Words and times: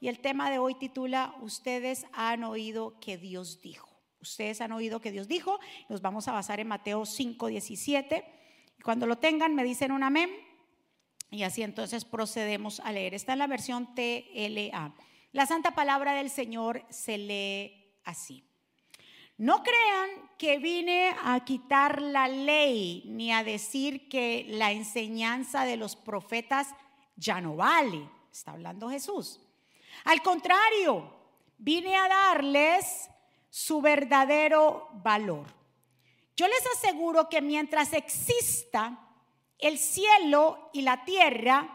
Y 0.00 0.08
el 0.08 0.20
tema 0.20 0.50
de 0.50 0.58
hoy 0.58 0.74
titula, 0.74 1.34
ustedes 1.40 2.06
han 2.12 2.44
oído 2.44 2.98
que 3.00 3.18
Dios 3.18 3.60
dijo. 3.60 3.88
Ustedes 4.20 4.60
han 4.60 4.72
oído 4.72 5.00
que 5.00 5.12
Dios 5.12 5.28
dijo. 5.28 5.58
Nos 5.88 6.02
vamos 6.02 6.28
a 6.28 6.32
basar 6.32 6.60
en 6.60 6.68
Mateo 6.68 7.04
5, 7.04 7.46
17. 7.48 8.24
Cuando 8.82 9.06
lo 9.06 9.18
tengan, 9.18 9.54
me 9.54 9.64
dicen 9.64 9.92
un 9.92 10.02
amén. 10.02 10.30
Y 11.30 11.42
así 11.42 11.62
entonces 11.62 12.04
procedemos 12.04 12.80
a 12.80 12.92
leer. 12.92 13.14
Está 13.14 13.32
en 13.32 13.40
la 13.40 13.46
versión 13.46 13.94
TLA. 13.94 14.94
La 15.32 15.46
santa 15.46 15.74
palabra 15.74 16.14
del 16.14 16.30
Señor 16.30 16.84
se 16.88 17.18
lee 17.18 18.00
así. 18.04 18.44
No 19.36 19.62
crean 19.62 20.10
que 20.36 20.58
vine 20.58 21.14
a 21.22 21.44
quitar 21.44 22.02
la 22.02 22.26
ley 22.26 23.04
ni 23.06 23.32
a 23.32 23.44
decir 23.44 24.08
que 24.08 24.46
la 24.48 24.72
enseñanza 24.72 25.64
de 25.64 25.76
los 25.76 25.94
profetas 25.94 26.68
ya 27.14 27.40
no 27.40 27.56
vale. 27.56 28.08
Está 28.32 28.52
hablando 28.52 28.90
Jesús. 28.90 29.40
Al 30.04 30.22
contrario, 30.22 31.12
vine 31.58 31.96
a 31.96 32.08
darles 32.08 33.10
su 33.50 33.80
verdadero 33.80 34.88
valor. 34.94 35.46
Yo 36.36 36.46
les 36.46 36.64
aseguro 36.76 37.28
que 37.28 37.40
mientras 37.40 37.92
exista 37.92 38.98
el 39.58 39.78
cielo 39.78 40.70
y 40.72 40.82
la 40.82 41.04
tierra, 41.04 41.74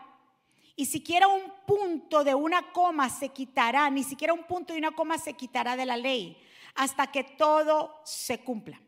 y 0.75 0.85
siquiera 0.85 1.27
un 1.27 1.51
punto 1.67 2.23
de 2.23 2.33
una 2.33 2.71
coma 2.71 3.09
se 3.09 3.29
quitará, 3.29 3.89
ni 3.89 4.03
siquiera 4.03 4.33
un 4.33 4.43
punto 4.43 4.73
de 4.73 4.79
una 4.79 4.91
coma 4.91 5.17
se 5.17 5.33
quitará 5.33 5.75
de 5.75 5.85
la 5.85 5.97
ley, 5.97 6.37
hasta 6.75 7.07
que 7.07 7.23
todo 7.23 8.01
se 8.05 8.39
cumpla. 8.39 8.81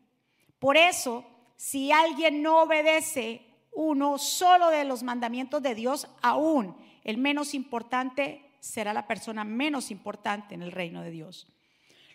Por 0.58 0.76
eso, 0.76 1.24
si 1.56 1.92
alguien 1.92 2.42
no 2.42 2.62
obedece 2.62 3.46
uno 3.72 4.18
solo 4.18 4.70
de 4.70 4.84
los 4.84 5.02
mandamientos 5.02 5.62
de 5.62 5.74
Dios, 5.74 6.08
aún 6.22 6.76
el 7.04 7.18
menos 7.18 7.54
importante 7.54 8.45
será 8.66 8.92
la 8.92 9.06
persona 9.06 9.44
menos 9.44 9.90
importante 9.90 10.54
en 10.54 10.62
el 10.62 10.72
reino 10.72 11.02
de 11.02 11.10
Dios. 11.10 11.46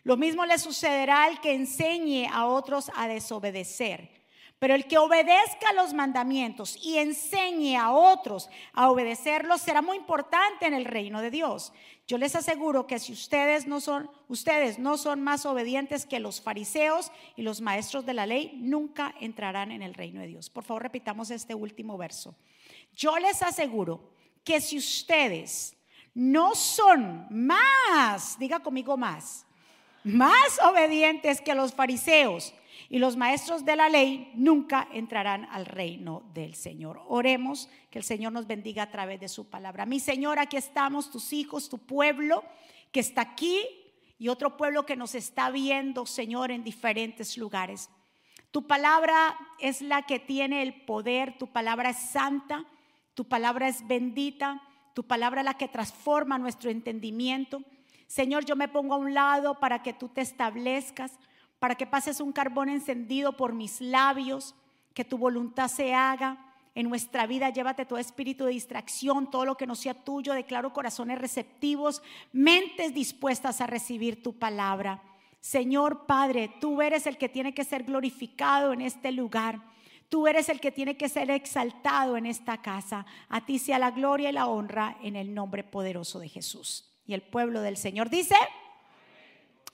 Lo 0.04 0.18
mismo 0.18 0.46
le 0.46 0.58
sucederá 0.58 1.24
al 1.24 1.42
que 1.42 1.54
enseñe 1.54 2.28
a 2.32 2.48
otros 2.48 2.92
a 2.96 3.08
desobedecer. 3.08 4.22
Pero 4.62 4.76
el 4.76 4.86
que 4.86 5.00
obedezca 5.00 5.74
los 5.74 5.92
mandamientos 5.96 6.78
y 6.86 6.98
enseñe 6.98 7.76
a 7.78 7.92
otros 7.92 8.48
a 8.74 8.92
obedecerlos 8.92 9.60
será 9.60 9.82
muy 9.82 9.98
importante 9.98 10.68
en 10.68 10.76
el 10.76 10.86
reino 10.86 11.20
de 11.20 11.32
Dios. 11.32 11.74
Yo 12.08 12.20
les 12.20 12.36
aseguro 12.36 12.86
que 12.86 13.00
si 13.00 13.12
ustedes 13.12 13.66
no 13.66 13.82
son 13.82 14.12
ustedes 14.28 14.78
no 14.78 15.00
son 15.00 15.20
más 15.22 15.48
obedientes 15.48 16.06
que 16.06 16.20
los 16.20 16.42
fariseos 16.42 17.12
y 17.36 17.42
los 17.42 17.60
maestros 17.60 18.06
de 18.06 18.14
la 18.14 18.28
ley, 18.28 18.54
nunca 18.58 19.16
entrarán 19.20 19.72
en 19.72 19.82
el 19.82 19.96
reino 19.96 20.22
de 20.22 20.28
Dios. 20.28 20.52
Por 20.52 20.64
favor, 20.64 20.84
repitamos 20.84 21.32
este 21.32 21.56
último 21.56 21.98
verso. 21.98 22.36
Yo 22.94 23.18
les 23.18 23.42
aseguro 23.42 24.12
que 24.44 24.62
si 24.62 24.78
ustedes 24.78 25.76
no 26.14 26.56
son 26.56 27.28
más, 27.30 28.38
diga 28.38 28.60
conmigo 28.60 28.98
más, 28.98 29.46
más 30.04 30.60
obedientes 30.64 31.42
que 31.42 31.56
los 31.56 31.74
fariseos 31.74 32.54
y 32.90 33.00
los 33.00 33.16
maestros 33.16 33.64
de 33.64 33.76
la 33.76 33.90
ley, 33.90 34.32
nunca 34.36 34.88
entrarán 34.92 35.46
al 35.52 35.66
reino 35.66 36.24
del 36.34 36.56
Señor. 36.56 37.02
Oremos 37.08 37.70
que 37.90 38.00
el 38.00 38.04
Señor 38.04 38.34
nos 38.34 38.48
bendiga 38.48 38.84
a 38.84 38.92
través 38.92 39.20
de 39.20 39.30
su 39.30 39.50
palabra. 39.50 39.86
Mi 39.86 40.00
Señor, 40.00 40.40
aquí 40.40 40.58
estamos, 40.58 41.10
tus 41.10 41.32
hijos, 41.32 41.70
tu 41.70 41.78
pueblo 41.78 42.44
que 42.92 43.00
está 43.00 43.22
aquí 43.22 43.66
y 44.18 44.28
otro 44.28 44.58
pueblo 44.58 44.86
que 44.86 44.96
nos 44.96 45.16
está 45.16 45.50
viendo, 45.52 46.06
Señor, 46.06 46.52
en 46.52 46.64
diferentes 46.64 47.38
lugares. 47.38 47.90
Tu 48.52 48.68
palabra 48.68 49.38
es 49.60 49.82
la 49.82 50.02
que 50.02 50.20
tiene 50.20 50.62
el 50.62 50.84
poder, 50.84 51.38
tu 51.38 51.48
palabra 51.48 51.92
es 51.92 51.98
santa, 51.98 52.66
tu 53.14 53.26
palabra 53.28 53.70
es 53.70 53.88
bendita. 53.88 54.62
Tu 54.94 55.04
palabra 55.04 55.44
la 55.44 55.54
que 55.54 55.68
transforma 55.68 56.38
nuestro 56.38 56.70
entendimiento. 56.70 57.64
Señor, 58.08 58.46
yo 58.46 58.56
me 58.56 58.68
pongo 58.68 58.96
a 58.96 58.98
un 58.98 59.14
lado 59.14 59.60
para 59.60 59.82
que 59.82 59.94
tú 59.94 60.10
te 60.10 60.22
establezcas, 60.22 61.14
para 61.60 61.76
que 61.76 61.88
pases 61.88 62.20
un 62.20 62.32
carbón 62.32 62.70
encendido 62.70 63.38
por 63.38 63.54
mis 63.54 63.80
labios, 63.80 64.56
que 64.94 65.06
tu 65.06 65.18
voluntad 65.18 65.70
se 65.70 65.94
haga 65.94 66.38
en 66.76 66.90
nuestra 66.90 67.28
vida. 67.28 67.50
Llévate 67.50 67.86
todo 67.86 68.00
espíritu 68.00 68.46
de 68.46 68.52
distracción, 68.52 69.30
todo 69.30 69.46
lo 69.46 69.56
que 69.56 69.68
no 69.68 69.76
sea 69.76 69.94
tuyo. 69.94 70.34
Declaro 70.34 70.74
corazones 70.74 71.20
receptivos, 71.20 72.02
mentes 72.34 72.94
dispuestas 72.94 73.62
a 73.62 73.68
recibir 73.68 74.22
tu 74.22 74.34
palabra. 74.34 75.02
Señor 75.40 76.06
Padre, 76.06 76.52
tú 76.60 76.82
eres 76.82 77.08
el 77.08 77.18
que 77.18 77.30
tiene 77.30 77.54
que 77.54 77.64
ser 77.64 77.84
glorificado 77.84 78.74
en 78.74 78.82
este 78.82 79.12
lugar. 79.12 79.62
Tú 80.12 80.28
eres 80.28 80.50
el 80.50 80.60
que 80.60 80.74
tiene 80.74 80.98
que 80.98 81.08
ser 81.08 81.32
exaltado 81.32 82.18
en 82.18 82.26
esta 82.26 82.62
casa. 82.62 83.06
A 83.30 83.46
ti 83.46 83.58
sea 83.58 83.80
la 83.80 83.92
gloria 83.92 84.30
y 84.30 84.34
la 84.34 84.48
honra 84.48 84.98
en 85.02 85.16
el 85.16 85.34
nombre 85.34 85.64
poderoso 85.64 86.20
de 86.20 86.28
Jesús. 86.28 86.92
Y 87.08 87.14
el 87.14 87.22
pueblo 87.22 87.62
del 87.62 87.78
Señor 87.78 88.10
dice, 88.10 88.36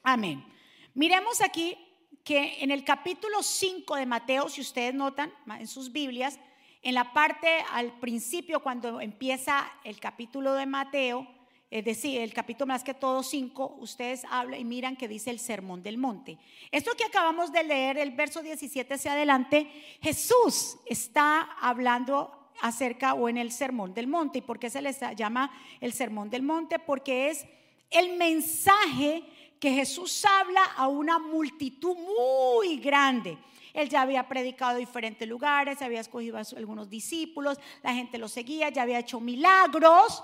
amén. 0.04 0.46
Miremos 0.94 1.42
aquí 1.42 1.76
que 2.24 2.64
en 2.64 2.70
el 2.70 2.84
capítulo 2.84 3.42
5 3.42 3.96
de 3.96 4.06
Mateo, 4.06 4.48
si 4.48 4.62
ustedes 4.62 4.94
notan 4.94 5.34
en 5.60 5.66
sus 5.66 5.92
Biblias, 5.92 6.40
en 6.84 6.94
la 6.94 7.14
parte 7.14 7.66
al 7.72 7.98
principio, 8.00 8.62
cuando 8.62 9.02
empieza 9.02 9.68
el 9.84 10.00
capítulo 10.00 10.54
de 10.54 10.68
Mateo, 10.68 11.28
es 11.70 11.84
decir, 11.84 12.22
el 12.22 12.34
capítulo 12.34 12.68
más 12.68 12.84
que 12.84 12.94
todo 12.94 13.24
5, 13.24 13.78
ustedes 13.82 14.24
hablan 14.30 14.60
y 14.60 14.64
miran 14.64 14.96
que 14.96 15.10
dice 15.10 15.32
el 15.32 15.40
sermón 15.40 15.84
del 15.84 15.98
monte. 15.98 16.38
Esto 16.72 16.92
que 16.98 17.04
acabamos 17.04 17.52
de 17.52 17.64
leer, 17.64 17.98
el 17.98 18.12
verso 18.12 18.42
17 18.42 18.94
hacia 18.94 19.12
adelante, 19.12 19.70
Jesús 20.02 20.78
está 20.86 21.42
hablando 21.60 22.52
acerca 22.62 23.14
o 23.16 23.28
en 23.28 23.38
el 23.38 23.52
sermón 23.52 23.94
del 23.94 24.08
monte. 24.08 24.40
¿Y 24.40 24.44
por 24.44 24.60
qué 24.60 24.70
se 24.70 24.82
les 24.82 25.00
llama 25.18 25.52
el 25.82 25.92
sermón 25.92 26.30
del 26.30 26.42
monte? 26.42 26.80
Porque 26.80 27.30
es 27.32 27.46
el 27.92 28.16
mensaje 28.16 29.24
que 29.60 29.72
Jesús 29.72 30.24
habla 30.24 30.64
a 30.78 30.88
una 30.88 31.20
multitud 31.20 31.98
muy 31.98 32.78
grande. 32.78 33.38
Él 33.74 33.90
ya 33.90 34.04
había 34.04 34.28
predicado 34.28 34.78
en 34.78 34.86
diferentes 34.86 35.28
lugares, 35.28 35.82
había 35.82 36.00
escogido 36.00 36.38
a 36.38 36.44
algunos 36.56 36.90
discípulos, 36.90 37.60
la 37.84 37.94
gente 37.94 38.18
lo 38.18 38.28
seguía, 38.28 38.70
ya 38.70 38.84
había 38.84 39.00
hecho 39.00 39.20
milagros. 39.20 40.24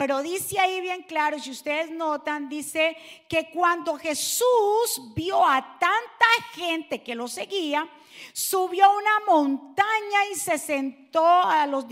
Pero 0.00 0.22
dice 0.22 0.58
ahí 0.58 0.80
bien 0.80 1.02
claro, 1.02 1.38
si 1.38 1.50
ustedes 1.50 1.90
notan, 1.90 2.48
dice 2.48 2.96
que 3.28 3.50
cuando 3.50 3.98
Jesús 3.98 5.12
vio 5.14 5.46
a 5.46 5.78
tanta 5.78 6.26
gente 6.54 7.02
que 7.02 7.14
lo 7.14 7.28
seguía, 7.28 7.86
subió 8.32 8.86
a 8.86 8.96
una 8.96 9.20
montaña 9.26 10.24
y 10.32 10.36
se 10.36 10.56
sentó 10.56 11.22
a 11.22 11.66
los, 11.66 11.84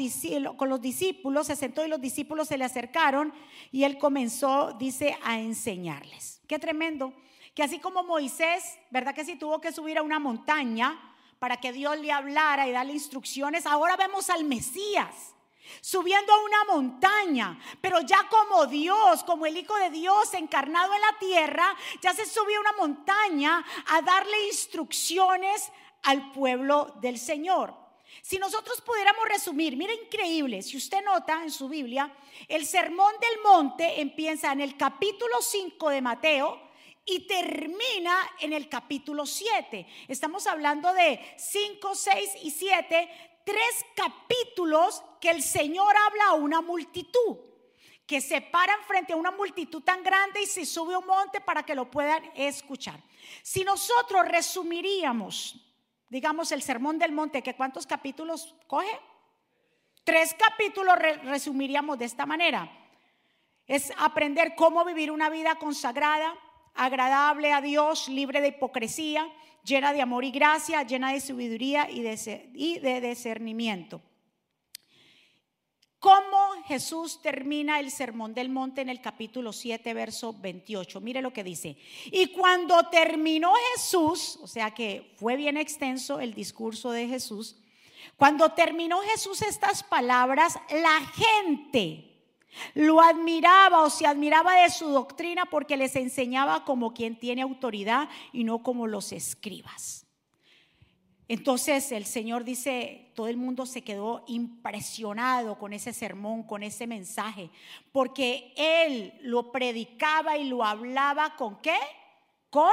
con 0.57 0.71
los 0.71 0.81
discípulos, 0.81 1.49
se 1.49 1.57
sentó 1.57 1.85
y 1.85 1.89
los 1.89 2.01
discípulos 2.01 2.49
se 2.49 2.57
le 2.57 2.65
acercaron 2.65 3.31
y 3.73 3.85
él 3.85 3.99
comenzó, 3.99 4.73
dice, 4.73 5.19
a 5.23 5.39
enseñarles. 5.39 6.41
Qué 6.49 6.59
tremendo. 6.59 7.13
Que 7.55 7.63
así 7.63 7.79
como 7.79 8.05
Moisés, 8.05 8.79
¿verdad 8.91 9.15
que 9.15 9.27
sí 9.27 9.37
tuvo 9.37 9.61
que 9.61 9.71
subir 9.71 9.99
a 9.99 10.03
una 10.03 10.19
montaña 10.19 10.99
para 11.39 11.59
que 11.59 11.75
Dios 11.75 11.99
le 11.99 12.11
hablara 12.11 12.67
y 12.67 12.73
darle 12.73 12.95
instrucciones? 12.95 13.67
Ahora 13.67 13.99
vemos 13.99 14.31
al 14.31 14.45
Mesías 14.45 15.35
subiendo 15.81 16.33
a 16.33 16.45
una 16.45 16.65
montaña, 16.65 17.59
pero 17.81 18.01
ya 18.01 18.29
como 18.29 18.67
Dios, 18.67 19.23
como 19.25 19.47
el 19.47 19.57
Hijo 19.57 19.77
de 19.77 19.91
Dios 19.91 20.33
encarnado 20.35 20.95
en 20.95 21.01
la 21.01 21.19
tierra, 21.19 21.77
ya 22.01 22.13
se 22.13 22.27
subió 22.27 22.59
a 22.59 22.61
una 22.61 22.73
montaña 22.73 23.65
a 23.87 24.03
darle 24.03 24.47
instrucciones 24.47 25.71
al 26.03 26.33
pueblo 26.33 26.95
del 27.01 27.19
Señor. 27.19 27.75
Si 28.23 28.39
nosotros 28.39 28.81
pudiéramos 28.81 29.25
resumir, 29.27 29.77
mira 29.77 29.93
increíble, 29.95 30.63
si 30.63 30.77
usted 30.77 31.05
nota 31.05 31.43
en 31.43 31.51
su 31.51 31.69
Biblia, 31.69 32.13
el 32.49 32.67
sermón 32.67 33.15
del 33.21 33.43
monte 33.43 34.01
empieza 34.01 34.53
en 34.53 34.61
el 34.61 34.77
capítulo 34.77 35.41
5 35.41 35.91
de 35.91 36.03
Mateo, 36.03 36.69
y 37.11 37.21
termina 37.21 38.19
en 38.39 38.53
el 38.53 38.69
capítulo 38.69 39.25
7. 39.25 39.87
Estamos 40.09 40.47
hablando 40.47 40.93
de 40.93 41.19
5, 41.39 41.95
6 41.95 42.31
y 42.43 42.51
7, 42.51 43.28
tres 43.49 43.87
capítulos 43.97 45.03
que 45.23 45.31
el 45.31 45.43
Señor 45.43 45.95
habla 45.97 46.25
a 46.27 46.35
una 46.35 46.61
multitud, 46.61 47.39
que 48.07 48.21
se 48.21 48.43
paran 48.43 48.79
frente 48.87 49.15
a 49.15 49.17
una 49.17 49.31
multitud 49.31 49.83
tan 49.83 50.03
grande 50.03 50.43
y 50.43 50.47
se 50.47 50.67
sube 50.67 50.95
un 50.95 51.07
monte 51.07 51.41
para 51.41 51.63
que 51.63 51.75
lo 51.75 51.91
puedan 51.91 52.31
escuchar. 52.35 53.03
Si 53.43 53.65
nosotros 53.65 54.29
resumiríamos, 54.29 55.57
digamos, 56.11 56.53
el 56.53 56.61
sermón 56.61 56.99
del 56.99 57.13
monte, 57.13 57.43
que 57.43 57.57
cuántos 57.57 57.87
capítulos 57.87 58.55
coge? 58.67 59.01
Tres 60.05 60.37
capítulos 60.39 60.99
resumiríamos 60.99 61.99
de 61.99 62.05
esta 62.05 62.27
manera. 62.27 62.71
Es 63.67 63.91
aprender 63.97 64.57
cómo 64.57 64.85
vivir 64.85 65.11
una 65.11 65.31
vida 65.31 65.55
consagrada, 65.55 66.35
agradable 66.75 67.55
a 67.55 67.63
Dios, 67.63 68.11
libre 68.11 68.43
de 68.43 68.49
hipocresía, 68.49 69.27
llena 69.69 69.93
de 69.93 70.03
amor 70.03 70.25
y 70.25 70.31
gracia, 70.31 70.83
llena 70.83 71.13
de 71.13 71.21
sabiduría 71.21 71.89
y 71.91 72.01
de, 72.01 73.01
discernimiento. 73.01 74.01
¿Cómo 76.01 76.63
Jesús 76.67 77.21
termina 77.21 77.81
el 77.81 77.91
sermón 77.91 78.33
del 78.33 78.49
monte 78.49 78.81
en 78.81 78.89
el 78.89 79.01
capítulo 79.01 79.53
7, 79.53 79.95
verso 79.95 80.33
28? 80.33 81.01
Mire 81.01 81.21
lo 81.21 81.33
que 81.33 81.45
dice. 81.45 81.77
Y 82.07 82.29
cuando 82.29 82.89
terminó 82.89 83.53
Jesús, 83.75 84.39
o 84.41 84.47
sea 84.47 84.71
que 84.71 85.13
fue 85.17 85.37
bien 85.37 85.57
extenso 85.57 86.21
el 86.21 86.35
discurso 86.35 86.93
de 86.93 87.09
Jesús, 87.09 87.57
cuando 88.17 88.53
terminó 88.53 89.01
Jesús 89.03 89.43
estas 89.43 89.83
palabras, 89.83 90.59
la 90.71 91.01
gente 91.15 92.08
Lo 92.75 93.01
admiraba 93.01 93.83
o 93.83 93.91
se 93.91 94.07
admiraba 94.07 94.63
de 94.63 94.71
su 94.71 94.89
doctrina 94.89 95.47
porque 95.47 95.77
les 95.77 95.97
enseñaba 95.97 96.65
como 96.65 96.95
quien 96.95 97.19
tiene 97.19 97.43
autoridad 97.43 98.09
y 98.33 98.45
no 98.45 98.63
como 98.63 98.87
los 98.87 99.13
escribas. 99.13 100.07
Entonces 101.29 101.93
el 101.93 102.07
Señor 102.07 102.45
dice, 102.45 103.13
todo 103.15 103.29
el 103.29 103.37
mundo 103.37 103.67
se 103.67 103.83
quedó 103.83 104.25
impresionado 104.27 105.59
con 105.59 105.75
ese 105.75 105.93
sermón, 105.93 106.43
con 106.43 106.63
ese 106.63 106.87
mensaje, 106.87 107.51
porque 107.93 108.55
Él 108.57 109.13
lo 109.21 109.53
predicaba 109.53 110.39
y 110.39 110.45
lo 110.45 110.65
hablaba 110.65 111.37
con 111.37 111.61
qué? 111.61 111.77
Con 112.49 112.73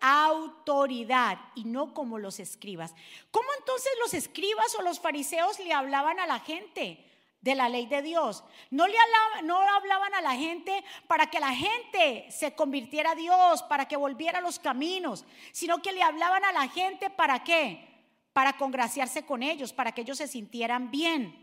autoridad 0.00 1.38
y 1.54 1.62
no 1.62 1.94
como 1.94 2.18
los 2.18 2.40
escribas. 2.40 2.92
¿Cómo 3.30 3.48
entonces 3.60 3.92
los 4.00 4.14
escribas 4.14 4.74
o 4.76 4.82
los 4.82 4.98
fariseos 4.98 5.60
le 5.60 5.72
hablaban 5.72 6.18
a 6.18 6.26
la 6.26 6.40
gente? 6.40 7.11
De 7.42 7.54
la 7.54 7.68
ley 7.68 7.86
de 7.86 8.00
Dios. 8.00 8.42
No 8.70 8.86
le 8.86 8.96
no 9.42 9.60
hablaban 9.60 10.14
a 10.14 10.22
la 10.22 10.34
gente 10.34 10.82
para 11.06 11.26
que 11.26 11.40
la 11.40 11.54
gente 11.54 12.26
se 12.30 12.54
convirtiera 12.54 13.10
a 13.10 13.14
Dios, 13.14 13.62
para 13.64 13.86
que 13.86 13.96
volviera 13.96 14.38
a 14.38 14.42
los 14.42 14.58
caminos, 14.58 15.26
sino 15.52 15.82
que 15.82 15.92
le 15.92 16.02
hablaban 16.02 16.44
a 16.44 16.52
la 16.52 16.68
gente 16.68 17.10
para 17.10 17.44
qué? 17.44 17.88
Para 18.32 18.56
congraciarse 18.56 19.26
con 19.26 19.42
ellos, 19.42 19.72
para 19.72 19.92
que 19.92 20.02
ellos 20.02 20.18
se 20.18 20.28
sintieran 20.28 20.90
bien. 20.90 21.38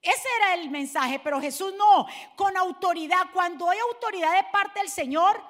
Ese 0.00 0.28
era 0.38 0.54
el 0.54 0.70
mensaje, 0.70 1.20
pero 1.20 1.40
Jesús 1.40 1.74
no, 1.76 2.06
con 2.36 2.56
autoridad. 2.56 3.26
Cuando 3.32 3.68
hay 3.68 3.78
autoridad 3.78 4.34
de 4.34 4.48
parte 4.50 4.80
del 4.80 4.88
Señor, 4.88 5.42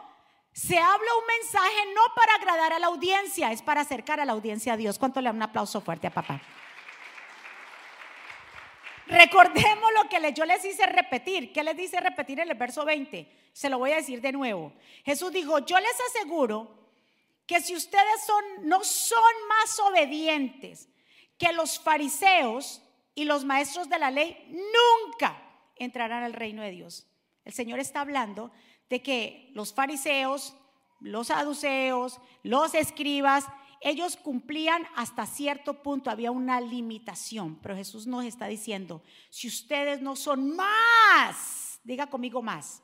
se 0.52 0.78
habla 0.78 1.08
un 1.18 1.26
mensaje 1.26 1.94
no 1.94 2.02
para 2.14 2.34
agradar 2.34 2.72
a 2.72 2.78
la 2.78 2.88
audiencia, 2.88 3.52
es 3.52 3.62
para 3.62 3.82
acercar 3.82 4.20
a 4.20 4.24
la 4.24 4.32
audiencia 4.32 4.74
a 4.74 4.76
Dios. 4.76 4.98
¿Cuánto 4.98 5.20
le 5.20 5.28
da 5.28 5.34
un 5.34 5.42
aplauso 5.42 5.80
fuerte 5.80 6.06
a 6.06 6.10
papá? 6.10 6.40
Recordemos 9.12 9.91
lo 9.93 10.09
que 10.09 10.32
yo 10.32 10.47
les 10.47 10.64
hice 10.64 10.87
repetir. 10.87 11.53
¿Qué 11.53 11.62
les 11.62 11.76
dice 11.76 12.00
repetir 12.00 12.41
en 12.41 12.50
el 12.50 12.56
verso 12.56 12.85
20? 12.85 13.50
Se 13.53 13.69
lo 13.69 13.79
voy 13.79 13.93
a 13.93 13.97
decir 13.97 14.23
de 14.23 14.32
nuevo. 14.32 14.73
Jesús 15.05 15.31
dijo, 15.31 15.59
yo 15.59 15.79
les 15.79 15.97
aseguro 16.09 16.82
que 17.47 17.61
si 17.61 17.76
ustedes 17.76 18.25
son, 18.26 18.43
no 18.69 18.82
son 18.82 19.23
más 19.49 19.79
obedientes 19.81 20.88
que 21.37 21.53
los 21.53 21.79
fariseos 21.79 22.81
y 23.14 23.25
los 23.26 23.44
maestros 23.44 23.91
de 23.91 23.99
la 23.99 24.11
ley, 24.11 24.49
nunca 24.49 25.43
entrarán 25.76 26.23
al 26.23 26.32
reino 26.32 26.62
de 26.62 26.70
Dios. 26.70 27.06
El 27.44 27.53
Señor 27.53 27.81
está 27.81 28.00
hablando 28.00 28.50
de 28.88 29.03
que 29.03 29.50
los 29.53 29.75
fariseos, 29.75 30.56
los 31.00 31.26
saduceos, 31.26 32.19
los 32.43 32.75
escribas, 32.75 33.44
ellos 33.82 34.17
cumplían 34.17 34.87
hasta 34.94 35.26
cierto 35.26 35.82
punto, 35.82 36.11
había 36.11 36.31
una 36.31 36.61
limitación, 36.61 37.58
pero 37.62 37.76
Jesús 37.76 38.06
nos 38.06 38.25
está 38.25 38.46
diciendo, 38.46 39.02
si 39.31 39.49
ustedes 39.49 40.00
no 40.00 40.17
son 40.17 40.55
más, 40.56 41.81
diga 41.84 42.08
conmigo 42.08 42.43
más, 42.43 42.82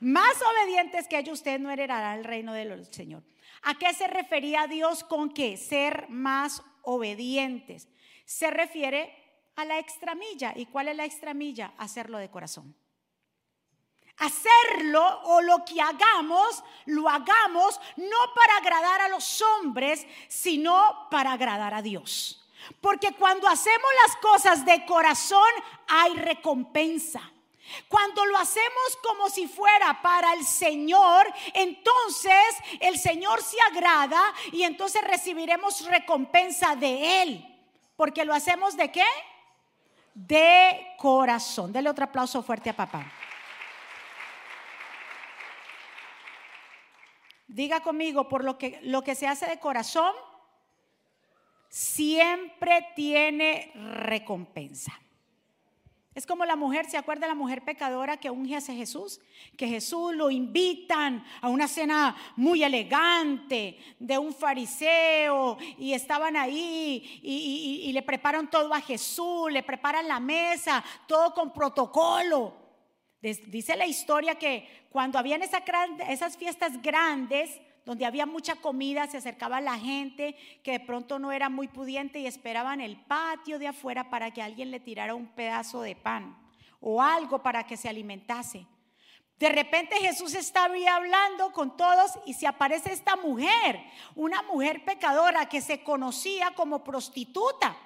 más 0.00 0.36
obedientes 0.42 1.08
que 1.08 1.18
ellos, 1.18 1.38
ustedes 1.38 1.60
no 1.60 1.70
heredarán 1.70 2.18
el 2.18 2.24
reino 2.24 2.52
del 2.52 2.86
Señor. 2.92 3.22
¿A 3.62 3.74
qué 3.74 3.92
se 3.92 4.06
refería 4.06 4.66
Dios 4.66 5.04
con 5.04 5.30
que 5.30 5.56
ser 5.56 6.08
más 6.08 6.62
obedientes? 6.82 7.88
Se 8.24 8.50
refiere 8.50 9.12
a 9.56 9.64
la 9.64 9.78
extramilla. 9.78 10.54
¿Y 10.56 10.66
cuál 10.66 10.88
es 10.88 10.96
la 10.96 11.04
extramilla? 11.04 11.74
Hacerlo 11.76 12.16
de 12.18 12.30
corazón 12.30 12.74
hacerlo 14.20 15.20
o 15.24 15.40
lo 15.40 15.64
que 15.64 15.80
hagamos, 15.80 16.62
lo 16.86 17.08
hagamos 17.08 17.80
no 17.96 18.18
para 18.34 18.56
agradar 18.58 19.00
a 19.02 19.08
los 19.08 19.42
hombres, 19.42 20.06
sino 20.28 21.08
para 21.10 21.32
agradar 21.32 21.74
a 21.74 21.82
Dios. 21.82 22.36
Porque 22.80 23.12
cuando 23.12 23.48
hacemos 23.48 23.90
las 24.06 24.16
cosas 24.16 24.64
de 24.64 24.84
corazón 24.84 25.50
hay 25.88 26.14
recompensa. 26.14 27.20
Cuando 27.88 28.26
lo 28.26 28.36
hacemos 28.36 28.98
como 29.02 29.30
si 29.30 29.46
fuera 29.46 30.02
para 30.02 30.34
el 30.34 30.44
Señor, 30.44 31.26
entonces 31.54 32.44
el 32.80 32.98
Señor 32.98 33.42
se 33.42 33.56
agrada 33.72 34.20
y 34.52 34.64
entonces 34.64 35.02
recibiremos 35.02 35.84
recompensa 35.86 36.74
de 36.74 37.22
Él. 37.22 37.46
Porque 37.96 38.24
lo 38.24 38.34
hacemos 38.34 38.76
de 38.76 38.90
qué? 38.90 39.06
De 40.14 40.94
corazón. 40.98 41.72
Dele 41.72 41.90
otro 41.90 42.04
aplauso 42.04 42.42
fuerte 42.42 42.70
a 42.70 42.76
papá. 42.76 43.19
Diga 47.50 47.80
conmigo, 47.80 48.28
por 48.28 48.44
lo 48.44 48.56
que, 48.58 48.78
lo 48.84 49.02
que 49.02 49.16
se 49.16 49.26
hace 49.26 49.46
de 49.46 49.58
corazón, 49.58 50.12
siempre 51.68 52.86
tiene 52.94 53.72
recompensa. 53.74 54.92
Es 56.14 56.26
como 56.26 56.44
la 56.44 56.54
mujer, 56.54 56.88
¿se 56.88 56.96
acuerda 56.96 57.26
la 57.26 57.34
mujer 57.34 57.64
pecadora 57.64 58.18
que 58.18 58.30
unge 58.30 58.54
a 58.54 58.60
Jesús? 58.60 59.20
Que 59.56 59.66
Jesús 59.66 60.14
lo 60.14 60.30
invitan 60.30 61.24
a 61.40 61.48
una 61.48 61.66
cena 61.66 62.16
muy 62.36 62.62
elegante 62.62 63.76
de 63.98 64.16
un 64.16 64.32
fariseo 64.32 65.58
y 65.76 65.92
estaban 65.92 66.36
ahí 66.36 67.20
y 67.20 67.90
le 67.92 68.02
preparan 68.02 68.48
todo 68.48 68.72
a 68.72 68.80
Jesús, 68.80 69.50
le 69.50 69.64
preparan 69.64 70.06
la 70.06 70.20
mesa, 70.20 70.84
todo 71.08 71.34
con 71.34 71.52
protocolo. 71.52 72.59
Dice 73.22 73.76
la 73.76 73.86
historia 73.86 74.36
que 74.36 74.86
cuando 74.90 75.18
habían 75.18 75.42
esas 75.42 76.36
fiestas 76.38 76.80
grandes, 76.80 77.60
donde 77.84 78.06
había 78.06 78.24
mucha 78.24 78.56
comida, 78.56 79.06
se 79.08 79.18
acercaba 79.18 79.60
la 79.60 79.78
gente 79.78 80.36
que 80.62 80.72
de 80.72 80.80
pronto 80.80 81.18
no 81.18 81.30
era 81.30 81.48
muy 81.48 81.68
pudiente 81.68 82.18
y 82.18 82.26
esperaban 82.26 82.80
el 82.80 82.96
patio 82.96 83.58
de 83.58 83.68
afuera 83.68 84.08
para 84.08 84.30
que 84.30 84.42
alguien 84.42 84.70
le 84.70 84.80
tirara 84.80 85.14
un 85.14 85.28
pedazo 85.28 85.82
de 85.82 85.96
pan 85.96 86.36
o 86.80 87.02
algo 87.02 87.42
para 87.42 87.66
que 87.66 87.76
se 87.76 87.88
alimentase. 87.88 88.66
De 89.38 89.48
repente 89.48 89.96
Jesús 89.96 90.34
estaba 90.34 90.74
hablando 90.94 91.52
con 91.52 91.76
todos 91.76 92.12
y 92.26 92.34
se 92.34 92.46
aparece 92.46 92.92
esta 92.92 93.16
mujer, 93.16 93.80
una 94.14 94.42
mujer 94.42 94.84
pecadora 94.84 95.48
que 95.48 95.60
se 95.60 95.82
conocía 95.82 96.52
como 96.52 96.84
prostituta. 96.84 97.76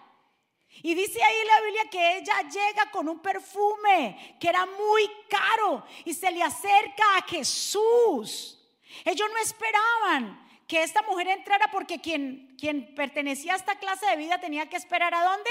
Y 0.83 0.95
dice 0.95 1.23
ahí 1.23 1.37
la 1.47 1.61
Biblia 1.63 1.91
que 1.91 2.19
ella 2.19 2.43
llega 2.43 2.91
con 2.91 3.09
un 3.09 3.21
perfume 3.21 4.37
que 4.39 4.49
era 4.49 4.67
muy 4.67 5.11
caro 5.29 5.85
y 6.05 6.13
se 6.13 6.31
le 6.31 6.43
acerca 6.43 7.17
a 7.17 7.23
Jesús. 7.23 8.61
Ellos 9.05 9.29
no 9.33 9.39
esperaban 9.39 10.45
que 10.67 10.83
esta 10.83 11.03
mujer 11.03 11.29
entrara 11.29 11.71
porque 11.71 12.01
quien, 12.01 12.57
quien 12.59 12.95
pertenecía 12.95 13.55
a 13.55 13.57
esta 13.57 13.77
clase 13.77 14.07
de 14.07 14.17
vida 14.17 14.41
tenía 14.41 14.69
que 14.69 14.77
esperar 14.77 15.15
a 15.15 15.25
dónde? 15.25 15.51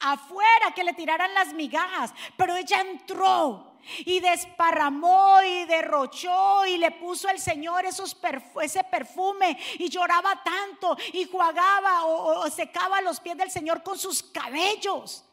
Afuera, 0.00 0.72
que 0.74 0.84
le 0.84 0.94
tiraran 0.94 1.32
las 1.34 1.52
migajas. 1.52 2.12
Pero 2.36 2.56
ella 2.56 2.80
entró 2.80 3.70
y 4.04 4.20
desparramó 4.20 5.42
y 5.42 5.64
derrochó 5.64 6.66
y 6.66 6.78
le 6.78 6.90
puso 6.90 7.28
al 7.28 7.38
Señor 7.38 7.84
esos 7.84 8.16
ese 8.62 8.84
perfume 8.84 9.58
y 9.78 9.88
lloraba 9.88 10.42
tanto 10.42 10.96
y 11.12 11.24
jugaba 11.24 12.04
o, 12.06 12.48
secaba 12.50 13.00
los 13.00 13.20
pies 13.20 13.36
del 13.36 13.50
Señor 13.50 13.82
con 13.82 13.98
sus 13.98 14.22
cabellos. 14.22 15.24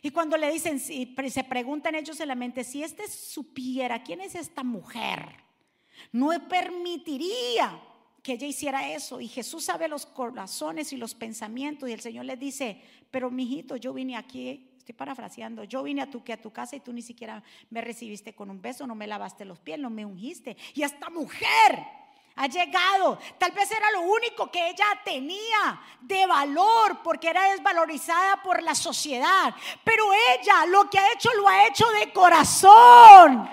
Y 0.00 0.10
cuando 0.10 0.36
le 0.36 0.50
dicen, 0.50 0.78
si, 0.78 1.14
se 1.28 1.44
preguntan 1.44 1.94
ellos 1.94 2.20
en 2.20 2.28
la 2.28 2.34
mente, 2.34 2.62
si 2.62 2.82
este 2.82 3.08
supiera 3.08 4.02
quién 4.02 4.20
es 4.20 4.34
esta 4.34 4.62
mujer, 4.62 5.26
no 6.12 6.30
permitiría 6.48 7.80
que 8.22 8.34
ella 8.34 8.46
hiciera 8.46 8.92
eso. 8.92 9.20
Y 9.20 9.28
Jesús 9.28 9.64
sabe 9.64 9.88
los 9.88 10.06
corazones 10.06 10.92
y 10.92 10.96
los 10.96 11.14
pensamientos. 11.14 11.88
Y 11.88 11.92
el 11.92 12.00
Señor 12.00 12.26
le 12.26 12.36
dice, 12.36 12.80
pero 13.10 13.30
mijito, 13.30 13.76
yo 13.76 13.92
vine 13.92 14.16
aquí 14.16 14.68
estoy 14.88 14.94
parafraseando, 14.94 15.64
yo 15.64 15.82
vine 15.82 16.00
a 16.00 16.10
tu, 16.10 16.24
que 16.24 16.32
a 16.32 16.40
tu 16.40 16.50
casa 16.50 16.76
y 16.76 16.80
tú 16.80 16.94
ni 16.94 17.02
siquiera 17.02 17.42
me 17.68 17.82
recibiste 17.82 18.34
con 18.34 18.48
un 18.48 18.62
beso, 18.62 18.86
no 18.86 18.94
me 18.94 19.06
lavaste 19.06 19.44
los 19.44 19.60
pies, 19.60 19.78
no 19.78 19.90
me 19.90 20.06
ungiste. 20.06 20.56
Y 20.74 20.82
esta 20.82 21.10
mujer 21.10 21.86
ha 22.36 22.46
llegado, 22.46 23.18
tal 23.36 23.52
vez 23.52 23.70
era 23.70 23.90
lo 23.90 24.02
único 24.02 24.50
que 24.50 24.70
ella 24.70 24.86
tenía 25.04 25.80
de 26.00 26.24
valor 26.26 27.02
porque 27.02 27.28
era 27.28 27.50
desvalorizada 27.50 28.42
por 28.42 28.62
la 28.62 28.74
sociedad, 28.74 29.54
pero 29.84 30.04
ella 30.32 30.64
lo 30.66 30.88
que 30.88 30.98
ha 30.98 31.12
hecho 31.12 31.34
lo 31.34 31.46
ha 31.48 31.66
hecho 31.66 31.86
de 31.90 32.12
corazón. 32.12 33.50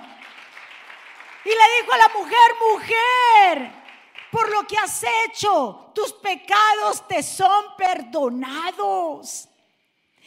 Y 1.44 1.50
le 1.50 1.82
dijo 1.82 1.94
a 1.94 1.98
la 1.98 2.10
mujer, 2.18 2.52
mujer, 2.72 3.85
por 4.32 4.50
lo 4.50 4.66
que 4.68 4.78
has 4.78 5.04
hecho, 5.26 5.92
tus 5.94 6.14
pecados 6.14 7.08
te 7.08 7.24
son 7.24 7.76
perdonados. 7.78 9.50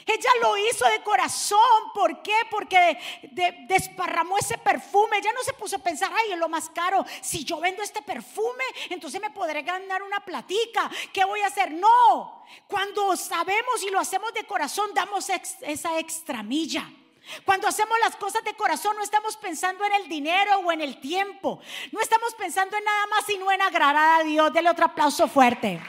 Ella 0.08 0.30
lo 0.40 0.56
hizo 0.56 0.86
de 0.86 1.02
corazón. 1.02 1.58
¿Por 1.92 2.22
qué? 2.22 2.34
Porque 2.50 2.98
desparramó 3.68 4.38
ese 4.38 4.56
perfume. 4.56 5.18
Ella 5.18 5.32
no 5.34 5.42
se 5.42 5.52
puso 5.52 5.76
a 5.76 5.80
pensar, 5.80 6.10
ay, 6.14 6.32
es 6.32 6.38
lo 6.38 6.48
más 6.48 6.70
caro. 6.70 7.04
Si 7.20 7.44
yo 7.44 7.60
vendo 7.60 7.82
este 7.82 8.00
perfume, 8.00 8.64
entonces 8.88 9.20
me 9.20 9.30
podré 9.30 9.62
ganar 9.62 10.02
una 10.02 10.20
platica. 10.20 10.90
¿Qué 11.12 11.24
voy 11.26 11.40
a 11.42 11.48
hacer? 11.48 11.72
No. 11.72 12.42
Cuando 12.66 13.14
sabemos 13.16 13.82
y 13.86 13.90
lo 13.90 14.00
hacemos 14.00 14.32
de 14.32 14.44
corazón, 14.44 14.94
damos 14.94 15.28
esa 15.28 15.98
extra 15.98 16.42
milla. 16.42 16.90
Cuando 17.44 17.68
hacemos 17.68 17.98
las 18.00 18.16
cosas 18.16 18.42
de 18.44 18.54
corazón 18.54 18.96
no 18.96 19.02
estamos 19.02 19.36
pensando 19.36 19.84
en 19.84 19.92
el 19.94 20.08
dinero 20.08 20.58
o 20.58 20.72
en 20.72 20.80
el 20.80 21.00
tiempo. 21.00 21.60
No 21.92 22.00
estamos 22.00 22.34
pensando 22.34 22.76
en 22.76 22.84
nada 22.84 23.06
más 23.06 23.24
sino 23.26 23.50
en 23.50 23.62
agradar 23.62 24.20
a 24.20 24.24
Dios. 24.24 24.52
Dele 24.52 24.70
otro 24.70 24.86
aplauso 24.86 25.28
fuerte. 25.28 25.80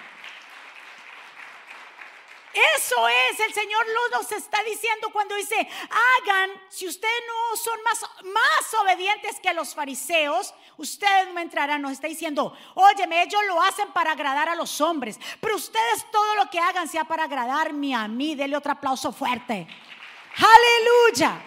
Eso 2.75 2.95
es, 3.07 3.39
el 3.41 3.53
Señor 3.53 3.85
nos 4.11 4.31
está 4.31 4.63
diciendo 4.63 5.09
cuando 5.13 5.35
dice, 5.35 5.55
hagan, 5.55 6.49
si 6.69 6.87
ustedes 6.87 7.21
no 7.27 7.55
son 7.55 7.79
más, 7.83 8.01
más 8.25 8.73
obedientes 8.81 9.39
que 9.39 9.53
los 9.53 9.75
fariseos, 9.75 10.53
ustedes 10.77 11.31
no 11.31 11.39
entrarán. 11.39 11.81
Nos 11.81 11.91
está 11.91 12.07
diciendo, 12.07 12.57
óyeme, 12.73 13.21
ellos 13.21 13.41
lo 13.47 13.61
hacen 13.61 13.91
para 13.91 14.13
agradar 14.13 14.49
a 14.49 14.55
los 14.55 14.81
hombres, 14.81 15.19
pero 15.39 15.55
ustedes 15.55 16.09
todo 16.11 16.35
lo 16.35 16.49
que 16.49 16.59
hagan 16.59 16.87
sea 16.87 17.03
para 17.03 17.25
agradarme 17.25 17.93
a 17.93 18.07
mí. 18.07 18.33
Dele 18.33 18.57
otro 18.57 18.71
aplauso 18.71 19.11
fuerte. 19.11 19.67
Haleluya. 20.33 21.41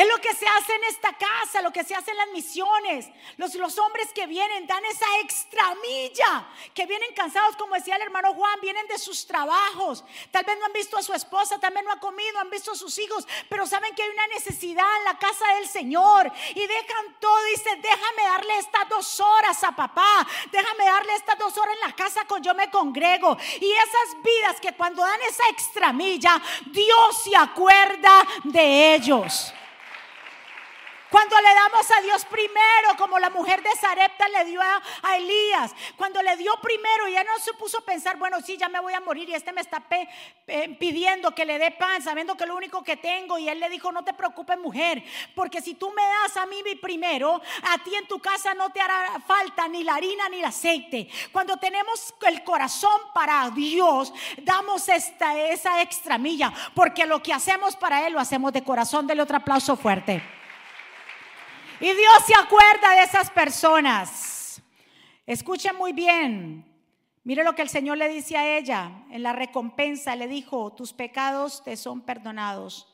Es 0.00 0.08
lo 0.08 0.16
que 0.16 0.34
se 0.34 0.46
hace 0.46 0.74
en 0.76 0.84
esta 0.84 1.12
casa, 1.12 1.60
lo 1.60 1.70
que 1.70 1.84
se 1.84 1.94
hace 1.94 2.12
en 2.12 2.16
las 2.16 2.28
misiones. 2.28 3.06
Los, 3.36 3.54
los 3.56 3.76
hombres 3.76 4.08
que 4.14 4.26
vienen 4.26 4.66
dan 4.66 4.82
esa 4.86 5.04
extra 5.22 5.74
milla, 5.74 6.48
que 6.72 6.86
vienen 6.86 7.12
cansados, 7.14 7.54
como 7.56 7.74
decía 7.74 7.96
el 7.96 8.02
hermano 8.02 8.32
Juan, 8.32 8.58
vienen 8.62 8.86
de 8.86 8.96
sus 8.96 9.26
trabajos. 9.26 10.02
Tal 10.30 10.42
vez 10.46 10.58
no 10.58 10.64
han 10.64 10.72
visto 10.72 10.96
a 10.96 11.02
su 11.02 11.12
esposa, 11.12 11.60
tal 11.60 11.74
vez 11.74 11.84
no 11.84 11.92
ha 11.92 12.00
comido, 12.00 12.40
han 12.40 12.48
visto 12.48 12.72
a 12.72 12.76
sus 12.76 12.98
hijos, 12.98 13.28
pero 13.50 13.66
saben 13.66 13.94
que 13.94 14.02
hay 14.02 14.08
una 14.08 14.26
necesidad 14.28 14.86
en 15.00 15.04
la 15.04 15.18
casa 15.18 15.44
del 15.56 15.68
Señor. 15.68 16.32
Y 16.54 16.66
dejan 16.66 17.16
todo, 17.20 17.44
dice, 17.54 17.68
déjame 17.76 18.22
darle 18.22 18.56
estas 18.56 18.88
dos 18.88 19.20
horas 19.20 19.62
a 19.64 19.76
papá, 19.76 20.26
déjame 20.50 20.84
darle 20.86 21.14
estas 21.16 21.38
dos 21.38 21.58
horas 21.58 21.74
en 21.74 21.90
la 21.90 21.94
casa 21.94 22.24
con 22.24 22.42
yo 22.42 22.54
me 22.54 22.70
congrego. 22.70 23.36
Y 23.60 23.70
esas 23.70 24.22
vidas 24.24 24.60
que 24.62 24.72
cuando 24.72 25.02
dan 25.02 25.20
esa 25.28 25.46
extra 25.50 25.92
milla, 25.92 26.40
Dios 26.72 27.22
se 27.22 27.36
acuerda 27.36 28.26
de 28.44 28.94
ellos. 28.94 29.52
Cuando 31.10 31.36
le 31.40 31.54
damos 31.54 31.90
a 31.90 32.00
Dios 32.02 32.24
primero, 32.26 32.96
como 32.96 33.18
la 33.18 33.30
mujer 33.30 33.60
de 33.62 33.70
Sarepta 33.80 34.28
le 34.28 34.44
dio 34.44 34.60
a, 34.62 35.16
Elías, 35.16 35.74
cuando 35.96 36.22
le 36.22 36.36
dio 36.36 36.52
primero, 36.62 37.08
ya 37.08 37.24
no 37.24 37.36
se 37.40 37.52
puso 37.54 37.78
a 37.78 37.84
pensar, 37.84 38.16
bueno, 38.16 38.40
sí, 38.40 38.56
ya 38.56 38.68
me 38.68 38.78
voy 38.78 38.92
a 38.92 39.00
morir 39.00 39.28
y 39.28 39.34
este 39.34 39.52
me 39.52 39.60
está 39.60 39.82
pidiendo 40.78 41.34
que 41.34 41.44
le 41.44 41.58
dé 41.58 41.72
pan, 41.72 42.00
sabiendo 42.00 42.36
que 42.36 42.44
es 42.44 42.48
lo 42.48 42.56
único 42.56 42.84
que 42.84 42.96
tengo. 42.96 43.38
Y 43.38 43.48
él 43.48 43.58
le 43.58 43.68
dijo, 43.68 43.90
no 43.90 44.04
te 44.04 44.14
preocupes, 44.14 44.56
mujer, 44.58 45.02
porque 45.34 45.60
si 45.60 45.74
tú 45.74 45.90
me 45.90 46.02
das 46.02 46.36
a 46.36 46.46
mí 46.46 46.62
primero, 46.80 47.40
a 47.62 47.78
ti 47.82 47.92
en 47.96 48.06
tu 48.06 48.20
casa 48.20 48.54
no 48.54 48.70
te 48.70 48.80
hará 48.80 49.20
falta 49.26 49.66
ni 49.66 49.82
la 49.82 49.96
harina 49.96 50.28
ni 50.28 50.38
el 50.38 50.44
aceite. 50.44 51.08
Cuando 51.32 51.56
tenemos 51.56 52.14
el 52.22 52.44
corazón 52.44 53.00
para 53.12 53.50
Dios, 53.50 54.12
damos 54.38 54.88
esta, 54.88 55.36
esa 55.36 55.82
extra 55.82 56.18
milla, 56.18 56.52
porque 56.72 57.04
lo 57.04 57.20
que 57.20 57.32
hacemos 57.32 57.74
para 57.74 58.06
Él 58.06 58.12
lo 58.12 58.20
hacemos 58.20 58.52
de 58.52 58.62
corazón. 58.62 59.08
Dele 59.08 59.22
otro 59.22 59.38
aplauso 59.38 59.76
fuerte. 59.76 60.39
Y 61.80 61.86
Dios 61.86 62.24
se 62.26 62.34
acuerda 62.34 62.94
de 62.96 63.04
esas 63.04 63.30
personas. 63.30 64.62
Escuchen 65.26 65.74
muy 65.76 65.94
bien. 65.94 66.66
Mire 67.24 67.42
lo 67.42 67.54
que 67.54 67.62
el 67.62 67.70
Señor 67.70 67.96
le 67.96 68.10
dice 68.10 68.36
a 68.36 68.58
ella 68.58 69.04
en 69.10 69.22
la 69.22 69.32
recompensa. 69.32 70.14
Le 70.14 70.28
dijo, 70.28 70.74
tus 70.74 70.92
pecados 70.92 71.64
te 71.64 71.78
son 71.78 72.02
perdonados. 72.02 72.86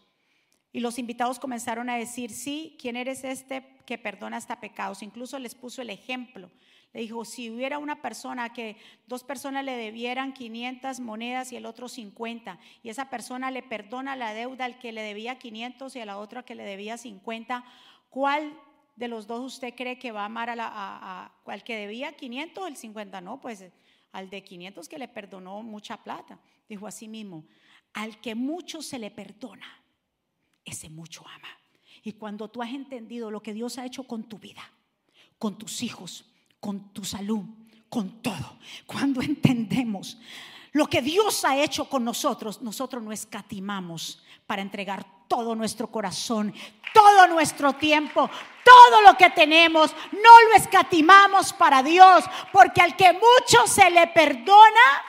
Y 0.73 0.79
los 0.79 1.01
invitados 1.01 1.41
comenzaron 1.41 1.91
a 1.91 1.97
decir, 1.97 2.31
sí, 2.31 2.77
¿quién 2.81 2.95
eres 2.95 3.25
este 3.25 3.67
que 3.87 3.99
perdona 3.99 4.37
hasta 4.37 4.61
pecados? 4.61 5.03
Incluso 5.03 5.41
les 5.41 5.57
puso 5.57 5.83
el 5.83 5.91
ejemplo. 5.91 6.49
Le 6.93 7.01
dijo, 7.01 7.25
si 7.25 7.51
hubiera 7.51 7.79
una 7.79 8.01
persona 8.01 8.53
que 8.53 8.77
dos 9.09 9.25
personas 9.25 9.65
le 9.65 9.77
debieran 9.77 10.33
500 10.33 11.01
monedas 11.01 11.51
y 11.51 11.57
el 11.57 11.67
otro 11.67 11.89
50, 11.89 12.61
y 12.85 12.91
esa 12.91 13.11
persona 13.11 13.51
le 13.51 13.65
perdona 13.65 14.15
la 14.15 14.33
deuda 14.33 14.65
al 14.65 14.79
que 14.79 14.93
le 14.93 15.03
debía 15.03 15.41
500 15.41 15.97
y 15.97 16.01
a 16.01 16.07
la 16.07 16.19
otra 16.19 16.45
que 16.45 16.55
le 16.55 16.63
debía 16.63 16.97
50, 16.97 17.65
¿cuál 18.11 18.57
de 18.97 19.09
los 19.09 19.27
dos 19.27 19.55
usted 19.55 19.75
cree 19.75 19.99
que 19.99 20.11
va 20.11 20.23
a 20.23 20.27
amar 20.27 20.51
a, 20.51 20.57
la, 20.57 21.33
que 21.65 21.77
debía 21.77 22.17
500 22.17 22.67
el 22.67 22.77
50? 22.77 23.21
No, 23.21 23.41
pues 23.41 23.65
al 24.13 24.31
de 24.31 24.43
500 24.43 24.89
que 24.89 24.99
le 24.99 25.09
perdonó 25.09 25.63
mucha 25.63 26.03
plata. 26.03 26.41
Dijo 26.69 26.87
así 26.87 27.07
mismo, 27.07 27.45
al 27.93 28.21
que 28.21 28.35
mucho 28.35 28.83
se 28.83 28.99
le 28.99 29.11
perdona, 29.11 29.67
ese 30.65 30.89
mucho 30.89 31.25
ama. 31.29 31.49
Y 32.03 32.13
cuando 32.13 32.49
tú 32.49 32.63
has 32.63 32.71
entendido 32.71 33.31
lo 33.31 33.43
que 33.43 33.53
Dios 33.53 33.79
ha 33.79 33.85
hecho 33.85 34.05
con 34.05 34.25
tu 34.25 34.39
vida, 34.39 34.63
con 35.39 35.59
tus 35.59 35.83
hijos, 35.83 36.25
con 36.59 36.93
tu 36.95 37.05
salud, 37.05 37.45
con 37.89 38.23
todo, 38.23 38.59
cuando 38.87 39.21
entendemos 39.21 40.19
lo 40.73 40.87
que 40.87 41.03
Dios 41.03 41.45
ha 41.45 41.63
hecho 41.63 41.89
con 41.89 42.05
nosotros, 42.05 42.63
nosotros 42.63 43.03
no 43.03 43.13
escatimamos 43.13 44.23
para 44.47 44.63
entregar 44.63 45.27
todo 45.29 45.55
nuestro 45.55 45.91
corazón, 45.91 46.55
todo 46.95 47.27
nuestro 47.29 47.75
tiempo, 47.75 48.31
todo 48.67 49.01
lo 49.03 49.17
que 49.17 49.31
tenemos, 49.31 49.95
no 50.11 50.43
lo 50.49 50.57
escatimamos 50.57 51.53
para 51.53 51.85
Dios, 51.85 52.25
porque 52.53 52.81
al 52.81 52.97
que 52.97 53.13
mucho 53.13 53.65
se 53.67 53.89
le 53.91 54.09
perdona, 54.09 55.05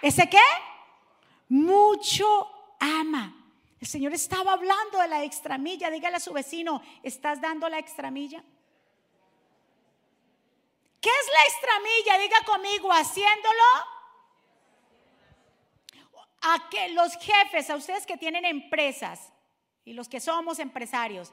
¿ese 0.00 0.28
qué? 0.30 0.42
Mucho 1.50 2.48
ama. 2.80 3.34
El 3.78 3.86
Señor 3.86 4.14
estaba 4.14 4.54
hablando 4.54 4.98
de 5.00 5.08
la 5.08 5.22
extramilla. 5.22 5.90
Dígale 5.90 6.16
a 6.16 6.20
su 6.20 6.32
vecino, 6.32 6.82
¿estás 7.02 7.40
dando 7.40 7.68
la 7.68 7.78
extramilla? 7.78 8.42
¿Qué 11.00 11.10
es 11.10 11.30
la 11.32 11.44
extramilla? 11.44 12.18
Diga 12.18 12.44
conmigo, 12.44 12.90
haciéndolo. 12.90 13.64
A 16.40 16.68
que 16.70 16.88
los 16.90 17.14
jefes, 17.16 17.68
a 17.68 17.76
ustedes 17.76 18.06
que 18.06 18.16
tienen 18.16 18.44
empresas 18.44 19.32
y 19.84 19.92
los 19.92 20.08
que 20.08 20.20
somos 20.20 20.58
empresarios, 20.58 21.32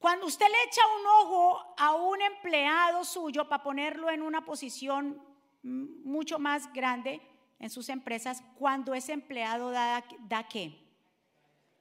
cuando 0.00 0.26
usted 0.26 0.46
le 0.46 0.62
echa 0.66 0.80
un 0.98 1.06
ojo 1.06 1.74
a 1.76 1.94
un 1.94 2.22
empleado 2.22 3.04
suyo 3.04 3.48
para 3.48 3.62
ponerlo 3.62 4.10
en 4.10 4.22
una 4.22 4.44
posición 4.44 5.22
mucho 5.62 6.38
más 6.38 6.72
grande 6.72 7.20
en 7.58 7.68
sus 7.68 7.90
empresas, 7.90 8.42
cuando 8.58 8.94
ese 8.94 9.12
empleado 9.12 9.70
da, 9.70 10.02
da 10.20 10.48
qué? 10.48 10.74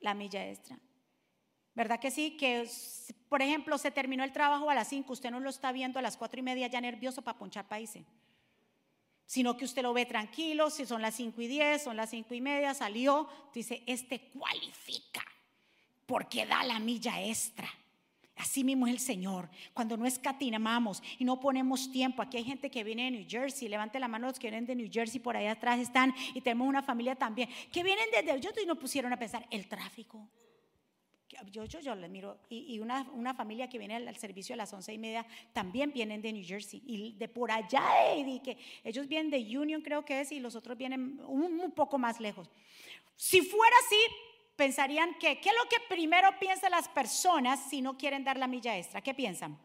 La 0.02 0.14
milla 0.14 0.50
extra. 0.50 0.78
¿Verdad 1.74 2.02
que 2.02 2.12
sí? 2.12 2.36
Que, 2.36 2.70
por 3.30 3.42
ejemplo, 3.42 3.78
se 3.78 3.90
terminó 3.90 4.26
el 4.26 4.34
trabajo 4.34 4.70
a 4.70 4.76
las 4.76 4.90
5, 4.90 5.14
usted 5.14 5.32
no 5.32 5.40
lo 5.40 5.50
está 5.50 5.72
viendo 5.72 5.98
a 5.98 6.02
las 6.02 6.18
4 6.18 6.42
y 6.42 6.44
media 6.44 6.68
ya 6.68 6.82
nervioso 6.82 7.22
para 7.22 7.40
ponchar 7.40 7.70
países. 7.70 8.06
Sino 9.26 9.56
que 9.56 9.64
usted 9.64 9.82
lo 9.82 9.94
ve 9.94 10.06
tranquilo, 10.06 10.70
si 10.70 10.86
son 10.86 11.02
las 11.02 11.16
5 11.16 11.42
y 11.42 11.48
10, 11.48 11.84
son 11.84 11.96
las 11.96 12.10
5 12.10 12.34
y 12.34 12.42
media, 12.42 12.74
salió, 12.74 13.30
dice, 13.54 13.82
este 13.88 14.30
cualifica, 14.32 15.24
porque 16.06 16.46
da 16.46 16.66
la 16.66 16.80
milla 16.80 17.22
extra. 17.24 17.70
Así 18.40 18.64
mismo 18.64 18.88
es 18.88 18.94
el 18.94 19.00
Señor. 19.00 19.50
Cuando 19.74 19.98
no 19.98 20.06
escatimamos 20.06 21.04
y 21.18 21.26
no 21.26 21.42
ponemos 21.42 21.92
tiempo. 21.92 22.22
Aquí 22.22 22.38
hay 22.38 22.46
gente 22.46 22.72
que 22.72 22.86
viene 22.86 23.04
de 23.04 23.12
New 23.12 23.26
Jersey. 23.28 23.68
Levante 23.68 24.00
la 24.00 24.08
mano 24.08 24.28
los 24.28 24.40
que 24.40 24.48
vienen 24.48 24.66
de 24.66 24.76
New 24.76 24.90
Jersey. 24.90 25.20
Por 25.20 25.36
ahí 25.36 25.48
atrás 25.48 25.78
están. 25.78 26.16
Y 26.34 26.40
tenemos 26.40 26.66
una 26.66 26.82
familia 26.82 27.16
también. 27.16 27.50
Que 27.70 27.84
vienen 27.84 28.06
desde 28.12 28.40
yo 28.40 28.50
y 28.64 28.66
nos 28.66 28.78
pusieron 28.78 29.12
a 29.12 29.20
pensar 29.20 29.46
el 29.52 29.68
tráfico. 29.68 30.26
Yo, 31.52 31.66
yo, 31.66 31.82
yo 31.82 31.96
les 31.96 32.10
miro. 32.10 32.40
Y, 32.50 32.80
una, 32.80 33.02
una, 33.14 33.34
familia 33.34 33.68
que 33.68 33.78
viene 33.78 33.98
al, 33.98 34.16
servicio 34.16 34.54
a 34.54 34.58
las 34.58 34.72
once 34.72 34.94
y 34.94 34.98
media 34.98 35.26
también 35.52 35.92
vienen 35.92 36.22
de 36.22 36.32
New 36.32 36.46
Jersey. 36.46 36.82
Y 36.86 37.16
de 37.18 37.28
por 37.28 37.52
allá, 37.52 38.16
y 38.16 38.40
que 38.40 38.58
ellos 38.86 39.06
vienen 39.10 39.32
de 39.32 39.58
Union, 39.58 39.82
creo 39.82 40.06
que 40.06 40.22
es, 40.22 40.32
y 40.32 40.40
los 40.40 40.56
otros 40.56 40.78
vienen 40.78 41.20
un 41.28 41.72
poco 41.76 41.98
más 41.98 42.22
lejos. 42.22 42.50
Si 43.18 43.42
fuera 43.42 43.76
así, 43.86 43.98
pensarían 44.60 45.14
que, 45.14 45.40
¿qué 45.40 45.50
es 45.50 45.56
lo 45.56 45.70
que 45.70 45.78
primero 45.88 46.38
piensan 46.38 46.72
las 46.72 46.90
personas 46.90 47.62
si 47.70 47.82
no 47.82 47.98
quieren 47.98 48.26
dar 48.26 48.38
la 48.38 48.46
milla 48.46 48.78
extra? 48.78 49.00
¿Qué 49.00 49.14
piensan? 49.14 49.58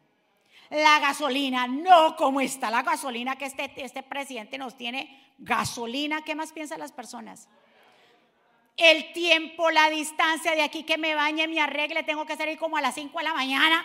La 0.71 1.01
gasolina, 1.01 1.67
no 1.67 2.15
como 2.15 2.41
está 2.41 2.71
la 2.71 2.85
gasolina 2.85 3.35
que 3.35 3.47
este, 3.47 3.73
este 3.77 4.05
presidente 4.05 4.57
nos 4.57 4.77
tiene. 4.77 5.33
Gasolina, 5.39 6.23
¿qué 6.23 6.37
más 6.37 6.53
piensan 6.53 6.79
las 6.79 6.93
personas? 6.93 7.49
El 8.77 9.13
tiempo, 9.13 9.69
la 9.73 9.91
distancia 9.91 10.55
de 10.55 10.63
aquí 10.63 10.85
que 10.85 10.97
me 10.97 11.17
bañe, 11.17 11.49
me 11.49 11.61
arregle, 11.61 12.05
tengo 12.05 12.25
que 12.25 12.37
salir 12.37 12.57
como 12.57 12.77
a 12.77 12.81
las 12.81 12.95
5 12.95 13.19
de 13.19 13.25
la 13.25 13.35
mañana. 13.35 13.85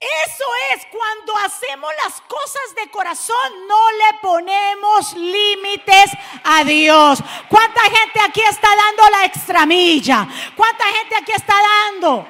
Eso 0.00 0.44
es 0.72 0.86
cuando 0.92 1.36
hacemos 1.38 1.90
las 2.04 2.20
cosas 2.20 2.74
de 2.76 2.88
corazón, 2.88 3.66
no 3.66 3.90
le 3.92 4.18
ponemos 4.22 5.12
límites 5.14 6.12
a 6.44 6.62
Dios. 6.62 7.18
¿Cuánta 7.48 7.80
gente 7.82 8.20
aquí 8.20 8.40
está 8.42 8.68
dando 8.76 9.10
la 9.10 9.24
extramilla? 9.24 10.28
¿Cuánta 10.56 10.84
gente 10.84 11.16
aquí 11.16 11.32
está 11.32 11.54
dando 11.60 12.28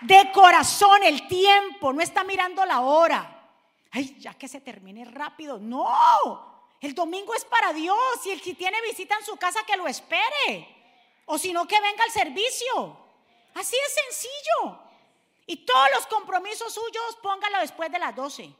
de 0.00 0.32
corazón 0.32 1.02
el 1.02 1.28
tiempo? 1.28 1.92
No 1.92 2.00
está 2.00 2.24
mirando 2.24 2.64
la 2.64 2.80
hora. 2.80 3.50
Ay, 3.90 4.16
ya 4.18 4.32
que 4.32 4.48
se 4.48 4.62
termine 4.62 5.04
rápido. 5.04 5.58
No, 5.58 6.74
el 6.80 6.94
domingo 6.94 7.34
es 7.34 7.44
para 7.44 7.74
Dios 7.74 8.24
y 8.24 8.30
el 8.30 8.40
que 8.40 8.54
tiene 8.54 8.80
visita 8.80 9.18
en 9.18 9.26
su 9.26 9.36
casa 9.36 9.64
que 9.66 9.76
lo 9.76 9.86
espere. 9.86 10.66
O 11.26 11.36
si 11.36 11.52
no, 11.52 11.68
que 11.68 11.78
venga 11.78 12.04
al 12.04 12.10
servicio. 12.10 12.96
Así 13.54 13.76
es 13.76 13.94
sencillo. 14.06 14.91
Y 15.46 15.64
todos 15.64 15.88
los 15.94 16.06
compromisos 16.06 16.72
suyos 16.72 17.18
póngalo 17.22 17.60
después 17.60 17.90
de 17.90 17.98
las 17.98 18.14
12. 18.14 18.54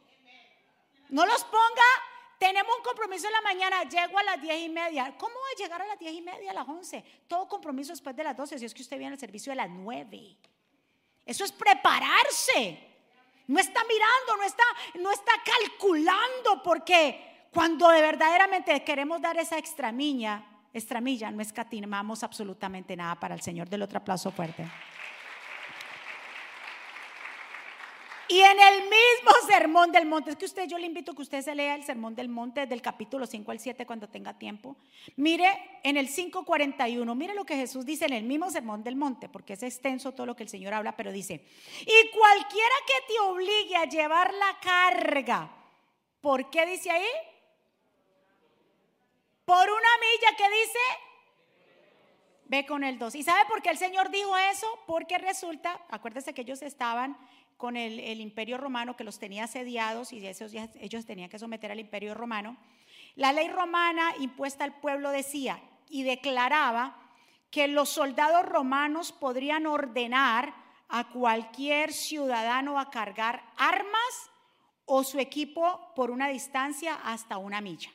No 1.10 1.26
los 1.26 1.44
ponga, 1.44 1.88
tenemos 2.38 2.76
un 2.76 2.82
compromiso 2.82 3.26
en 3.26 3.32
la 3.34 3.40
mañana, 3.42 3.82
llego 3.84 4.18
a 4.18 4.22
las 4.22 4.40
10 4.40 4.62
y 4.62 4.68
media. 4.68 5.14
¿Cómo 5.18 5.34
va 5.34 5.46
a 5.54 5.62
llegar 5.62 5.82
a 5.82 5.86
las 5.86 5.98
10 5.98 6.12
y 6.12 6.22
media, 6.22 6.50
a 6.50 6.54
las 6.54 6.68
11? 6.68 7.04
Todo 7.28 7.46
compromiso 7.46 7.92
después 7.92 8.16
de 8.16 8.24
las 8.24 8.36
12, 8.36 8.58
si 8.58 8.64
es 8.64 8.74
que 8.74 8.82
usted 8.82 8.98
viene 8.98 9.12
al 9.12 9.20
servicio 9.20 9.52
de 9.52 9.56
las 9.56 9.70
9. 9.70 10.36
Eso 11.24 11.44
es 11.44 11.52
prepararse. 11.52 12.88
No 13.46 13.60
está 13.60 13.82
mirando, 13.84 14.36
no 14.36 14.42
está, 14.42 14.64
no 14.94 15.10
está 15.10 15.32
calculando, 15.44 16.62
porque 16.64 17.30
Cuando 17.52 17.90
de 17.90 18.00
verdaderamente 18.00 18.82
queremos 18.82 19.20
dar 19.20 19.36
esa 19.36 19.58
extramilla, 19.58 20.42
extramilla, 20.72 21.30
no 21.30 21.42
escatimamos 21.42 22.22
absolutamente 22.22 22.96
nada 22.96 23.14
para 23.16 23.34
el 23.34 23.42
Señor. 23.42 23.68
Del 23.68 23.82
otro 23.82 23.98
aplauso 23.98 24.30
fuerte. 24.30 24.66
Y 28.32 28.40
en 28.40 28.58
el 28.58 28.82
mismo 28.84 29.46
sermón 29.46 29.92
del 29.92 30.06
monte, 30.06 30.30
es 30.30 30.36
que 30.36 30.46
usted, 30.46 30.66
yo 30.66 30.78
le 30.78 30.86
invito 30.86 31.12
a 31.12 31.14
que 31.14 31.20
usted 31.20 31.42
se 31.42 31.54
lea 31.54 31.74
el 31.74 31.84
sermón 31.84 32.14
del 32.14 32.30
monte 32.30 32.64
del 32.66 32.80
capítulo 32.80 33.26
5 33.26 33.50
al 33.50 33.60
7 33.60 33.84
cuando 33.84 34.08
tenga 34.08 34.38
tiempo. 34.38 34.74
Mire 35.16 35.80
en 35.82 35.98
el 35.98 36.08
5.41, 36.08 37.14
mire 37.14 37.34
lo 37.34 37.44
que 37.44 37.56
Jesús 37.56 37.84
dice 37.84 38.06
en 38.06 38.14
el 38.14 38.22
mismo 38.22 38.50
sermón 38.50 38.82
del 38.82 38.96
monte, 38.96 39.28
porque 39.28 39.52
es 39.52 39.62
extenso 39.62 40.12
todo 40.12 40.24
lo 40.24 40.34
que 40.34 40.44
el 40.44 40.48
Señor 40.48 40.72
habla, 40.72 40.96
pero 40.96 41.12
dice, 41.12 41.44
y 41.82 42.10
cualquiera 42.10 42.74
que 42.86 43.12
te 43.12 43.20
obligue 43.20 43.76
a 43.76 43.84
llevar 43.84 44.32
la 44.32 44.58
carga, 44.62 45.50
¿por 46.22 46.48
qué 46.48 46.64
dice 46.64 46.90
ahí? 46.90 47.04
Por 49.44 49.68
una 49.68 49.90
milla 50.00 50.36
que 50.38 50.44
dice, 50.44 50.78
ve 52.46 52.64
con 52.64 52.82
el 52.82 52.98
2. 52.98 53.14
¿Y 53.14 53.22
sabe 53.24 53.46
por 53.46 53.60
qué 53.60 53.68
el 53.68 53.78
Señor 53.78 54.10
dijo 54.10 54.34
eso? 54.36 54.66
Porque 54.86 55.18
resulta, 55.18 55.80
acuérdese 55.90 56.32
que 56.32 56.40
ellos 56.40 56.62
estaban 56.62 57.18
con 57.62 57.76
el, 57.76 58.20
imperio 58.20 58.58
romano 58.58 58.96
que 58.96 59.04
los 59.04 59.20
tenía 59.20 59.44
asediados 59.44 60.12
y 60.12 60.26
esos, 60.26 60.52
ellos 60.52 61.06
tenían 61.06 61.30
que 61.30 61.38
someter 61.38 61.70
al 61.70 61.78
imperio 61.78 62.12
romano. 62.12 62.56
La 63.14 63.32
ley 63.32 63.46
romana 63.46 64.14
impuesta 64.18 64.64
al 64.64 64.80
pueblo 64.80 65.12
decía 65.12 65.62
y 65.88 66.02
declaraba 66.02 66.96
que 67.52 67.68
los 67.68 67.88
soldados 67.88 68.44
romanos 68.46 69.12
podrían 69.12 69.66
ordenar 69.66 70.52
a 70.88 71.10
cualquier 71.10 71.92
ciudadano 71.92 72.80
a 72.80 72.90
cargar 72.90 73.44
armas 73.56 74.30
o 74.84 75.04
su 75.04 75.20
equipo 75.20 75.92
por 75.94 76.10
una 76.10 76.26
distancia 76.26 76.96
hasta 77.04 77.38
una 77.38 77.60
milla. 77.60 77.92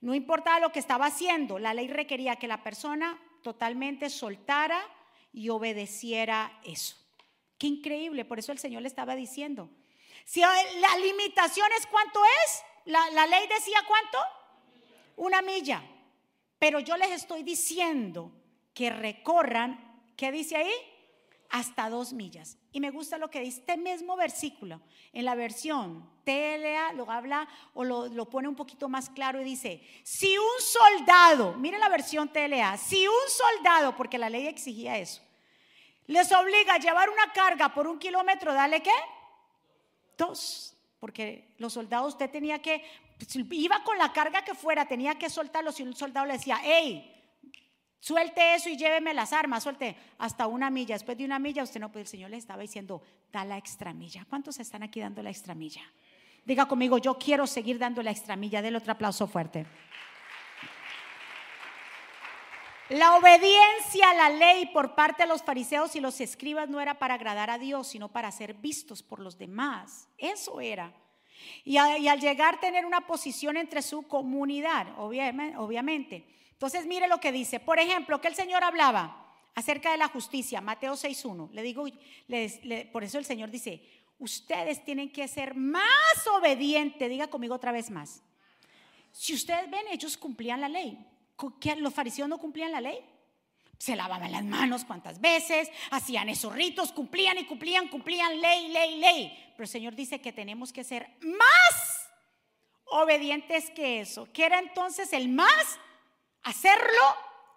No 0.00 0.12
importaba 0.12 0.58
lo 0.58 0.72
que 0.72 0.80
estaba 0.80 1.06
haciendo, 1.06 1.60
la 1.60 1.72
ley 1.72 1.86
requería 1.86 2.34
que 2.34 2.48
la 2.48 2.64
persona 2.64 3.16
totalmente 3.44 4.10
soltara 4.10 4.82
y 5.32 5.50
obedeciera 5.50 6.58
eso. 6.64 7.05
Qué 7.58 7.66
increíble, 7.66 8.24
por 8.24 8.38
eso 8.38 8.52
el 8.52 8.58
Señor 8.58 8.82
le 8.82 8.88
estaba 8.88 9.16
diciendo. 9.16 9.70
Si 10.24 10.40
la 10.40 10.98
limitación 11.00 11.68
es 11.78 11.86
cuánto 11.86 12.20
es, 12.44 12.62
la, 12.86 13.26
ley 13.26 13.46
decía 13.48 13.78
cuánto, 13.86 14.18
una 15.16 15.42
milla. 15.42 15.82
Pero 16.58 16.80
yo 16.80 16.96
les 16.96 17.10
estoy 17.10 17.42
diciendo 17.42 18.32
que 18.74 18.90
recorran, 18.90 20.02
¿qué 20.16 20.32
dice 20.32 20.56
ahí? 20.56 20.72
Hasta 21.50 21.90
dos 21.90 22.12
millas. 22.12 22.58
Y 22.72 22.80
me 22.80 22.90
gusta 22.90 23.18
lo 23.18 23.30
que 23.30 23.40
dice 23.40 23.60
este 23.60 23.76
mismo 23.76 24.16
versículo. 24.16 24.80
En 25.12 25.24
la 25.24 25.34
versión 25.34 26.10
TLA 26.24 26.92
lo 26.94 27.10
habla 27.10 27.48
o 27.74 27.84
lo, 27.84 28.08
lo, 28.08 28.28
pone 28.28 28.48
un 28.48 28.56
poquito 28.56 28.88
más 28.88 29.10
claro 29.10 29.40
y 29.40 29.44
dice, 29.44 29.82
si 30.02 30.36
un 30.36 30.60
soldado, 30.60 31.54
mire 31.54 31.78
la 31.78 31.88
versión 31.88 32.28
TLA, 32.28 32.76
si 32.78 33.06
un 33.06 33.14
soldado, 33.28 33.96
porque 33.96 34.18
la 34.18 34.28
ley 34.28 34.46
exigía 34.46 34.98
eso, 34.98 35.22
les 36.06 36.30
obliga 36.32 36.74
a 36.74 36.78
llevar 36.78 37.08
una 37.08 37.32
carga 37.32 37.74
por 37.74 37.86
un 37.86 37.98
kilómetro, 37.98 38.52
dale 38.52 38.82
qué? 38.82 38.92
Dos. 40.16 40.76
Porque 41.00 41.54
los 41.58 41.72
soldados, 41.72 42.14
usted 42.14 42.30
tenía 42.30 42.60
que, 42.60 42.82
iba 43.50 43.82
con 43.84 43.98
la 43.98 44.12
carga 44.12 44.42
que 44.42 44.54
fuera, 44.54 44.86
tenía 44.86 45.16
que 45.16 45.28
soltarlo. 45.28 45.72
Si 45.72 45.82
un 45.82 45.94
soldado 45.94 46.26
le 46.26 46.34
decía, 46.34 46.58
hey, 46.62 47.12
suelte 48.00 48.54
eso 48.54 48.68
y 48.68 48.76
lléveme 48.76 49.12
las 49.12 49.32
armas, 49.32 49.62
suelte 49.62 49.96
hasta 50.18 50.46
una 50.46 50.70
milla. 50.70 50.94
Después 50.94 51.18
de 51.18 51.24
una 51.24 51.38
milla, 51.38 51.62
usted 51.62 51.80
no, 51.80 51.92
pues 51.92 52.02
el 52.02 52.08
Señor 52.08 52.30
le 52.30 52.38
estaba 52.38 52.62
diciendo, 52.62 53.02
da 53.32 53.44
la 53.44 53.58
extra 53.58 53.92
milla. 53.92 54.24
¿Cuántos 54.28 54.58
están 54.58 54.82
aquí 54.82 55.00
dando 55.00 55.22
la 55.22 55.30
extra 55.30 55.54
milla? 55.54 55.82
Diga 56.44 56.66
conmigo, 56.66 56.98
yo 56.98 57.18
quiero 57.18 57.46
seguir 57.46 57.78
dando 57.78 58.02
la 58.02 58.12
extra 58.12 58.36
milla. 58.36 58.62
Del 58.62 58.76
otro 58.76 58.92
aplauso 58.92 59.26
fuerte. 59.26 59.66
La 62.88 63.16
obediencia 63.16 64.10
a 64.10 64.14
la 64.14 64.30
ley 64.30 64.66
por 64.66 64.94
parte 64.94 65.24
de 65.24 65.28
los 65.28 65.42
fariseos 65.42 65.96
y 65.96 66.00
los 66.00 66.20
escribas 66.20 66.68
no 66.68 66.80
era 66.80 67.00
para 67.00 67.14
agradar 67.14 67.50
a 67.50 67.58
Dios, 67.58 67.88
sino 67.88 68.12
para 68.12 68.30
ser 68.30 68.54
vistos 68.54 69.02
por 69.02 69.18
los 69.18 69.36
demás. 69.36 70.08
Eso 70.16 70.60
era. 70.60 70.94
Y, 71.64 71.78
al 71.78 72.20
llegar 72.20 72.54
a 72.54 72.60
tener 72.60 72.86
una 72.86 73.06
posición 73.08 73.56
entre 73.56 73.82
su 73.82 74.02
comunidad, 74.02 74.86
obviamente. 74.98 76.24
Entonces 76.52 76.86
mire 76.86 77.08
lo 77.08 77.18
que 77.18 77.32
dice. 77.32 77.58
Por 77.58 77.80
ejemplo, 77.80 78.20
que 78.20 78.28
el 78.28 78.36
Señor 78.36 78.62
hablaba 78.62 79.34
acerca 79.56 79.90
de 79.90 79.96
la 79.96 80.08
justicia, 80.08 80.60
Mateo 80.60 80.94
6.1. 80.94 81.50
Le 81.50 81.62
digo, 81.62 81.86
por 82.92 83.02
eso 83.02 83.18
el 83.18 83.24
Señor 83.24 83.50
dice, 83.50 83.82
ustedes 84.20 84.84
tienen 84.84 85.10
que 85.10 85.26
ser 85.26 85.56
más 85.56 86.24
obedientes. 86.38 87.10
Diga 87.10 87.26
conmigo 87.26 87.56
otra 87.56 87.72
vez 87.72 87.90
más. 87.90 88.22
Si 89.10 89.34
ustedes 89.34 89.68
ven, 89.68 89.88
ellos 89.90 90.16
cumplían 90.16 90.60
la 90.60 90.68
ley 90.68 91.04
los 91.78 91.94
fariseos 91.94 92.28
no 92.28 92.38
cumplían 92.38 92.72
la 92.72 92.80
ley. 92.80 93.04
Se 93.78 93.94
lavaban 93.94 94.32
las 94.32 94.44
manos 94.44 94.84
cuantas 94.86 95.20
veces, 95.20 95.70
hacían 95.90 96.30
esos 96.30 96.52
ritos, 96.52 96.92
cumplían 96.92 97.36
y 97.36 97.44
cumplían, 97.44 97.88
cumplían 97.88 98.40
ley, 98.40 98.68
ley, 98.68 98.98
ley. 98.98 99.52
Pero 99.52 99.64
el 99.64 99.68
Señor 99.68 99.94
dice 99.94 100.20
que 100.20 100.32
tenemos 100.32 100.72
que 100.72 100.82
ser 100.82 101.10
más 101.20 102.08
obedientes 102.86 103.70
que 103.70 104.00
eso. 104.00 104.32
Que 104.32 104.46
era 104.46 104.58
entonces 104.58 105.12
el 105.12 105.28
más 105.28 105.78
hacerlo 106.44 107.02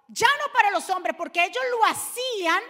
ya 0.09 0.27
no 0.45 0.51
para 0.51 0.71
los 0.71 0.89
hombres, 0.89 1.15
porque 1.15 1.43
ellos 1.43 1.63
lo 1.71 1.85
hacían, 1.85 2.63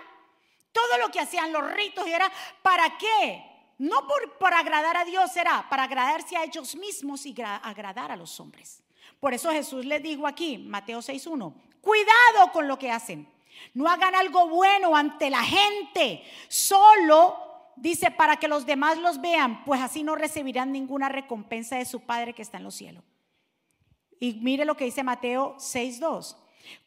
todo 0.72 0.98
lo 1.00 1.10
que 1.10 1.20
hacían 1.20 1.52
los 1.52 1.72
ritos 1.72 2.08
y 2.08 2.12
era 2.12 2.32
para 2.62 2.98
qué. 2.98 3.46
No 3.80 4.06
por, 4.06 4.38
por 4.38 4.54
agradar 4.54 4.98
a 4.98 5.06
Dios, 5.06 5.36
era 5.38 5.68
para 5.70 5.84
agradarse 5.84 6.36
a 6.36 6.44
ellos 6.44 6.76
mismos 6.76 7.26
y 7.26 7.34
agradar 7.42 8.12
a 8.12 8.18
los 8.18 8.40
hombres. 8.40 8.84
Por 9.20 9.34
eso 9.34 9.52
Jesús 9.52 9.86
les 9.86 10.02
dijo 10.02 10.28
aquí, 10.28 10.58
Mateo 10.58 11.00
6.1, 11.00 11.54
cuidado 11.82 12.52
con 12.54 12.68
lo 12.68 12.78
que 12.80 12.92
hacen. 12.92 13.28
No 13.74 13.88
hagan 13.90 14.16
algo 14.16 14.48
bueno 14.48 14.96
ante 14.96 15.30
la 15.30 15.44
gente, 15.44 16.24
solo 16.48 17.38
dice 17.76 18.12
para 18.12 18.38
que 18.38 18.48
los 18.48 18.66
demás 18.66 18.98
los 18.98 19.22
vean, 19.22 19.64
pues 19.66 19.82
así 19.82 20.04
no 20.04 20.16
recibirán 20.16 20.72
ninguna 20.72 21.10
recompensa 21.10 21.78
de 21.78 21.86
su 21.86 22.02
Padre 22.02 22.34
que 22.34 22.42
está 22.42 22.58
en 22.58 22.64
los 22.64 22.76
cielos. 22.76 23.04
Y 24.20 24.34
mire 24.36 24.66
lo 24.66 24.76
que 24.76 24.86
dice 24.86 25.04
Mateo 25.04 25.56
6.2. 25.58 26.36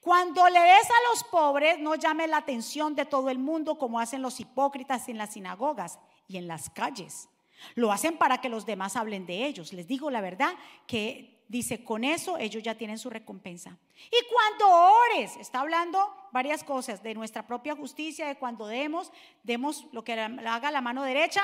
Cuando 0.01 0.49
le 0.49 0.61
des 0.61 0.91
a 0.91 1.11
los 1.11 1.25
pobres, 1.25 1.79
no 1.79 1.95
llame 1.95 2.27
la 2.29 2.39
atención 2.39 2.95
de 2.95 3.07
todo 3.07 3.31
el 3.31 3.39
mundo 3.39 3.79
como 3.79 3.99
hacen 3.99 4.23
los 4.23 4.39
hipócritas 4.39 5.09
en 5.09 5.19
las 5.19 5.33
sinagogas 5.33 5.99
y 6.29 6.37
en 6.37 6.47
las 6.47 6.71
calles. 6.71 7.29
Lo 7.75 7.91
hacen 7.91 8.19
para 8.19 8.41
que 8.41 8.49
los 8.49 8.67
demás 8.67 8.97
hablen 8.97 9.25
de 9.27 9.47
ellos. 9.47 9.73
Les 9.73 9.87
digo 9.87 10.11
la 10.11 10.21
verdad 10.21 10.55
que 10.87 11.42
dice, 11.49 11.85
con 11.85 12.05
eso 12.05 12.39
ellos 12.39 12.63
ya 12.63 12.75
tienen 12.75 12.99
su 12.99 13.11
recompensa. 13.11 13.77
Y 14.07 14.27
cuando 14.31 14.93
ores, 15.15 15.37
está 15.37 15.61
hablando 15.61 16.15
varias 16.33 16.65
cosas 16.65 17.03
de 17.03 17.15
nuestra 17.15 17.47
propia 17.47 17.77
justicia, 17.77 18.27
de 18.27 18.37
cuando 18.37 18.67
demos, 18.67 19.13
demos 19.43 19.87
lo 19.93 20.03
que 20.03 20.15
haga 20.15 20.71
la 20.71 20.81
mano 20.81 21.03
derecha, 21.03 21.43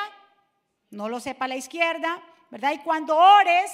no 0.91 1.09
lo 1.09 1.21
sepa 1.21 1.49
la 1.49 1.57
izquierda, 1.57 2.23
¿verdad? 2.51 2.73
Y 2.73 2.79
cuando 2.79 3.17
ores, 3.17 3.71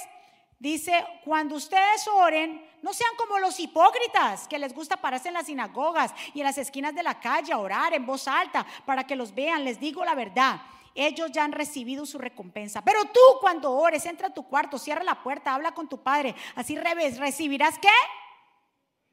dice, 0.59 1.05
cuando 1.23 1.55
ustedes 1.55 2.07
oren, 2.07 2.65
no 2.81 2.93
sean 2.93 3.15
como 3.17 3.39
los 3.39 3.59
hipócritas 3.59 4.47
que 4.47 4.59
les 4.59 4.73
gusta 4.73 4.97
pararse 4.97 5.29
en 5.29 5.35
las 5.35 5.47
sinagogas 5.47 6.13
y 6.33 6.41
en 6.41 6.45
las 6.45 6.57
esquinas 6.57 6.93
de 6.93 7.03
la 7.03 7.19
calle 7.19 7.53
a 7.53 7.57
orar 7.57 7.93
en 7.93 8.05
voz 8.05 8.27
alta 8.27 8.65
para 8.85 9.05
que 9.05 9.15
los 9.15 9.33
vean. 9.33 9.63
Les 9.63 9.79
digo 9.79 10.03
la 10.03 10.15
verdad 10.15 10.61
ellos 10.95 11.31
ya 11.31 11.43
han 11.43 11.51
recibido 11.51 12.05
su 12.05 12.17
recompensa. 12.17 12.81
Pero 12.81 13.03
tú 13.05 13.19
cuando 13.41 13.71
ores, 13.73 14.05
entra 14.05 14.29
a 14.29 14.33
tu 14.33 14.47
cuarto, 14.47 14.79
cierra 14.79 15.03
la 15.03 15.21
puerta, 15.21 15.53
habla 15.53 15.73
con 15.73 15.89
tu 15.89 16.01
padre. 16.01 16.33
Así 16.55 16.77
revés, 16.77 17.19
recibirás 17.19 17.77
qué? 17.77 17.89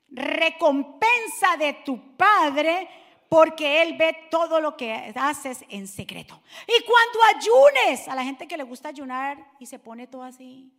Recompensa 0.08 1.56
de 1.58 1.74
tu 1.84 2.16
padre 2.16 2.88
porque 3.28 3.82
Él 3.82 3.96
ve 3.96 4.28
todo 4.30 4.60
lo 4.60 4.76
que 4.76 5.12
haces 5.16 5.64
en 5.68 5.88
secreto. 5.88 6.40
Y 6.66 6.84
cuando 6.84 7.18
ayunes, 7.38 8.06
a 8.06 8.14
la 8.14 8.24
gente 8.24 8.46
que 8.46 8.56
le 8.56 8.62
gusta 8.62 8.90
ayunar 8.90 9.38
y 9.58 9.66
se 9.66 9.78
pone 9.78 10.06
todo 10.06 10.22
así, 10.22 10.70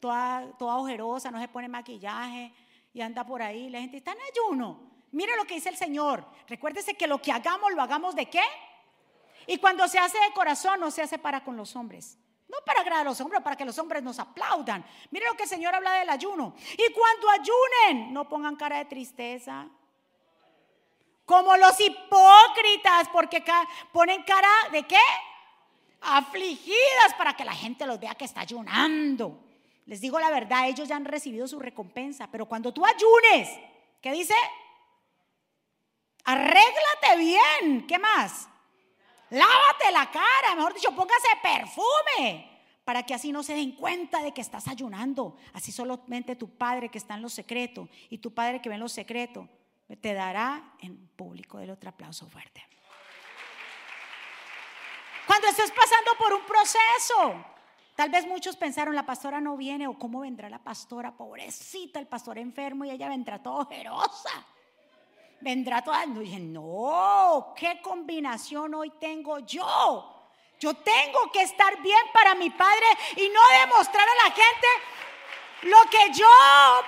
toda, 0.00 0.56
toda 0.56 0.76
ojerosa, 0.76 1.30
no 1.30 1.40
se 1.40 1.48
pone 1.48 1.68
maquillaje 1.68 2.52
y 2.94 3.00
anda 3.00 3.26
por 3.26 3.42
ahí, 3.42 3.68
la 3.68 3.80
gente 3.80 3.98
está 3.98 4.12
en 4.12 4.18
ayuno. 4.32 4.80
Mire 5.10 5.36
lo 5.36 5.44
que 5.44 5.54
dice 5.54 5.68
el 5.68 5.76
Señor. 5.76 6.24
Recuérdese 6.46 6.94
que 6.94 7.06
lo 7.06 7.20
que 7.20 7.32
hagamos, 7.32 7.72
lo 7.72 7.82
hagamos 7.82 8.14
de 8.14 8.26
qué? 8.26 8.42
Y 9.46 9.58
cuando 9.58 9.86
se 9.88 9.98
hace 9.98 10.18
de 10.18 10.32
corazón, 10.32 10.80
no 10.80 10.90
se 10.90 11.02
hace 11.02 11.18
para 11.18 11.44
con 11.44 11.56
los 11.56 11.76
hombres. 11.76 12.18
No 12.48 12.58
para 12.64 12.80
agradar 12.80 13.06
a 13.06 13.10
los 13.10 13.20
hombres, 13.20 13.42
para 13.42 13.56
que 13.56 13.64
los 13.64 13.78
hombres 13.78 14.02
nos 14.02 14.18
aplaudan. 14.18 14.84
Mire 15.10 15.26
lo 15.26 15.36
que 15.36 15.44
el 15.44 15.48
Señor 15.48 15.74
habla 15.74 15.94
del 15.94 16.10
ayuno. 16.10 16.54
Y 16.72 16.92
cuando 16.92 17.28
ayunen, 17.30 18.12
no 18.12 18.28
pongan 18.28 18.56
cara 18.56 18.78
de 18.78 18.84
tristeza. 18.84 19.68
Como 21.24 21.56
los 21.56 21.80
hipócritas, 21.80 23.08
porque 23.12 23.42
ponen 23.92 24.22
cara 24.22 24.48
de 24.70 24.84
qué? 24.84 25.00
Afligidas 26.00 27.14
para 27.18 27.34
que 27.34 27.44
la 27.44 27.54
gente 27.54 27.84
los 27.86 27.98
vea 27.98 28.14
que 28.14 28.24
está 28.24 28.42
ayunando. 28.42 29.42
Les 29.86 30.00
digo 30.00 30.20
la 30.20 30.30
verdad, 30.30 30.68
ellos 30.68 30.88
ya 30.88 30.96
han 30.96 31.04
recibido 31.04 31.48
su 31.48 31.58
recompensa. 31.58 32.28
Pero 32.30 32.46
cuando 32.46 32.72
tú 32.72 32.84
ayunes, 32.84 33.48
¿qué 34.00 34.12
dice? 34.12 34.34
Arréglate 36.24 37.16
bien. 37.18 37.86
¿Qué 37.88 37.98
más? 37.98 38.48
Lávate 39.30 39.92
la 39.92 40.10
cara, 40.10 40.54
mejor 40.54 40.74
dicho, 40.74 40.94
póngase 40.94 41.28
perfume 41.42 42.56
para 42.84 43.02
que 43.02 43.14
así 43.14 43.32
no 43.32 43.42
se 43.42 43.54
den 43.54 43.72
cuenta 43.72 44.22
de 44.22 44.32
que 44.32 44.40
estás 44.40 44.68
ayunando. 44.68 45.36
Así 45.52 45.72
solamente 45.72 46.36
tu 46.36 46.56
Padre 46.56 46.88
que 46.88 46.98
está 46.98 47.14
en 47.14 47.22
los 47.22 47.32
secretos 47.32 47.88
y 48.08 48.18
tu 48.18 48.32
Padre 48.32 48.62
que 48.62 48.68
ve 48.68 48.76
en 48.76 48.80
los 48.80 48.92
secretos 48.92 49.48
te 50.00 50.14
dará 50.14 50.74
en 50.78 51.08
público. 51.08 51.58
Del 51.58 51.70
otro 51.70 51.90
aplauso 51.90 52.28
fuerte. 52.28 52.64
Cuando 55.26 55.48
estés 55.48 55.72
pasando 55.72 56.12
por 56.16 56.32
un 56.32 56.46
proceso, 56.46 57.44
tal 57.96 58.10
vez 58.10 58.24
muchos 58.24 58.56
pensaron, 58.56 58.94
la 58.94 59.04
pastora 59.04 59.40
no 59.40 59.56
viene 59.56 59.88
o 59.88 59.98
cómo 59.98 60.20
vendrá 60.20 60.48
la 60.48 60.62
pastora, 60.62 61.16
pobrecita, 61.16 61.98
el 61.98 62.06
pastor 62.06 62.38
enfermo 62.38 62.84
y 62.84 62.90
ella 62.90 63.08
vendrá 63.08 63.42
todo 63.42 63.56
ojerosa. 63.56 64.46
Vendrá 65.40 65.82
toda, 65.82 66.06
no, 66.06 66.22
no, 66.22 67.54
qué 67.56 67.80
combinación 67.82 68.74
hoy 68.74 68.90
tengo 68.98 69.38
yo 69.40 70.16
yo 70.58 70.74
tengo 70.74 71.30
que 71.32 71.42
estar 71.42 71.80
bien 71.82 72.00
para 72.12 72.34
mi 72.34 72.50
Padre 72.50 72.86
y 73.16 73.28
no 73.28 73.40
demostrar 73.60 74.08
a 74.08 74.24
la 74.24 74.34
gente 74.34 74.66
lo 75.62 75.78
que 75.90 76.12
yo 76.14 76.28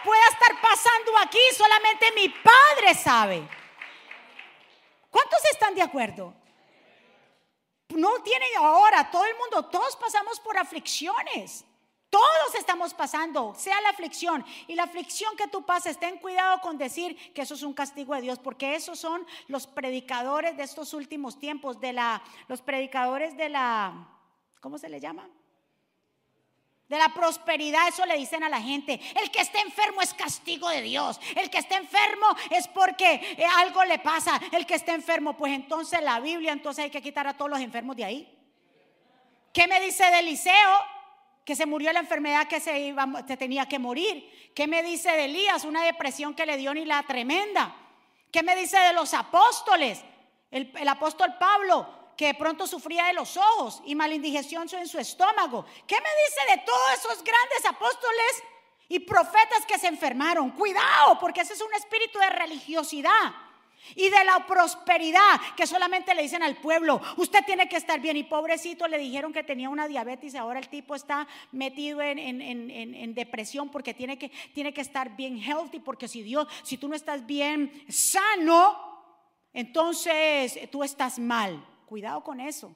pueda 0.04 0.26
estar 0.28 0.60
pasando 0.60 1.18
aquí. 1.18 1.38
Solamente 1.54 2.12
mi 2.12 2.28
Padre 2.28 2.94
sabe. 2.94 3.46
¿Cuántos 5.10 5.44
están 5.52 5.74
de 5.74 5.82
acuerdo? 5.82 6.34
No 7.90 8.22
tiene 8.22 8.46
ahora, 8.56 9.10
todo 9.10 9.24
el 9.24 9.36
mundo, 9.36 9.66
todos 9.66 9.96
pasamos 9.96 10.40
por 10.40 10.56
aflicciones. 10.56 11.64
Todos 12.10 12.54
estamos 12.58 12.94
pasando, 12.94 13.54
sea 13.54 13.80
la 13.82 13.90
aflicción. 13.90 14.44
Y 14.66 14.74
la 14.74 14.84
aflicción 14.84 15.36
que 15.36 15.46
tú 15.48 15.64
pases, 15.66 15.98
ten 15.98 16.18
cuidado 16.18 16.60
con 16.60 16.78
decir 16.78 17.32
que 17.34 17.42
eso 17.42 17.54
es 17.54 17.62
un 17.62 17.74
castigo 17.74 18.14
de 18.14 18.22
Dios, 18.22 18.38
porque 18.38 18.74
esos 18.74 18.98
son 18.98 19.26
los 19.46 19.66
predicadores 19.66 20.56
de 20.56 20.62
estos 20.62 20.94
últimos 20.94 21.38
tiempos, 21.38 21.80
de 21.80 21.92
la, 21.92 22.22
los 22.46 22.62
predicadores 22.62 23.36
de 23.36 23.50
la, 23.50 24.08
¿cómo 24.60 24.78
se 24.78 24.88
le 24.88 25.00
llama? 25.00 25.28
De 26.88 26.96
la 26.96 27.12
prosperidad, 27.12 27.86
eso 27.88 28.06
le 28.06 28.16
dicen 28.16 28.42
a 28.42 28.48
la 28.48 28.62
gente. 28.62 28.98
El 29.20 29.30
que 29.30 29.42
esté 29.42 29.60
enfermo 29.60 30.00
es 30.00 30.14
castigo 30.14 30.70
de 30.70 30.80
Dios. 30.80 31.20
El 31.36 31.50
que 31.50 31.58
esté 31.58 31.74
enfermo 31.74 32.26
es 32.50 32.66
porque 32.68 33.34
eh, 33.36 33.44
algo 33.58 33.84
le 33.84 33.98
pasa. 33.98 34.40
El 34.52 34.64
que 34.64 34.76
esté 34.76 34.92
enfermo, 34.92 35.36
pues 35.36 35.52
entonces 35.52 36.00
la 36.00 36.18
Biblia, 36.20 36.52
entonces 36.52 36.84
hay 36.84 36.90
que 36.90 37.02
quitar 37.02 37.26
a 37.26 37.36
todos 37.36 37.50
los 37.50 37.60
enfermos 37.60 37.94
de 37.94 38.06
ahí. 38.06 38.38
¿Qué 39.52 39.66
me 39.66 39.78
dice 39.82 40.10
de 40.10 40.20
Eliseo? 40.20 40.97
Que 41.48 41.56
se 41.56 41.64
murió 41.64 41.90
la 41.94 42.00
enfermedad 42.00 42.46
que 42.46 42.60
se, 42.60 42.94
tenía 43.38 43.66
que 43.66 43.78
morir. 43.78 44.52
¿Qué 44.54 44.66
me 44.66 44.82
dice 44.82 45.10
de 45.12 45.24
Elías? 45.24 45.64
Una 45.64 45.82
depresión 45.82 46.34
que 46.34 46.44
le 46.44 46.58
dio 46.58 46.74
ni 46.74 46.84
la 46.84 47.02
tremenda. 47.04 47.74
¿Qué 48.30 48.42
me 48.42 48.54
dice 48.54 48.78
de 48.78 48.92
los 48.92 49.14
apóstoles? 49.14 50.04
El, 50.50 50.70
el 50.78 50.86
apóstol 50.86 51.36
Pablo, 51.40 52.12
que 52.18 52.34
pronto 52.34 52.66
sufría 52.66 53.06
de 53.06 53.14
los 53.14 53.38
ojos 53.38 53.80
y 53.86 53.94
malindigestión 53.94 54.68
en 54.70 54.86
su 54.86 54.98
estómago. 54.98 55.64
¿Qué 55.86 55.94
me 55.94 56.10
dice 56.26 56.54
de 56.54 56.66
todos 56.66 56.92
esos 56.98 57.24
grandes 57.24 57.64
apóstoles 57.64 58.42
y 58.90 58.98
profetas 58.98 59.64
que 59.66 59.78
se 59.78 59.86
enfermaron? 59.86 60.50
Cuidado, 60.50 61.18
porque 61.18 61.40
ese 61.40 61.54
es 61.54 61.62
un 61.62 61.72
espíritu 61.72 62.18
de 62.18 62.28
religiosidad 62.28 63.32
y 63.94 64.08
de 64.08 64.24
la 64.24 64.46
prosperidad 64.46 65.40
que 65.56 65.66
solamente 65.66 66.14
le 66.14 66.22
dicen 66.22 66.42
al 66.42 66.56
pueblo, 66.56 67.00
usted 67.16 67.44
tiene 67.44 67.68
que 67.68 67.76
estar 67.76 68.00
bien. 68.00 68.16
Y 68.16 68.24
pobrecito 68.24 68.86
le 68.88 68.98
dijeron 68.98 69.32
que 69.32 69.42
tenía 69.42 69.68
una 69.68 69.88
diabetes 69.88 70.34
ahora 70.34 70.58
el 70.58 70.68
tipo 70.68 70.94
está 70.94 71.26
metido 71.52 72.00
en, 72.02 73.14
depresión 73.14 73.70
porque 73.70 73.94
tiene 73.94 74.18
que, 74.18 74.30
tiene 74.54 74.72
que 74.72 74.80
estar 74.80 75.16
bien 75.16 75.38
healthy, 75.38 75.80
porque 75.80 76.08
si 76.08 76.22
Dios, 76.22 76.46
si 76.62 76.76
tú 76.76 76.88
no 76.88 76.94
estás 76.94 77.26
bien 77.26 77.84
sano, 77.88 78.76
entonces 79.52 80.58
tú 80.70 80.84
estás 80.84 81.18
mal. 81.18 81.64
Cuidado 81.86 82.22
con 82.22 82.40
eso. 82.40 82.74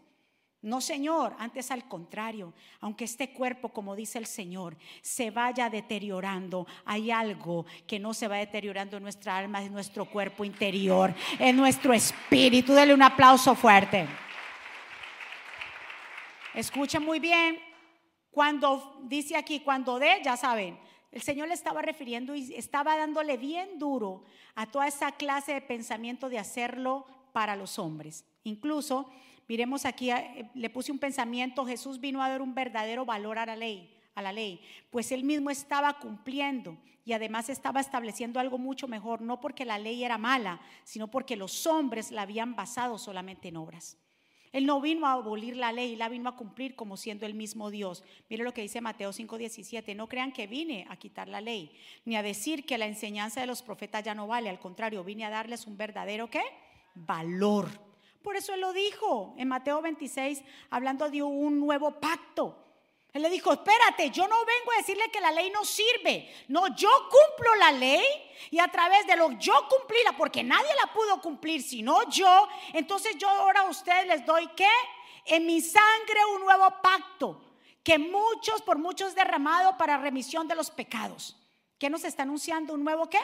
No, 0.62 0.80
Señor, 0.80 1.34
antes 1.40 1.72
al 1.72 1.88
contrario, 1.88 2.54
aunque 2.80 3.04
este 3.04 3.32
cuerpo, 3.32 3.70
como 3.70 3.96
dice 3.96 4.18
el 4.18 4.26
Señor, 4.26 4.76
se 5.00 5.32
vaya 5.32 5.68
deteriorando, 5.68 6.68
hay 6.84 7.10
algo 7.10 7.66
que 7.84 7.98
no 7.98 8.14
se 8.14 8.28
va 8.28 8.36
deteriorando 8.36 8.96
en 8.96 9.02
nuestra 9.02 9.36
alma, 9.36 9.60
en 9.60 9.72
nuestro 9.72 10.04
cuerpo 10.04 10.44
interior, 10.44 11.12
en 11.40 11.56
nuestro 11.56 11.92
espíritu. 11.92 12.74
Dele 12.74 12.94
un 12.94 13.02
aplauso 13.02 13.56
fuerte. 13.56 14.06
Escucha 16.54 17.00
muy 17.00 17.18
bien, 17.18 17.58
cuando 18.30 19.00
dice 19.02 19.36
aquí, 19.36 19.60
cuando 19.60 19.98
de, 19.98 20.20
ya 20.22 20.36
saben, 20.36 20.78
el 21.10 21.22
Señor 21.22 21.48
le 21.48 21.54
estaba 21.54 21.82
refiriendo 21.82 22.36
y 22.36 22.54
estaba 22.54 22.96
dándole 22.96 23.36
bien 23.36 23.80
duro 23.80 24.22
a 24.54 24.66
toda 24.66 24.86
esa 24.86 25.10
clase 25.10 25.54
de 25.54 25.60
pensamiento 25.60 26.28
de 26.28 26.38
hacerlo 26.38 27.04
para 27.32 27.56
los 27.56 27.80
hombres. 27.80 28.24
Incluso 28.44 29.10
Miremos 29.48 29.84
aquí, 29.84 30.10
eh, 30.10 30.48
le 30.54 30.70
puse 30.70 30.92
un 30.92 30.98
pensamiento, 30.98 31.66
Jesús 31.66 32.00
vino 32.00 32.22
a 32.22 32.28
dar 32.28 32.42
un 32.42 32.54
verdadero 32.54 33.04
valor 33.04 33.38
a 33.38 33.46
la 33.46 33.56
ley, 33.56 33.94
a 34.14 34.22
la 34.22 34.32
ley, 34.32 34.60
pues 34.90 35.12
él 35.12 35.24
mismo 35.24 35.50
estaba 35.50 35.98
cumpliendo 35.98 36.76
y 37.04 37.12
además 37.12 37.48
estaba 37.48 37.80
estableciendo 37.80 38.38
algo 38.38 38.58
mucho 38.58 38.86
mejor, 38.86 39.22
no 39.22 39.40
porque 39.40 39.64
la 39.64 39.78
ley 39.78 40.04
era 40.04 40.18
mala, 40.18 40.60
sino 40.84 41.08
porque 41.08 41.36
los 41.36 41.66
hombres 41.66 42.12
la 42.12 42.22
habían 42.22 42.54
basado 42.54 42.98
solamente 42.98 43.48
en 43.48 43.56
obras. 43.56 43.98
Él 44.52 44.66
no 44.66 44.82
vino 44.82 45.06
a 45.06 45.12
abolir 45.12 45.56
la 45.56 45.72
ley, 45.72 45.96
la 45.96 46.10
vino 46.10 46.28
a 46.28 46.36
cumplir 46.36 46.76
como 46.76 46.98
siendo 46.98 47.24
el 47.24 47.32
mismo 47.32 47.70
Dios. 47.70 48.04
Mire 48.28 48.44
lo 48.44 48.52
que 48.52 48.60
dice 48.60 48.82
Mateo 48.82 49.10
5:17, 49.10 49.94
no 49.96 50.08
crean 50.08 50.30
que 50.30 50.46
vine 50.46 50.86
a 50.90 50.96
quitar 50.96 51.26
la 51.26 51.40
ley, 51.40 51.74
ni 52.04 52.16
a 52.16 52.22
decir 52.22 52.66
que 52.66 52.76
la 52.76 52.86
enseñanza 52.86 53.40
de 53.40 53.46
los 53.46 53.62
profetas 53.62 54.04
ya 54.04 54.14
no 54.14 54.26
vale, 54.26 54.50
al 54.50 54.60
contrario, 54.60 55.02
vine 55.04 55.24
a 55.24 55.30
darles 55.30 55.66
un 55.66 55.78
verdadero 55.78 56.28
qué? 56.28 56.42
Valor 56.94 57.91
por 58.22 58.36
eso 58.36 58.54
él 58.54 58.60
lo 58.60 58.72
dijo 58.72 59.34
en 59.36 59.48
Mateo 59.48 59.82
26, 59.82 60.42
hablando 60.70 61.10
de 61.10 61.22
un 61.22 61.60
nuevo 61.60 62.00
pacto. 62.00 62.62
Él 63.12 63.20
le 63.20 63.28
dijo, 63.28 63.52
espérate, 63.52 64.10
yo 64.10 64.26
no 64.26 64.36
vengo 64.38 64.72
a 64.72 64.78
decirle 64.78 65.10
que 65.10 65.20
la 65.20 65.30
ley 65.30 65.50
no 65.50 65.64
sirve. 65.64 66.34
No, 66.48 66.74
yo 66.74 66.88
cumplo 67.10 67.54
la 67.56 67.70
ley 67.72 68.04
y 68.50 68.58
a 68.58 68.68
través 68.68 69.06
de 69.06 69.16
lo 69.16 69.32
yo 69.32 69.52
cumplirla, 69.68 70.16
porque 70.16 70.42
nadie 70.42 70.70
la 70.80 70.92
pudo 70.92 71.20
cumplir 71.20 71.62
sino 71.62 72.08
yo, 72.08 72.48
entonces 72.72 73.16
yo 73.18 73.28
ahora 73.28 73.60
a 73.60 73.68
ustedes 73.68 74.06
les 74.06 74.24
doy 74.24 74.48
que 74.56 74.68
en 75.26 75.46
mi 75.46 75.60
sangre 75.60 76.24
un 76.34 76.40
nuevo 76.40 76.68
pacto, 76.82 77.40
que 77.82 77.98
muchos, 77.98 78.62
por 78.62 78.78
muchos 78.78 79.14
derramado 79.14 79.76
para 79.76 79.98
remisión 79.98 80.48
de 80.48 80.54
los 80.54 80.70
pecados. 80.70 81.36
¿Qué 81.78 81.90
nos 81.90 82.04
está 82.04 82.22
anunciando? 82.22 82.74
¿Un 82.74 82.84
nuevo 82.84 83.10
qué? 83.10 83.20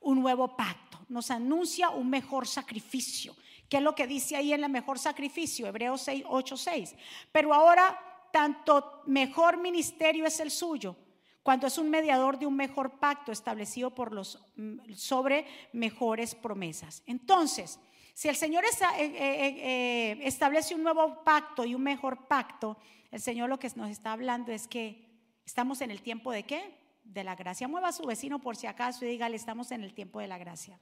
Un 0.00 0.20
nuevo 0.20 0.54
pacto. 0.54 0.98
Nos 1.08 1.30
anuncia 1.30 1.90
un 1.90 2.10
mejor 2.10 2.46
sacrificio. 2.46 3.34
¿Qué 3.68 3.78
es 3.78 3.82
lo 3.82 3.94
que 3.94 4.06
dice 4.06 4.36
ahí 4.36 4.52
en 4.52 4.62
el 4.62 4.70
mejor 4.70 4.98
sacrificio? 4.98 5.66
Hebreos 5.66 6.02
6, 6.02 6.24
8, 6.26 6.56
6. 6.56 6.94
Pero 7.32 7.52
ahora 7.52 7.98
tanto 8.32 9.02
mejor 9.06 9.56
ministerio 9.56 10.26
es 10.26 10.40
el 10.40 10.50
suyo, 10.50 10.96
cuando 11.42 11.66
es 11.66 11.78
un 11.78 11.88
mediador 11.88 12.38
de 12.38 12.46
un 12.46 12.56
mejor 12.56 12.98
pacto 12.98 13.32
establecido 13.32 13.94
por 13.94 14.12
los 14.12 14.44
mm, 14.56 14.92
sobre 14.94 15.46
mejores 15.72 16.34
promesas. 16.34 17.02
Entonces, 17.06 17.80
si 18.14 18.28
el 18.28 18.36
Señor 18.36 18.64
eh, 18.64 18.68
eh, 18.98 19.14
eh, 19.18 20.18
establece 20.22 20.74
un 20.74 20.82
nuevo 20.82 21.22
pacto 21.22 21.64
y 21.64 21.74
un 21.74 21.82
mejor 21.82 22.26
pacto, 22.26 22.78
el 23.10 23.20
Señor 23.20 23.48
lo 23.48 23.58
que 23.58 23.70
nos 23.76 23.90
está 23.90 24.12
hablando 24.12 24.52
es 24.52 24.66
que 24.66 25.06
estamos 25.44 25.80
en 25.80 25.90
el 25.90 26.02
tiempo 26.02 26.32
de 26.32 26.42
qué? 26.42 26.74
De 27.04 27.24
la 27.24 27.34
gracia. 27.36 27.68
Mueva 27.68 27.88
a 27.88 27.92
su 27.92 28.04
vecino 28.04 28.38
por 28.40 28.56
si 28.56 28.66
acaso 28.66 29.04
y 29.04 29.08
dígale, 29.08 29.36
estamos 29.36 29.70
en 29.70 29.82
el 29.84 29.94
tiempo 29.94 30.20
de 30.20 30.28
la 30.28 30.38
gracia. 30.38 30.78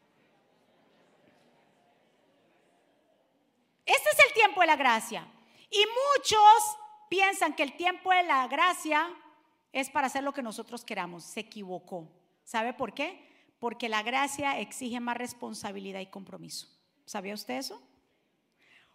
Este 3.84 4.08
es 4.10 4.18
el 4.26 4.32
de 4.60 4.66
la 4.66 4.76
gracia. 4.76 5.26
Y 5.70 5.84
muchos 5.86 6.78
piensan 7.08 7.54
que 7.54 7.62
el 7.62 7.76
tiempo 7.76 8.10
de 8.10 8.22
la 8.22 8.46
gracia 8.48 9.08
es 9.72 9.90
para 9.90 10.06
hacer 10.06 10.22
lo 10.22 10.32
que 10.32 10.42
nosotros 10.42 10.84
queramos. 10.84 11.24
Se 11.24 11.40
equivocó. 11.40 12.08
¿Sabe 12.44 12.72
por 12.72 12.94
qué? 12.94 13.54
Porque 13.58 13.88
la 13.88 14.02
gracia 14.02 14.58
exige 14.60 15.00
más 15.00 15.16
responsabilidad 15.16 16.00
y 16.00 16.06
compromiso. 16.06 16.68
¿Sabía 17.04 17.34
usted 17.34 17.54
eso? 17.54 17.80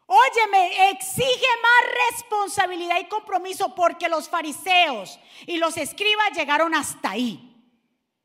Óyeme, 0.06 0.90
exige 0.90 1.48
más 1.62 1.94
responsabilidad 2.12 3.00
y 3.00 3.06
compromiso 3.06 3.76
porque 3.76 4.10
los 4.10 4.28
fariseos 4.28 5.20
y 5.46 5.58
los 5.58 5.78
escribas 5.78 6.32
llegaron 6.36 6.74
hasta 6.74 7.12
ahí 7.12 7.50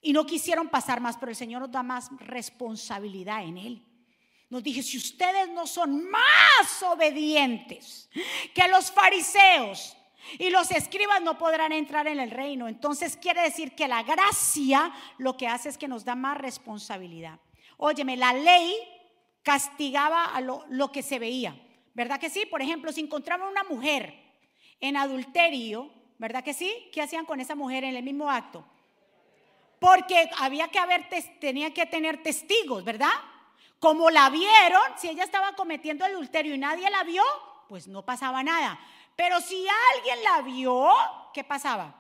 y 0.01 0.13
no 0.13 0.25
quisieron 0.25 0.69
pasar 0.69 1.01
más, 1.01 1.17
pero 1.19 1.31
el 1.31 1.37
Señor 1.37 1.61
nos 1.61 1.73
da 1.73 1.83
más 1.83 2.11
responsabilidad 2.21 3.43
en 3.43 3.59
Él. 3.59 3.94
Nos 4.51 4.63
dije, 4.63 4.83
si 4.83 4.99
ustedes 4.99 5.49
no 5.51 5.67
son 5.67 6.09
más 6.11 6.83
obedientes 6.83 8.09
que 8.55 8.69
los 8.69 8.93
fariseos 8.93 9.97
y 10.39 10.51
los 10.51 10.71
escribas 10.71 11.23
no 11.23 11.39
podrán 11.39 11.73
entrar 11.73 12.07
en 12.07 12.21
el 12.21 12.31
reino. 12.31 12.69
Entonces 12.69 13.17
quiere 13.17 13.43
decir 13.43 13.75
que 13.75 13.89
la 13.89 14.03
gracia 14.03 14.93
lo 15.19 15.37
que 15.37 15.49
hace 15.49 15.69
es 15.69 15.79
que 15.79 15.89
nos 15.89 16.05
da 16.05 16.15
más 16.15 16.39
responsabilidad. 16.39 17.39
Óyeme, 17.77 18.17
la 18.17 18.33
ley 18.33 18.77
castigaba 19.43 20.25
a 20.25 20.41
lo, 20.41 20.65
lo 20.71 20.91
que 20.93 21.03
se 21.03 21.19
veía. 21.19 21.57
¿Verdad 21.95 22.19
que 22.19 22.31
sí? 22.31 22.47
Por 22.47 22.63
ejemplo, 22.63 22.93
si 22.93 23.01
encontraban 23.01 23.49
una 23.49 23.65
mujer 23.65 24.15
en 24.81 24.97
adulterio, 24.97 25.91
¿verdad 26.19 26.43
que 26.43 26.55
sí? 26.55 26.73
¿Qué 26.93 27.03
hacían 27.03 27.27
con 27.27 27.41
esa 27.41 27.55
mujer 27.55 27.85
en 27.85 27.97
el 27.97 28.03
mismo 28.03 28.31
acto? 28.31 28.67
Porque 29.79 30.31
había 30.39 30.69
que 30.69 30.79
haber, 30.79 31.07
tenía 31.41 31.73
que 31.73 31.87
tener 31.87 32.23
testigos, 32.23 32.85
¿verdad? 32.85 33.13
Como 33.85 34.09
la 34.09 34.31
vieron, 34.31 34.81
si 34.97 35.11
ella 35.11 35.25
estaba 35.25 35.53
cometiendo 35.53 36.07
adulterio 36.07 36.55
y 36.55 36.59
nadie 36.59 36.89
la 36.89 37.05
vio, 37.05 37.23
pues 37.69 37.87
no 37.87 38.03
pasaba 38.03 38.43
nada. 38.43 38.81
Pero 39.15 39.43
si 39.43 39.63
alguien 39.95 40.25
la 40.25 40.41
vio, 40.41 40.89
¿qué 41.35 41.45
pasaba? 41.45 41.95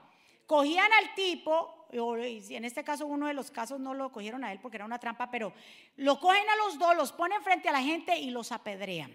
Cogían 0.47 0.91
al 0.95 1.15
tipo, 1.15 1.87
en 1.93 2.65
este 2.65 2.83
caso 2.83 3.05
uno 3.05 3.27
de 3.27 3.35
los 3.35 3.51
casos 3.51 3.81
no 3.81 3.93
lo 3.93 4.11
cogieron 4.11 4.45
a 4.45 4.53
él 4.53 4.61
porque 4.61 4.79
era 4.79 4.87
una 4.87 4.99
trampa, 4.99 5.31
pero 5.31 5.53
lo 5.97 6.19
cogen 6.19 6.49
a 6.49 6.57
los 6.57 6.79
dos, 6.79 6.97
los 6.97 7.13
ponen 7.13 7.43
frente 7.43 7.69
a 7.69 7.73
la 7.73 7.83
gente 7.83 8.17
y 8.17 8.31
los 8.31 8.51
apedrean. 8.51 9.15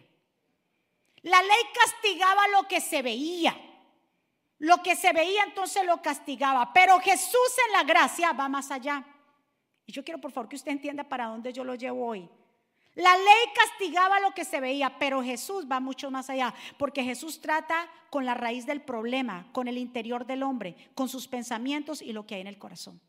La 1.24 1.42
ley 1.42 1.64
castigaba 1.74 2.50
lo 2.50 2.68
que 2.68 2.82
se 2.82 3.02
veía. 3.02 3.60
Lo 4.60 4.84
que 4.84 4.96
se 4.96 5.12
veía 5.12 5.42
entonces 5.44 5.84
lo 5.88 6.04
castigaba. 6.04 6.72
Pero 6.72 7.00
Jesús 7.00 7.52
en 7.66 7.74
la 7.74 7.84
gracia 7.84 8.32
va 8.34 8.48
más 8.48 8.70
allá. 8.70 9.04
Y 9.88 9.92
yo 9.92 10.04
quiero 10.04 10.22
por 10.22 10.32
favor 10.32 10.48
que 10.48 10.56
usted 10.56 10.72
entienda 10.72 11.04
para 11.04 11.26
dónde 11.26 11.52
yo 11.52 11.64
lo 11.64 11.74
llevo 11.74 12.06
hoy. 12.06 12.30
La 13.00 13.16
ley 13.16 13.54
castigaba 13.56 14.20
lo 14.20 14.34
que 14.34 14.44
se 14.44 14.60
veía, 14.60 15.00
pero 15.00 15.24
Jesús 15.24 15.66
va 15.72 15.80
mucho 15.80 16.12
más 16.12 16.30
allá, 16.30 16.54
porque 16.78 17.02
Jesús 17.02 17.40
trata 17.40 17.90
con 18.10 18.26
la 18.26 18.34
raíz 18.34 18.66
del 18.66 18.82
problema, 18.82 19.48
con 19.54 19.70
el 19.70 19.78
interior 19.78 20.26
del 20.26 20.44
hombre, 20.44 20.76
con 20.96 21.08
sus 21.08 21.26
pensamientos 21.26 22.02
y 22.02 22.12
lo 22.12 22.28
que 22.28 22.36
hay 22.36 22.42
en 22.42 22.48
el 22.48 22.58
corazón. 22.58 23.00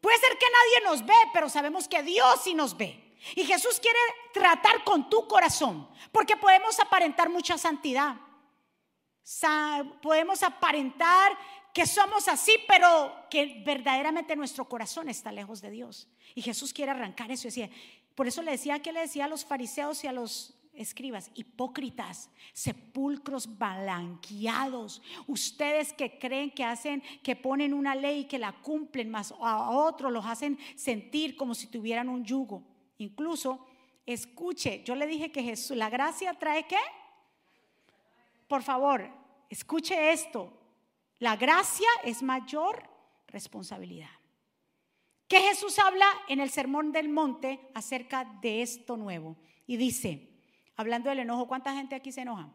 Puede 0.00 0.18
ser 0.18 0.36
que 0.38 0.46
nadie 0.46 0.90
nos 0.90 1.06
ve, 1.06 1.14
pero 1.32 1.48
sabemos 1.48 1.86
que 1.86 2.02
Dios 2.02 2.40
sí 2.42 2.52
nos 2.52 2.76
ve. 2.76 3.16
Y 3.36 3.44
Jesús 3.44 3.78
quiere 3.78 4.00
tratar 4.34 4.82
con 4.82 5.08
tu 5.08 5.28
corazón, 5.28 5.88
porque 6.10 6.36
podemos 6.36 6.80
aparentar 6.80 7.30
mucha 7.30 7.56
santidad. 7.56 8.16
Podemos 10.02 10.42
aparentar 10.42 11.38
que 11.72 11.86
somos 11.86 12.26
así, 12.26 12.58
pero 12.66 13.14
que 13.30 13.62
verdaderamente 13.64 14.34
nuestro 14.34 14.68
corazón 14.68 15.08
está 15.08 15.30
lejos 15.30 15.60
de 15.60 15.70
Dios. 15.70 16.08
Y 16.34 16.42
Jesús 16.42 16.72
quiere 16.72 16.90
arrancar 16.90 17.30
eso. 17.30 17.44
Decía, 17.44 17.70
por 18.14 18.26
eso 18.26 18.42
le 18.42 18.52
decía 18.52 18.80
que 18.80 18.92
le 18.92 19.00
decía 19.00 19.24
a 19.24 19.28
los 19.28 19.44
fariseos 19.44 20.04
y 20.04 20.06
a 20.06 20.12
los 20.12 20.54
escribas, 20.74 21.30
hipócritas, 21.34 22.30
sepulcros 22.52 23.58
balanqueados, 23.58 25.02
ustedes 25.26 25.92
que 25.92 26.18
creen 26.18 26.50
que 26.50 26.64
hacen, 26.64 27.02
que 27.22 27.36
ponen 27.36 27.74
una 27.74 27.94
ley 27.94 28.20
y 28.20 28.24
que 28.24 28.38
la 28.38 28.52
cumplen, 28.52 29.10
más 29.10 29.34
a 29.40 29.70
otros 29.70 30.12
los 30.12 30.24
hacen 30.24 30.58
sentir 30.76 31.36
como 31.36 31.54
si 31.54 31.66
tuvieran 31.66 32.08
un 32.08 32.24
yugo. 32.24 32.62
Incluso, 32.98 33.66
escuche, 34.06 34.82
yo 34.84 34.94
le 34.94 35.06
dije 35.06 35.30
que 35.30 35.42
Jesús, 35.42 35.76
la 35.76 35.90
gracia 35.90 36.34
trae 36.34 36.66
qué? 36.66 36.80
Por 38.48 38.62
favor, 38.62 39.10
escuche 39.50 40.12
esto, 40.12 40.52
la 41.18 41.36
gracia 41.36 41.88
es 42.04 42.22
mayor 42.22 42.88
responsabilidad. 43.28 44.21
Que 45.32 45.40
Jesús 45.40 45.78
habla 45.78 46.04
en 46.28 46.40
el 46.40 46.50
Sermón 46.50 46.92
del 46.92 47.08
Monte 47.08 47.58
acerca 47.72 48.26
de 48.42 48.60
esto 48.60 48.98
nuevo. 48.98 49.38
Y 49.66 49.78
dice, 49.78 50.28
hablando 50.76 51.08
del 51.08 51.20
enojo, 51.20 51.48
¿cuánta 51.48 51.72
gente 51.72 51.94
aquí 51.94 52.12
se 52.12 52.20
enoja? 52.20 52.52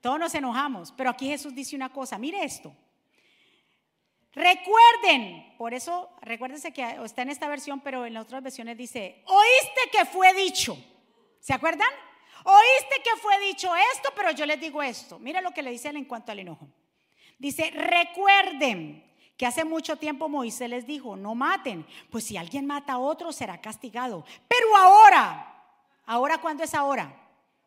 Todos 0.01 0.17
nos 0.17 0.33
enojamos, 0.33 0.91
pero 0.97 1.11
aquí 1.11 1.27
Jesús 1.27 1.53
dice 1.53 1.75
una 1.75 1.93
cosa, 1.93 2.17
mire 2.17 2.43
esto. 2.43 2.75
Recuerden, 4.31 5.55
por 5.59 5.75
eso, 5.75 6.09
recuérdense 6.23 6.73
que 6.73 6.83
está 7.03 7.21
en 7.21 7.29
esta 7.29 7.47
versión, 7.47 7.81
pero 7.81 8.07
en 8.07 8.15
las 8.15 8.25
otras 8.25 8.41
versiones 8.41 8.75
dice, 8.75 9.23
oíste 9.27 9.91
que 9.91 10.05
fue 10.05 10.33
dicho. 10.33 10.75
¿Se 11.39 11.53
acuerdan? 11.53 11.89
Oíste 12.43 13.01
que 13.03 13.19
fue 13.21 13.39
dicho 13.39 13.71
esto, 13.93 14.09
pero 14.15 14.31
yo 14.31 14.45
les 14.45 14.59
digo 14.59 14.81
esto. 14.83 15.19
Mira 15.19 15.41
lo 15.41 15.51
que 15.51 15.61
le 15.61 15.71
dice 15.71 15.89
él 15.89 15.97
en 15.97 16.05
cuanto 16.05 16.31
al 16.31 16.39
enojo. 16.39 16.67
Dice, 17.37 17.71
recuerden 17.71 19.03
que 19.37 19.45
hace 19.45 19.65
mucho 19.65 19.97
tiempo 19.97 20.29
Moisés 20.29 20.69
les 20.69 20.85
dijo, 20.85 21.15
no 21.15 21.35
maten, 21.35 21.85
pues 22.09 22.25
si 22.25 22.37
alguien 22.37 22.65
mata 22.65 22.93
a 22.93 22.99
otro 22.99 23.31
será 23.31 23.59
castigado. 23.59 24.25
Pero 24.47 24.75
ahora, 24.77 25.63
ahora 26.05 26.37
cuándo 26.39 26.63
es 26.63 26.73
ahora? 26.73 27.13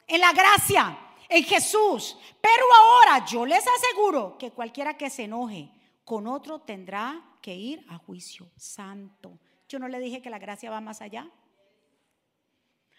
En 0.06 0.20
la 0.20 0.32
gracia, 0.32 0.98
en 1.28 1.44
Jesús. 1.44 2.16
Pero 2.40 2.64
ahora 2.80 3.24
yo 3.26 3.44
les 3.44 3.64
aseguro 3.66 4.38
que 4.38 4.52
cualquiera 4.52 4.96
que 4.96 5.10
se 5.10 5.24
enoje 5.24 5.70
con 6.04 6.26
otro 6.26 6.60
tendrá 6.60 7.20
que 7.42 7.54
ir 7.54 7.84
a 7.88 7.98
juicio 7.98 8.48
santo. 8.56 9.38
Yo 9.68 9.78
no 9.78 9.88
le 9.88 9.98
dije 9.98 10.22
que 10.22 10.30
la 10.30 10.38
gracia 10.38 10.70
va 10.70 10.80
más 10.80 11.00
allá. 11.02 11.28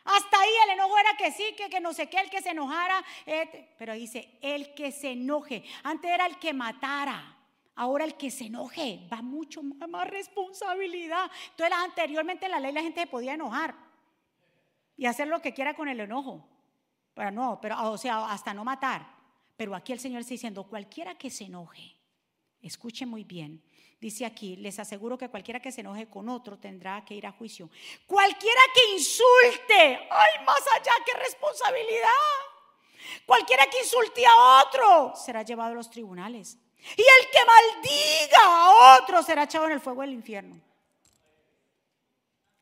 Hasta 0.08 0.39
ahí 0.39 0.50
el 0.63 0.72
enojo 0.72 0.98
era 0.98 1.17
que 1.17 1.32
sí, 1.32 1.54
que, 1.58 1.70
que 1.70 1.82
no 1.82 1.93
sé 1.93 2.10
qué, 2.10 2.20
el 2.20 2.30
que 2.30 2.41
se 2.41 2.52
enojara. 2.52 3.04
Eh, 3.26 3.76
pero 3.78 3.93
dice, 3.93 4.39
el 4.41 4.74
que 4.74 4.91
se 4.93 5.12
enoje. 5.12 5.65
Antes 5.84 6.10
era 6.10 6.26
el 6.26 6.39
que 6.39 6.54
matara. 6.54 7.36
Ahora 7.76 8.06
el 8.06 8.15
que 8.15 8.32
se 8.32 8.46
enoje 8.46 9.06
va 9.12 9.22
mucho 9.22 9.62
más, 9.62 10.10
responsabilidad. 10.10 11.30
Entonces 11.52 11.78
anteriormente 11.78 12.46
en 12.46 12.54
la 12.54 12.60
ley 12.60 12.72
la 12.72 12.82
gente 12.82 13.02
se 13.02 13.08
podía 13.08 13.34
enojar 13.34 13.76
y 14.96 15.06
hacer 15.06 15.28
lo 15.28 15.41
que 15.41 15.54
quiera 15.54 15.76
con 15.76 15.89
el 15.89 16.00
enojo. 16.00 16.48
Pero 17.13 17.30
no, 17.30 17.60
pero 17.62 17.91
o 17.91 17.98
sea, 17.98 18.32
hasta 18.32 18.54
no 18.54 18.63
matar. 18.63 19.06
Pero 19.58 19.76
aquí 19.76 19.91
el 19.91 20.00
Señor 20.00 20.22
está 20.22 20.34
diciendo, 20.34 20.63
cualquiera 20.63 21.15
que 21.15 21.30
se 21.30 21.46
enoje, 21.46 21.98
escuche 22.62 23.06
muy 23.06 23.24
bien, 23.24 23.62
Dice 23.99 24.25
aquí, 24.25 24.55
les 24.57 24.77
aseguro 24.77 25.17
que 25.17 25.27
cualquiera 25.27 25.60
que 25.60 25.71
se 25.71 25.81
enoje 25.81 26.07
con 26.07 26.29
otro 26.29 26.60
tendrá 26.60 27.03
que 27.03 27.15
ir 27.15 27.25
a 27.25 27.31
juicio. 27.31 27.69
Cualquiera 28.05 28.62
que 28.73 28.93
insulte, 28.93 30.07
ay, 30.12 30.45
más 30.45 30.62
allá, 30.75 30.91
qué 31.03 31.13
responsabilidad. 31.13 32.10
Cualquiera 33.25 33.65
que 33.67 33.79
insulte 33.79 34.23
a 34.25 34.63
otro 34.63 35.13
será 35.15 35.41
llevado 35.41 35.71
a 35.71 35.75
los 35.75 35.89
tribunales. 35.89 36.60
Y 36.95 37.01
el 37.01 37.29
que 37.31 37.39
maldiga 37.45 38.39
a 38.43 38.99
otro 38.99 39.23
será 39.23 39.43
echado 39.43 39.65
en 39.65 39.71
el 39.71 39.81
fuego 39.81 40.01
del 40.01 40.13
infierno. 40.13 40.62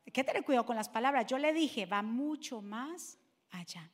Hay 0.05 0.13
que 0.13 0.23
tener 0.23 0.45
cuidado 0.45 0.65
con 0.65 0.77
las 0.77 0.87
palabras. 0.87 1.25
Yo 1.27 1.37
le 1.37 1.51
dije, 1.51 1.85
va 1.85 2.01
mucho 2.01 2.61
más 2.61 3.17
allá. 3.51 3.89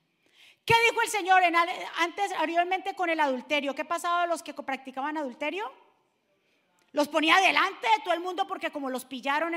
¿Qué 0.64 0.76
dijo 0.90 1.02
el 1.02 1.10
Señor 1.10 1.42
antes, 1.44 2.32
anteriormente 2.34 2.94
con 2.94 3.10
el 3.10 3.20
adulterio? 3.20 3.74
¿Qué 3.74 3.84
pasaba 3.84 4.24
a 4.24 4.28
los 4.28 4.44
que 4.44 4.54
practicaban 4.54 5.18
adulterio? 5.18 5.72
Los 6.94 7.08
ponía 7.08 7.38
delante 7.38 7.88
de 7.88 8.04
todo 8.04 8.14
el 8.14 8.20
mundo 8.20 8.46
porque 8.48 8.72
como 8.72 8.90
los 8.90 9.06
pillaron 9.06 9.54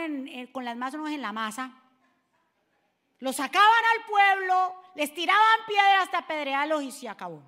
con 0.53 0.65
las 0.65 0.77
manos 0.77 1.11
en 1.11 1.23
la 1.23 1.33
masa, 1.33 1.73
los 3.19 3.37
sacaban 3.37 3.69
al 3.69 4.07
pueblo, 4.07 4.75
les 4.95 5.13
tiraban 5.15 5.61
piedras 5.67 6.05
hasta 6.05 6.19
apedrearlos 6.19 6.83
y 6.83 6.93
se 6.93 7.09
acabó. 7.09 7.43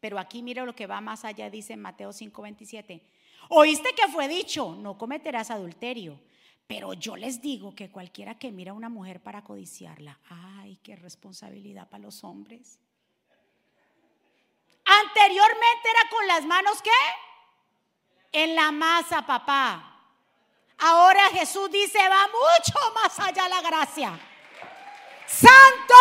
Pero 0.00 0.18
aquí 0.18 0.42
mire 0.42 0.64
lo 0.64 0.74
que 0.74 0.86
va 0.86 1.00
más 1.00 1.24
allá, 1.24 1.50
dice 1.50 1.76
Mateo 1.76 2.12
5:27. 2.12 3.02
Oíste 3.50 3.94
que 3.94 4.08
fue 4.08 4.28
dicho, 4.28 4.76
no 4.76 4.96
cometerás 4.96 5.50
adulterio. 5.50 6.20
Pero 6.66 6.92
yo 6.92 7.16
les 7.16 7.40
digo 7.40 7.74
que 7.74 7.90
cualquiera 7.90 8.38
que 8.38 8.52
mira 8.52 8.72
a 8.72 8.74
una 8.74 8.90
mujer 8.90 9.22
para 9.22 9.42
codiciarla, 9.42 10.20
ay, 10.28 10.78
qué 10.82 10.96
responsabilidad 10.96 11.88
para 11.88 12.02
los 12.02 12.22
hombres. 12.24 12.78
Anteriormente 14.84 15.88
era 15.88 16.10
con 16.10 16.26
las 16.26 16.44
manos, 16.44 16.82
¿qué? 16.82 16.90
En 18.32 18.54
la 18.54 18.70
masa, 18.72 19.22
papá. 19.22 19.82
Ahora 20.78 21.28
Jesús 21.30 21.70
dice, 21.70 21.98
va 22.08 22.28
mucho 22.28 22.78
más 22.94 23.18
allá 23.18 23.48
la 23.48 23.60
gracia. 23.60 24.18
Santo. 25.26 25.94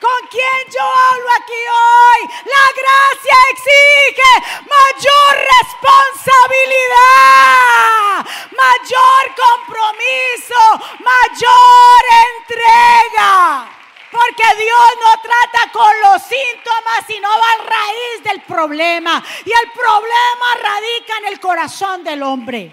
¿Con 0.00 0.28
quién 0.30 0.70
yo 0.72 0.80
hablo 0.80 1.28
aquí 1.36 1.68
hoy? 1.72 2.28
La 2.44 2.70
gracia 2.80 3.36
exige 3.50 4.32
mayor 4.62 5.34
responsabilidad, 5.58 8.24
mayor 8.52 9.34
compromiso, 9.34 10.62
mayor 11.00 12.02
entrega. 12.36 13.77
Porque 14.10 14.42
Dios 14.56 14.88
no 15.04 15.22
trata 15.22 15.72
con 15.72 15.92
los 16.02 16.22
síntomas, 16.22 17.04
sino 17.06 17.28
va 17.28 17.52
a 17.52 17.66
raíz 17.66 18.24
del 18.24 18.42
problema. 18.42 19.22
Y 19.44 19.50
el 19.50 19.72
problema 19.72 20.54
radica 20.62 21.18
en 21.18 21.26
el 21.26 21.40
corazón 21.40 22.02
del 22.02 22.22
hombre. 22.22 22.72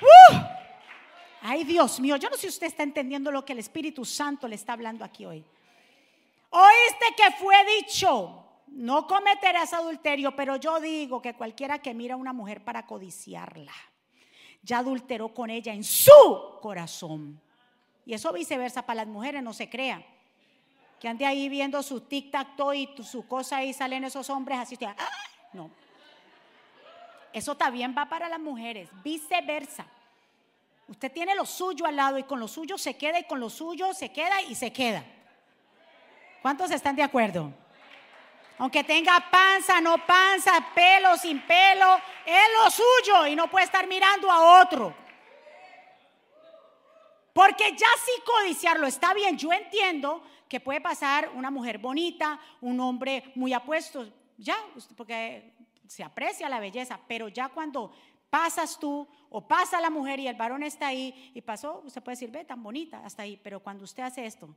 ¡Uh! 0.00 0.36
Ay, 1.42 1.64
Dios 1.64 1.98
mío, 2.00 2.16
yo 2.16 2.30
no 2.30 2.36
sé 2.36 2.42
si 2.42 2.48
usted 2.48 2.68
está 2.68 2.82
entendiendo 2.82 3.30
lo 3.30 3.44
que 3.44 3.52
el 3.52 3.58
Espíritu 3.58 4.04
Santo 4.04 4.46
le 4.46 4.54
está 4.54 4.72
hablando 4.72 5.04
aquí 5.04 5.26
hoy. 5.26 5.44
Oíste 6.50 7.06
que 7.16 7.32
fue 7.32 7.56
dicho, 7.78 8.44
no 8.68 9.06
cometerás 9.06 9.72
adulterio, 9.72 10.34
pero 10.34 10.56
yo 10.56 10.80
digo 10.80 11.20
que 11.20 11.34
cualquiera 11.34 11.80
que 11.80 11.94
mira 11.94 12.14
a 12.14 12.18
una 12.18 12.32
mujer 12.32 12.64
para 12.64 12.86
codiciarla, 12.86 13.72
ya 14.62 14.78
adulteró 14.78 15.34
con 15.34 15.50
ella 15.50 15.72
en 15.72 15.84
su 15.84 16.58
corazón. 16.60 17.40
Y 18.04 18.14
eso 18.14 18.32
viceversa 18.32 18.82
para 18.82 19.04
las 19.04 19.08
mujeres, 19.08 19.42
no 19.42 19.52
se 19.52 19.68
crea 19.68 20.04
que 21.00 21.08
ande 21.08 21.26
ahí 21.26 21.48
viendo 21.48 21.82
su 21.82 22.00
tic-tac-toe 22.00 22.76
y 22.76 23.02
su 23.04 23.26
cosa 23.26 23.62
y 23.62 23.72
salen 23.72 24.04
esos 24.04 24.30
hombres 24.30 24.58
así. 24.58 24.78
¡ah! 24.84 24.96
No. 25.52 25.70
Eso 27.32 27.54
también 27.54 27.94
va 27.96 28.06
para 28.06 28.28
las 28.28 28.40
mujeres, 28.40 28.88
viceversa. 29.04 29.86
Usted 30.88 31.12
tiene 31.12 31.34
lo 31.34 31.44
suyo 31.44 31.84
al 31.84 31.96
lado 31.96 32.16
y 32.16 32.22
con 32.22 32.40
lo 32.40 32.48
suyo 32.48 32.78
se 32.78 32.96
queda 32.96 33.18
y 33.18 33.24
con 33.24 33.40
lo 33.40 33.50
suyo 33.50 33.92
se 33.92 34.10
queda 34.10 34.40
y 34.42 34.54
se 34.54 34.72
queda. 34.72 35.04
¿Cuántos 36.40 36.70
están 36.70 36.96
de 36.96 37.02
acuerdo? 37.02 37.52
Aunque 38.58 38.84
tenga 38.84 39.18
panza, 39.30 39.80
no 39.80 39.98
panza, 40.06 40.52
pelo, 40.74 41.16
sin 41.18 41.40
pelo, 41.42 41.98
es 42.24 42.48
lo 42.56 42.70
suyo 42.70 43.26
y 43.26 43.36
no 43.36 43.50
puede 43.50 43.66
estar 43.66 43.86
mirando 43.86 44.30
a 44.30 44.62
otro. 44.62 44.94
Porque 47.34 47.72
ya 47.72 47.88
sí 48.02 48.22
codiciarlo 48.24 48.86
está 48.86 49.12
bien, 49.12 49.36
yo 49.36 49.52
entiendo 49.52 50.22
que 50.48 50.60
puede 50.60 50.80
pasar 50.80 51.30
una 51.34 51.50
mujer 51.50 51.78
bonita, 51.78 52.40
un 52.60 52.78
hombre 52.80 53.32
muy 53.34 53.52
apuesto, 53.52 54.08
ya, 54.38 54.56
porque 54.96 55.54
se 55.86 56.02
aprecia 56.02 56.48
la 56.48 56.60
belleza, 56.60 56.98
pero 57.06 57.28
ya 57.28 57.48
cuando 57.48 57.92
pasas 58.30 58.78
tú 58.78 59.06
o 59.30 59.46
pasa 59.46 59.80
la 59.80 59.90
mujer 59.90 60.20
y 60.20 60.28
el 60.28 60.36
varón 60.36 60.62
está 60.62 60.88
ahí 60.88 61.32
y 61.34 61.40
pasó, 61.40 61.82
usted 61.84 62.02
puede 62.02 62.16
decir, 62.16 62.30
ve, 62.30 62.44
tan 62.44 62.62
bonita, 62.62 63.04
hasta 63.04 63.22
ahí, 63.22 63.38
pero 63.42 63.60
cuando 63.60 63.84
usted 63.84 64.02
hace 64.02 64.26
esto, 64.26 64.54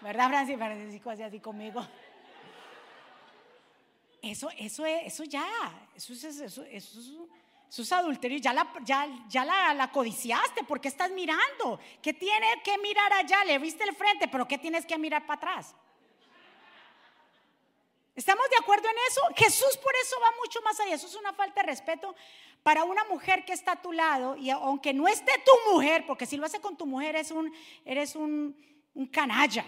¿verdad, 0.00 0.28
Francis? 0.28 0.56
Francisco 0.56 1.10
hace 1.10 1.24
así 1.24 1.40
conmigo. 1.40 1.86
Eso, 4.22 4.50
eso, 4.56 4.84
eso 4.86 5.24
ya, 5.24 5.46
eso 5.94 6.12
es, 6.12 6.24
eso, 6.24 6.62
eso, 6.64 6.64
eso 6.64 7.28
es 7.68 7.92
adulterio, 7.92 8.38
ya, 8.38 8.52
la, 8.52 8.66
ya, 8.82 9.08
ya 9.28 9.44
la, 9.44 9.74
la, 9.74 9.90
codiciaste, 9.90 10.64
¿por 10.64 10.80
qué 10.80 10.88
estás 10.88 11.10
mirando? 11.10 11.78
¿Qué 12.00 12.14
tiene 12.14 12.62
que 12.64 12.78
mirar 12.78 13.12
allá? 13.12 13.44
Le 13.44 13.58
viste 13.58 13.84
el 13.84 13.94
frente, 13.94 14.28
pero 14.28 14.46
¿qué 14.46 14.58
tienes 14.58 14.86
que 14.86 14.96
mirar 14.98 15.26
para 15.26 15.36
atrás? 15.36 15.74
¿Estamos 18.14 18.48
de 18.48 18.56
acuerdo 18.56 18.88
en 18.88 18.96
eso? 19.10 19.20
Jesús 19.36 19.76
por 19.82 19.94
eso 20.02 20.16
va 20.22 20.30
mucho 20.42 20.62
más 20.62 20.80
allá. 20.80 20.94
Eso 20.94 21.06
es 21.06 21.14
una 21.16 21.34
falta 21.34 21.60
de 21.60 21.66
respeto 21.66 22.14
para 22.62 22.82
una 22.84 23.04
mujer 23.04 23.44
que 23.44 23.52
está 23.52 23.72
a 23.72 23.82
tu 23.82 23.92
lado 23.92 24.36
y 24.36 24.48
aunque 24.48 24.94
no 24.94 25.06
esté 25.06 25.32
tu 25.44 25.72
mujer, 25.72 26.06
porque 26.06 26.24
si 26.24 26.38
lo 26.38 26.46
hace 26.46 26.58
con 26.58 26.78
tu 26.78 26.86
mujer 26.86 27.14
eres 27.14 27.30
un, 27.30 27.52
eres 27.84 28.16
un, 28.16 28.56
un 28.94 29.06
canalla. 29.06 29.66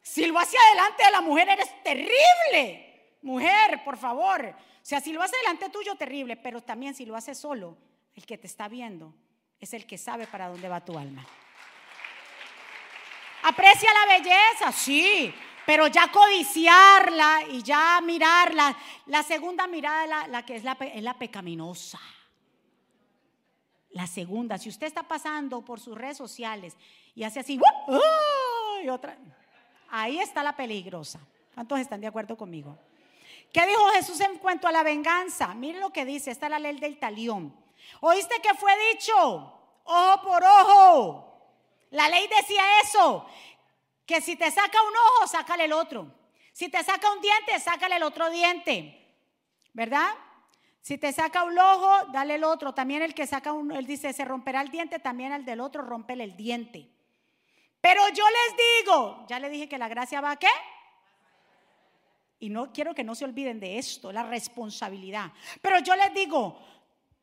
Si 0.00 0.24
lo 0.26 0.38
hace 0.38 0.56
adelante 0.56 1.04
de 1.04 1.10
la 1.10 1.20
mujer 1.20 1.48
eres 1.48 1.82
terrible. 1.82 3.16
Mujer, 3.22 3.82
por 3.84 3.96
favor. 3.96 4.54
O 4.82 4.84
sea, 4.84 5.00
si 5.00 5.12
lo 5.12 5.22
hace 5.22 5.36
delante 5.38 5.70
tuyo, 5.70 5.94
terrible, 5.94 6.36
pero 6.36 6.60
también 6.60 6.94
si 6.94 7.06
lo 7.06 7.14
hace 7.14 7.36
solo, 7.36 7.76
el 8.16 8.26
que 8.26 8.36
te 8.36 8.48
está 8.48 8.66
viendo 8.66 9.14
es 9.60 9.72
el 9.74 9.86
que 9.86 9.96
sabe 9.96 10.26
para 10.26 10.48
dónde 10.48 10.68
va 10.68 10.84
tu 10.84 10.98
alma. 10.98 11.24
Aprecia 13.44 13.90
la 13.92 14.18
belleza, 14.18 14.72
sí, 14.72 15.32
pero 15.64 15.86
ya 15.86 16.10
codiciarla 16.10 17.42
y 17.50 17.62
ya 17.62 18.00
mirarla, 18.02 18.76
la 19.06 19.22
segunda 19.22 19.68
mirada 19.68 20.26
la, 20.26 20.44
que 20.44 20.56
es 20.56 20.64
la, 20.64 20.74
pecaminosa. 21.14 22.00
La 23.90 24.08
segunda, 24.08 24.58
si 24.58 24.68
usted 24.68 24.88
está 24.88 25.04
pasando 25.04 25.64
por 25.64 25.78
sus 25.78 25.96
redes 25.96 26.16
sociales 26.16 26.76
y 27.14 27.22
hace 27.22 27.40
así, 27.40 27.60
y 28.82 28.88
otra, 28.88 29.16
ahí 29.90 30.18
está 30.18 30.42
la 30.42 30.56
peligrosa. 30.56 31.20
¿Cuántos 31.54 31.78
están 31.78 32.00
de 32.00 32.08
acuerdo 32.08 32.36
conmigo? 32.36 32.76
¿Qué 33.52 33.66
dijo 33.66 33.86
Jesús 33.90 34.20
en 34.20 34.38
cuanto 34.38 34.66
a 34.66 34.72
la 34.72 34.82
venganza? 34.82 35.54
Mire 35.54 35.78
lo 35.78 35.92
que 35.92 36.06
dice, 36.06 36.30
está 36.30 36.48
la 36.48 36.58
ley 36.58 36.78
del 36.78 36.98
talión. 36.98 37.54
¿Oíste 38.00 38.40
que 38.40 38.54
fue 38.54 38.72
dicho? 38.92 39.14
Ojo 39.84 40.22
por 40.22 40.42
ojo. 40.42 41.32
La 41.90 42.08
ley 42.08 42.26
decía 42.28 42.62
eso, 42.82 43.26
que 44.06 44.22
si 44.22 44.36
te 44.36 44.50
saca 44.50 44.80
un 44.82 44.96
ojo, 44.96 45.26
sácale 45.26 45.66
el 45.66 45.72
otro. 45.74 46.06
Si 46.52 46.70
te 46.70 46.82
saca 46.82 47.12
un 47.12 47.20
diente, 47.20 47.60
sácale 47.60 47.96
el 47.96 48.02
otro 48.02 48.30
diente. 48.30 48.98
¿Verdad? 49.74 50.14
Si 50.80 50.96
te 50.96 51.12
saca 51.12 51.44
un 51.44 51.58
ojo, 51.58 52.06
dale 52.12 52.36
el 52.36 52.44
otro. 52.44 52.72
También 52.72 53.02
el 53.02 53.14
que 53.14 53.26
saca 53.26 53.52
un, 53.52 53.70
él 53.72 53.86
dice, 53.86 54.12
se 54.14 54.24
romperá 54.24 54.62
el 54.62 54.70
diente, 54.70 54.98
también 54.98 55.32
el 55.32 55.44
del 55.44 55.60
otro, 55.60 55.82
rompele 55.82 56.24
el 56.24 56.36
diente. 56.36 56.88
Pero 57.82 58.08
yo 58.08 58.24
les 58.24 58.56
digo, 58.84 59.26
ya 59.28 59.38
le 59.38 59.50
dije 59.50 59.68
que 59.68 59.76
la 59.76 59.88
gracia 59.88 60.20
va 60.20 60.32
a 60.32 60.38
qué? 60.38 60.48
Y 62.42 62.48
no 62.48 62.72
quiero 62.72 62.92
que 62.92 63.04
no 63.04 63.14
se 63.14 63.24
olviden 63.24 63.60
de 63.60 63.78
esto, 63.78 64.10
la 64.10 64.24
responsabilidad. 64.24 65.30
Pero 65.60 65.78
yo 65.78 65.94
les 65.94 66.12
digo, 66.12 66.58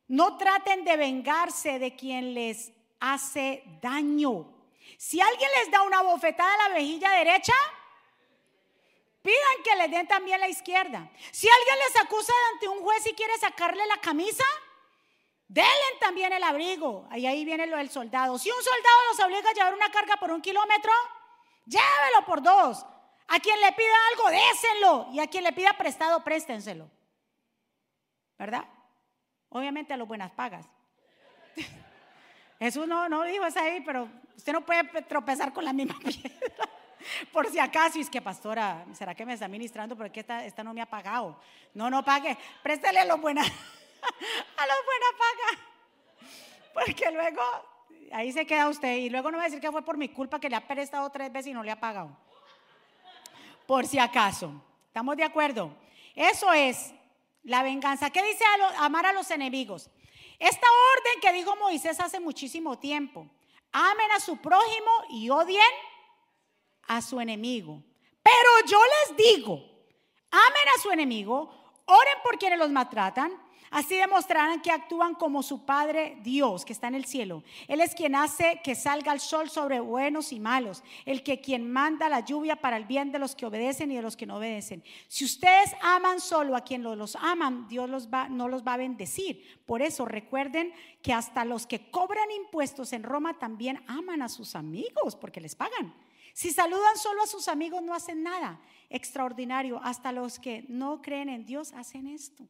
no 0.08 0.38
traten 0.38 0.82
de 0.82 0.96
vengarse 0.96 1.78
de 1.78 1.94
quien 1.94 2.32
les 2.32 2.72
hace 3.00 3.62
daño. 3.82 4.50
Si 4.96 5.20
alguien 5.20 5.50
les 5.58 5.70
da 5.70 5.82
una 5.82 6.00
bofetada 6.00 6.54
a 6.54 6.68
la 6.70 6.74
mejilla 6.74 7.10
derecha, 7.10 7.52
pidan 9.20 9.62
que 9.62 9.76
le 9.76 9.88
den 9.88 10.08
también 10.08 10.40
la 10.40 10.48
izquierda. 10.48 11.10
Si 11.30 11.46
alguien 11.50 11.76
les 11.86 12.02
acusa 12.02 12.32
ante 12.54 12.68
un 12.68 12.80
juez 12.80 13.06
y 13.06 13.12
quiere 13.12 13.36
sacarle 13.36 13.86
la 13.88 13.98
camisa, 13.98 14.44
denle 15.48 15.98
también 16.00 16.32
el 16.32 16.42
abrigo. 16.42 17.06
Ahí, 17.10 17.26
ahí 17.26 17.44
viene 17.44 17.66
lo 17.66 17.76
del 17.76 17.90
soldado. 17.90 18.38
Si 18.38 18.50
un 18.50 18.62
soldado 18.62 18.96
los 19.10 19.20
obliga 19.20 19.50
a 19.50 19.52
llevar 19.52 19.74
una 19.74 19.90
carga 19.90 20.16
por 20.16 20.30
un 20.30 20.40
kilómetro, 20.40 20.92
llévelo 21.66 22.24
por 22.24 22.42
dos. 22.42 22.86
A 23.32 23.38
quien 23.38 23.60
le 23.60 23.72
pida 23.72 23.94
algo, 24.10 24.28
désenlo. 24.28 25.08
Y 25.12 25.20
a 25.20 25.28
quien 25.28 25.44
le 25.44 25.52
pida 25.52 25.72
prestado, 25.74 26.22
préstenselo. 26.24 26.90
¿Verdad? 28.36 28.64
Obviamente 29.50 29.92
a 29.92 29.96
los 29.96 30.08
buenas 30.08 30.32
pagas. 30.32 30.66
Jesús 32.58 32.88
no, 32.88 33.08
no 33.08 33.22
dijo 33.22 33.46
eso 33.46 33.60
ahí, 33.60 33.82
pero 33.82 34.08
usted 34.36 34.52
no 34.52 34.66
puede 34.66 34.82
tropezar 35.02 35.52
con 35.52 35.64
la 35.64 35.72
misma 35.72 35.96
piedra. 36.00 36.68
Por 37.32 37.46
si 37.48 37.60
acaso, 37.60 37.98
y 37.98 38.02
es 38.02 38.10
que 38.10 38.20
pastora, 38.20 38.84
¿será 38.94 39.14
que 39.14 39.24
me 39.24 39.34
está 39.34 39.46
ministrando? 39.46 39.96
Porque 39.96 40.20
esta, 40.20 40.44
esta 40.44 40.64
no 40.64 40.74
me 40.74 40.82
ha 40.82 40.86
pagado. 40.86 41.40
No, 41.72 41.88
no 41.88 42.04
pague. 42.04 42.36
Préstele 42.64 42.98
a 42.98 43.04
los 43.04 43.20
buenas, 43.20 43.46
a 44.56 44.66
los 44.66 44.78
buenas 44.86 45.12
pagas. 45.18 45.66
Porque 46.74 47.10
luego, 47.12 47.42
ahí 48.10 48.32
se 48.32 48.44
queda 48.44 48.68
usted. 48.68 48.96
Y 48.96 49.08
luego 49.08 49.30
no 49.30 49.38
va 49.38 49.44
a 49.44 49.46
decir 49.46 49.60
que 49.60 49.70
fue 49.70 49.84
por 49.84 49.96
mi 49.96 50.08
culpa 50.08 50.40
que 50.40 50.50
le 50.50 50.56
ha 50.56 50.66
prestado 50.66 51.08
tres 51.10 51.30
veces 51.30 51.52
y 51.52 51.54
no 51.54 51.62
le 51.62 51.70
ha 51.70 51.78
pagado 51.78 52.16
por 53.70 53.86
si 53.86 54.00
acaso. 54.00 54.50
¿Estamos 54.88 55.16
de 55.16 55.22
acuerdo? 55.22 55.72
Eso 56.16 56.52
es 56.52 56.92
la 57.44 57.62
venganza. 57.62 58.10
¿Qué 58.10 58.20
dice 58.20 58.42
amar 58.78 59.06
a 59.06 59.12
los 59.12 59.30
enemigos? 59.30 59.88
Esta 60.40 60.66
orden 60.96 61.20
que 61.20 61.32
dijo 61.32 61.54
Moisés 61.54 62.00
hace 62.00 62.18
muchísimo 62.18 62.80
tiempo. 62.80 63.28
Amen 63.70 64.10
a 64.16 64.18
su 64.18 64.38
prójimo 64.38 64.90
y 65.10 65.30
odien 65.30 65.62
a 66.88 67.00
su 67.00 67.20
enemigo. 67.20 67.80
Pero 68.24 68.50
yo 68.66 68.80
les 69.06 69.16
digo, 69.16 69.52
amen 70.32 70.68
a 70.76 70.82
su 70.82 70.90
enemigo, 70.90 71.72
oren 71.84 72.18
por 72.24 72.40
quienes 72.40 72.58
los 72.58 72.70
maltratan 72.70 73.30
Así 73.70 73.94
demostrarán 73.94 74.60
que 74.62 74.72
actúan 74.72 75.14
como 75.14 75.44
su 75.44 75.64
Padre 75.64 76.18
Dios 76.24 76.64
que 76.64 76.72
está 76.72 76.88
en 76.88 76.96
el 76.96 77.04
cielo. 77.04 77.44
Él 77.68 77.80
es 77.80 77.94
quien 77.94 78.16
hace 78.16 78.60
que 78.64 78.74
salga 78.74 79.12
el 79.12 79.20
sol 79.20 79.48
sobre 79.48 79.78
buenos 79.78 80.32
y 80.32 80.40
malos, 80.40 80.82
el 81.06 81.22
que 81.22 81.40
quien 81.40 81.70
manda 81.70 82.08
la 82.08 82.20
lluvia 82.20 82.56
para 82.56 82.76
el 82.76 82.84
bien 82.84 83.12
de 83.12 83.20
los 83.20 83.36
que 83.36 83.46
obedecen 83.46 83.92
y 83.92 83.94
de 83.94 84.02
los 84.02 84.16
que 84.16 84.26
no 84.26 84.38
obedecen. 84.38 84.82
Si 85.06 85.24
ustedes 85.24 85.70
aman 85.82 86.20
solo 86.20 86.56
a 86.56 86.62
quien 86.62 86.82
los 86.82 87.14
aman, 87.14 87.68
Dios 87.68 88.08
no 88.30 88.48
los 88.48 88.66
va 88.66 88.74
a 88.74 88.76
bendecir. 88.76 89.60
Por 89.66 89.82
eso 89.82 90.04
recuerden 90.04 90.72
que 91.00 91.12
hasta 91.12 91.44
los 91.44 91.68
que 91.68 91.92
cobran 91.92 92.28
impuestos 92.32 92.92
en 92.92 93.04
Roma 93.04 93.38
también 93.38 93.84
aman 93.86 94.22
a 94.22 94.28
sus 94.28 94.56
amigos 94.56 95.14
porque 95.14 95.40
les 95.40 95.54
pagan. 95.54 95.94
Si 96.32 96.50
saludan 96.50 96.96
solo 96.96 97.22
a 97.22 97.26
sus 97.28 97.46
amigos 97.46 97.82
no 97.82 97.94
hacen 97.94 98.24
nada 98.24 98.60
extraordinario. 98.88 99.80
Hasta 99.82 100.10
los 100.10 100.40
que 100.40 100.64
no 100.68 101.02
creen 101.02 101.28
en 101.28 101.44
Dios 101.44 101.72
hacen 101.72 102.08
esto. 102.08 102.48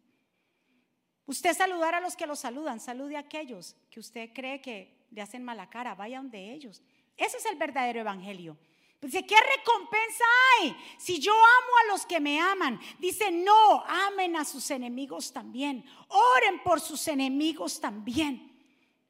Usted 1.31 1.57
saludar 1.57 1.95
a 1.95 2.01
los 2.01 2.17
que 2.17 2.27
lo 2.27 2.35
saludan, 2.35 2.81
salude 2.81 3.15
a 3.15 3.21
aquellos 3.21 3.77
que 3.89 4.01
usted 4.01 4.31
cree 4.35 4.61
que 4.61 5.07
le 5.13 5.23
hacen 5.23 5.45
mala 5.45 5.71
cara, 5.71 5.95
vayan 5.95 6.29
de 6.29 6.53
ellos. 6.53 6.83
Ese 7.17 7.37
es 7.37 7.47
el 7.47 7.55
verdadero 7.55 8.01
evangelio. 8.01 8.59
Dice, 9.01 9.25
¿qué 9.25 9.37
recompensa 9.37 10.25
hay 10.59 10.77
si 10.99 11.21
yo 11.21 11.33
amo 11.33 11.73
a 11.85 11.93
los 11.93 12.05
que 12.05 12.19
me 12.19 12.41
aman? 12.41 12.81
Dice, 12.99 13.31
no, 13.31 13.85
amen 13.85 14.35
a 14.35 14.45
sus 14.45 14.73
enemigos 14.73 15.33
también. 15.33 15.85
Oren 16.09 16.65
por 16.65 16.81
sus 16.81 17.07
enemigos 17.07 17.81
también. 17.81 18.53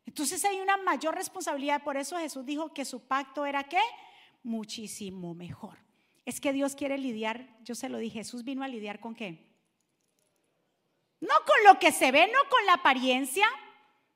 Entonces 0.05 0.45
hay 0.45 0.61
una 0.61 0.77
mayor 0.77 1.15
responsabilidad. 1.15 1.83
Por 1.83 1.97
eso 1.97 2.19
Jesús 2.19 2.45
dijo 2.45 2.75
que 2.75 2.85
su 2.85 3.01
pacto 3.01 3.47
era 3.47 3.65
qué? 3.65 3.81
Muchísimo 4.43 5.33
mejor. 5.33 5.79
Es 6.27 6.39
que 6.39 6.53
Dios 6.53 6.75
quiere 6.75 6.99
lidiar, 6.99 7.49
yo 7.65 7.75
se 7.75 7.89
lo 7.89 7.97
dije, 7.97 8.19
Jesús 8.19 8.45
vino 8.45 8.63
a 8.63 8.69
lidiar 8.69 9.01
con 9.01 9.15
qué? 9.15 9.50
No 11.21 11.35
con 11.47 11.73
lo 11.73 11.79
que 11.79 11.93
se 11.93 12.11
ve, 12.13 12.27
no 12.27 12.49
con 12.49 12.65
la 12.67 12.75
apariencia, 12.75 13.47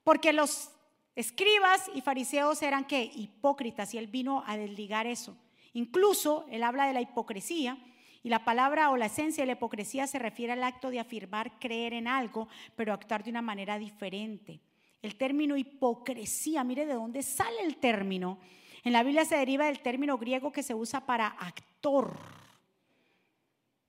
porque 0.02 0.32
los 0.32 0.70
escribas 1.14 1.90
y 1.94 2.00
fariseos 2.00 2.62
eran 2.62 2.86
que 2.86 3.02
hipócritas 3.02 3.94
y 3.94 3.98
él 3.98 4.06
vino 4.06 4.42
a 4.46 4.56
desligar 4.56 5.06
eso. 5.06 5.36
Incluso 5.74 6.46
él 6.50 6.62
habla 6.62 6.86
de 6.86 6.94
la 6.94 7.00
hipocresía 7.00 7.76
y 8.22 8.30
la 8.30 8.44
palabra 8.44 8.90
o 8.90 8.96
la 8.96 9.06
esencia 9.06 9.42
de 9.42 9.46
la 9.46 9.52
hipocresía 9.52 10.06
se 10.06 10.18
refiere 10.18 10.52
al 10.52 10.64
acto 10.64 10.90
de 10.90 11.00
afirmar 11.00 11.58
creer 11.58 11.92
en 11.92 12.08
algo, 12.08 12.48
pero 12.74 12.92
actuar 12.92 13.22
de 13.22 13.30
una 13.30 13.42
manera 13.42 13.78
diferente. 13.78 14.60
El 15.02 15.16
término 15.16 15.56
hipocresía, 15.56 16.64
mire 16.64 16.86
de 16.86 16.94
dónde 16.94 17.22
sale 17.22 17.60
el 17.62 17.76
término. 17.76 18.38
En 18.82 18.94
la 18.94 19.02
Biblia 19.02 19.24
se 19.26 19.36
deriva 19.36 19.66
del 19.66 19.80
término 19.80 20.16
griego 20.16 20.50
que 20.52 20.62
se 20.62 20.74
usa 20.74 21.04
para 21.04 21.26
actor. 21.26 22.16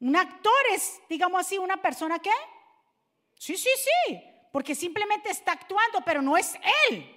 Un 0.01 0.15
actor 0.17 0.53
es, 0.73 0.99
digamos 1.09 1.39
así, 1.39 1.57
una 1.57 1.81
persona 1.81 2.19
que 2.19 2.31
Sí, 3.37 3.57
sí, 3.57 3.69
sí, 3.77 4.21
porque 4.51 4.75
simplemente 4.75 5.29
está 5.29 5.53
actuando, 5.53 6.01
pero 6.05 6.21
no 6.21 6.37
es 6.37 6.55
él. 6.89 7.11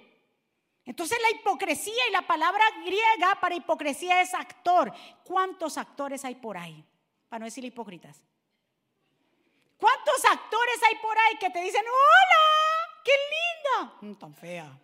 Entonces 0.85 1.19
la 1.21 1.29
hipocresía 1.37 2.07
y 2.07 2.11
la 2.11 2.23
palabra 2.23 2.63
griega 2.83 3.37
para 3.39 3.55
hipocresía 3.55 4.21
es 4.21 4.33
actor. 4.33 4.91
¿Cuántos 5.23 5.77
actores 5.77 6.25
hay 6.25 6.35
por 6.35 6.57
ahí? 6.57 6.83
Para 7.29 7.39
no 7.39 7.45
decir 7.45 7.63
hipócritas. 7.63 8.23
¿Cuántos 9.77 10.25
actores 10.25 10.83
hay 10.87 10.95
por 10.95 11.17
ahí 11.17 11.37
que 11.37 11.49
te 11.51 11.61
dicen, 11.61 11.85
hola, 11.85 13.01
qué 13.05 13.11
linda! 13.31 13.93
Mm, 14.01 14.15
tan 14.15 14.33
fea. 14.33 14.79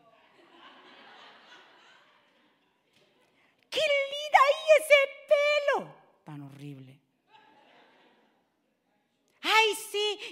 ¡Qué 3.69 3.81
linda! 3.81 4.39
¡Ay, 4.45 4.55
ese 4.79 4.95
pelo! 5.27 5.95
Tan 6.23 6.41
horrible. 6.43 7.04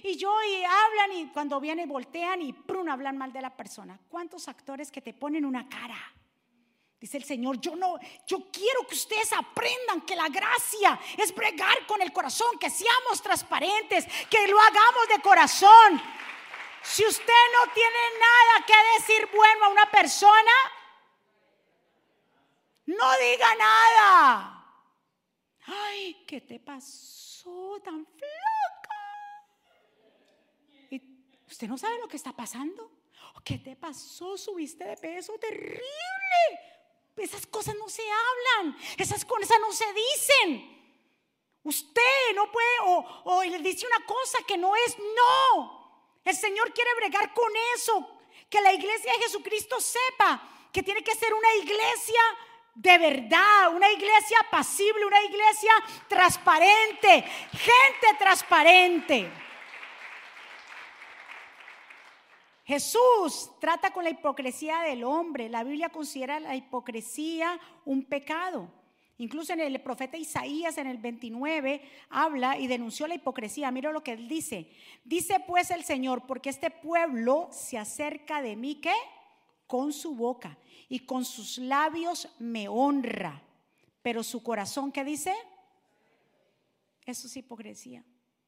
Y 0.04 0.18
yo 0.18 0.34
y 0.44 0.64
hablan 0.64 1.12
y 1.14 1.28
cuando 1.28 1.60
vienen 1.60 1.90
voltean 1.90 2.42
y 2.42 2.54
prun 2.54 2.90
hablan 2.90 3.18
mal 3.18 3.32
de 3.32 3.42
la 3.42 3.56
persona. 3.56 4.00
¿Cuántos 4.10 4.48
actores 4.48 4.92
que 4.92 5.02
te 5.02 5.14
ponen 5.14 5.46
una 5.46 5.68
cara? 5.68 5.98
Dice 7.00 7.18
el 7.18 7.26
Señor, 7.26 7.60
yo 7.60 7.76
no, 7.76 8.00
yo 8.26 8.50
quiero 8.50 8.88
que 8.88 8.96
ustedes 8.96 9.34
aprendan 9.34 10.02
que 10.02 10.16
la 10.16 10.30
gracia 10.30 10.98
es 11.18 11.36
bregar 11.36 11.86
con 11.86 12.02
el 12.02 12.14
corazón, 12.14 12.58
que 12.58 12.70
seamos 12.70 13.22
transparentes, 13.22 14.06
que 14.30 14.48
lo 14.48 14.58
hagamos 14.58 15.08
de 15.10 15.22
corazón. 15.22 16.02
Si 16.82 17.06
usted 17.06 17.44
no 17.54 17.74
tiene 17.74 18.00
nada 18.20 18.66
que 18.66 18.74
decir 19.00 19.30
bueno 19.34 19.66
a 19.66 19.70
una 19.70 19.92
persona, 19.92 20.52
no 22.86 23.18
diga 23.18 23.56
nada. 23.56 24.66
Ay, 25.66 26.24
¿qué 26.26 26.40
te 26.40 26.60
pasó 26.60 27.82
tan 27.84 28.06
flaca? 28.06 28.53
¿Usted 31.54 31.68
no 31.68 31.78
sabe 31.78 32.00
lo 32.00 32.08
que 32.08 32.18
está 32.18 32.32
pasando? 32.32 32.90
¿Qué 33.44 33.60
te 33.60 33.76
pasó? 33.76 34.36
Subiste 34.40 34.86
de 34.86 34.98
peso 34.98 35.38
terrible. 35.38 35.84
Esas 37.16 37.46
cosas 37.46 37.76
no 37.76 37.88
se 37.88 38.02
hablan, 38.02 38.76
esas 38.98 39.24
cosas 39.24 39.60
no 39.62 39.72
se 39.72 39.86
dicen. 39.94 40.98
Usted 41.62 42.34
no 42.34 42.52
puede, 42.52 42.80
o, 42.86 43.06
o 43.26 43.44
le 43.44 43.60
dice 43.60 43.86
una 43.86 44.04
cosa 44.04 44.40
que 44.48 44.58
no 44.58 44.76
es 44.76 44.98
no. 44.98 46.18
El 46.26 46.36
Señor 46.36 46.74
quiere 46.74 46.90
bregar 46.96 47.32
con 47.36 47.52
eso. 47.76 48.18
Que 48.50 48.60
la 48.60 48.74
iglesia 48.74 49.14
de 49.14 49.20
Jesucristo 49.20 49.80
sepa 49.80 50.70
que 50.72 50.82
tiene 50.82 51.04
que 51.04 51.14
ser 51.14 51.36
una 51.36 51.54
iglesia 51.54 52.22
de 52.74 52.98
verdad, 52.98 53.76
una 53.76 53.92
iglesia 53.92 54.40
pasible, 54.50 55.06
una 55.06 55.22
iglesia 55.22 55.72
transparente, 56.08 57.22
gente 57.52 58.08
transparente. 58.18 59.43
Jesús 62.64 63.52
trata 63.60 63.92
con 63.92 64.04
la 64.04 64.10
hipocresía 64.10 64.82
del 64.82 65.04
hombre. 65.04 65.50
La 65.50 65.64
Biblia 65.64 65.90
considera 65.90 66.40
la 66.40 66.56
hipocresía 66.56 67.60
un 67.86 68.06
pecado. 68.06 68.70
Incluso 69.18 69.54
en 69.54 69.60
el 69.60 69.80
profeta 69.82 70.18
Isaías 70.18 70.78
en 70.78 70.88
el 70.88 70.98
29 70.98 71.82
habla 72.10 72.58
y 72.58 72.68
denunció 72.68 73.06
la 73.08 73.16
hipocresía. 73.16 73.70
Mira 73.70 73.92
lo 73.92 74.04
que 74.04 74.14
él 74.14 74.28
dice. 74.28 74.72
Dice 75.04 75.40
pues 75.46 75.72
el 75.72 75.84
Señor, 75.84 76.26
porque 76.26 76.50
este 76.50 76.72
pueblo 76.72 77.50
se 77.52 77.78
acerca 77.78 78.42
de 78.42 78.56
mí, 78.56 78.76
¿qué? 78.76 78.94
Con 79.68 79.94
su 79.94 80.16
boca 80.16 80.58
y 80.90 81.00
con 81.00 81.26
sus 81.26 81.58
labios 81.58 82.30
me 82.40 82.68
honra. 82.68 83.44
Pero 84.02 84.24
su 84.24 84.42
corazón, 84.42 84.92
¿qué 84.92 85.04
dice? 85.04 85.34
Eso 87.06 87.28
es 87.28 87.38
hipocresía. 87.38 88.04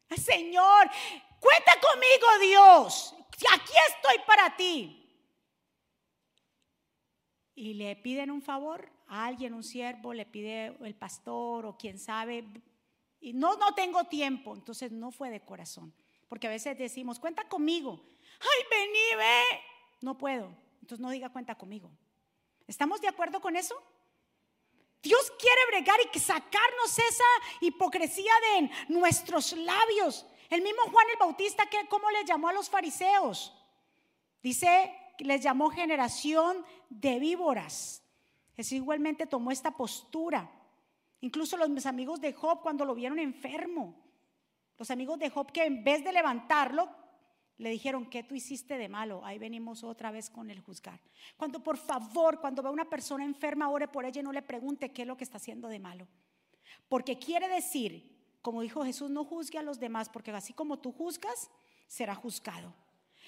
Señor, 0.10 0.90
cuenta 1.46 1.72
conmigo 1.80 2.28
Dios 2.42 3.16
aquí 3.52 3.74
estoy 3.90 4.18
para 4.26 4.56
ti. 4.56 5.02
Y 7.56 7.74
le 7.74 7.96
piden 7.96 8.32
un 8.32 8.42
favor 8.42 8.90
a 9.08 9.26
alguien, 9.26 9.54
un 9.54 9.64
siervo, 9.64 10.14
le 10.14 10.26
pide 10.26 10.76
el 10.82 10.96
pastor 10.96 11.66
o 11.66 11.78
quien 11.78 12.00
sabe, 12.00 12.46
y 13.22 13.34
no, 13.34 13.56
no 13.56 13.74
tengo 13.74 14.04
tiempo, 14.06 14.54
entonces 14.54 14.92
no 14.92 15.12
fue 15.12 15.30
de 15.30 15.44
corazón, 15.44 15.94
porque 16.28 16.48
a 16.48 16.50
veces 16.50 16.78
decimos, 16.78 17.20
cuenta 17.20 17.48
conmigo, 17.48 18.06
ay, 18.40 18.66
vení, 18.70 19.16
ve, 19.18 19.44
no 20.02 20.18
puedo, 20.18 20.54
entonces 20.82 21.00
no 21.00 21.10
diga 21.10 21.30
cuenta 21.30 21.56
conmigo. 21.56 21.90
¿Estamos 22.68 23.00
de 23.00 23.08
acuerdo 23.08 23.40
con 23.40 23.56
eso? 23.56 23.76
Dios 25.02 25.32
quiere 25.40 25.62
bregar 25.68 26.00
y 26.14 26.20
sacarnos 26.20 26.98
esa 26.98 27.24
hipocresía 27.62 28.34
de 28.42 28.70
nuestros 28.90 29.54
labios. 29.54 30.26
El 30.50 30.62
mismo 30.62 30.82
Juan 30.92 31.08
el 31.12 31.18
Bautista, 31.20 31.64
¿cómo 31.90 32.10
le 32.12 32.24
llamó 32.26 32.50
a 32.50 32.54
los 32.54 32.70
fariseos? 32.70 33.54
Dice 34.42 34.94
que 35.18 35.26
les 35.26 35.42
llamó 35.42 35.70
generación 35.70 36.64
de 36.90 37.20
víboras. 37.20 38.04
Es 38.56 38.72
igualmente 38.72 39.26
tomó 39.26 39.52
esta 39.52 39.72
postura. 39.72 40.50
Incluso 41.22 41.58
los 41.58 41.70
mis 41.70 41.86
amigos 41.86 42.22
de 42.22 42.34
Job 42.34 42.62
cuando 42.62 42.86
lo 42.86 42.94
vieron 42.94 43.20
enfermo, 43.20 43.96
los 44.78 44.92
amigos 44.92 45.18
de 45.20 45.30
Job 45.30 45.52
que 45.52 45.66
en 45.66 45.84
vez 45.84 46.04
de 46.04 46.12
levantarlo, 46.12 46.90
le 47.58 47.70
dijeron, 47.70 48.06
¿qué 48.10 48.24
tú 48.24 48.36
hiciste 48.36 48.78
de 48.78 48.90
malo? 48.90 49.24
Ahí 49.26 49.40
venimos 49.40 49.84
otra 49.84 50.12
vez 50.12 50.30
con 50.30 50.50
el 50.50 50.60
juzgar. 50.60 51.00
Cuando 51.38 51.64
por 51.64 51.78
favor, 51.78 52.42
cuando 52.42 52.62
ve 52.62 52.68
a 52.68 52.72
una 52.72 52.90
persona 52.90 53.24
enferma, 53.24 53.70
ore 53.70 53.88
por 53.88 54.06
ella 54.06 54.20
y 54.20 54.24
no 54.24 54.34
le 54.34 54.42
pregunte 54.42 54.92
qué 54.92 55.04
es 55.04 55.08
lo 55.08 55.16
que 55.16 55.24
está 55.24 55.38
haciendo 55.38 55.70
de 55.70 55.80
malo. 55.80 56.08
Porque 56.90 57.18
quiere 57.18 57.48
decir 57.48 58.15
como 58.46 58.62
dijo 58.62 58.86
Jesús, 58.86 59.10
no 59.10 59.26
juzgue 59.26 59.58
a 59.58 59.64
los 59.64 59.80
demás, 59.80 60.08
porque 60.08 60.30
así 60.30 60.54
como 60.54 60.78
tú 60.78 60.92
juzgas, 60.92 61.50
será 61.88 62.14
juzgado. 62.14 62.72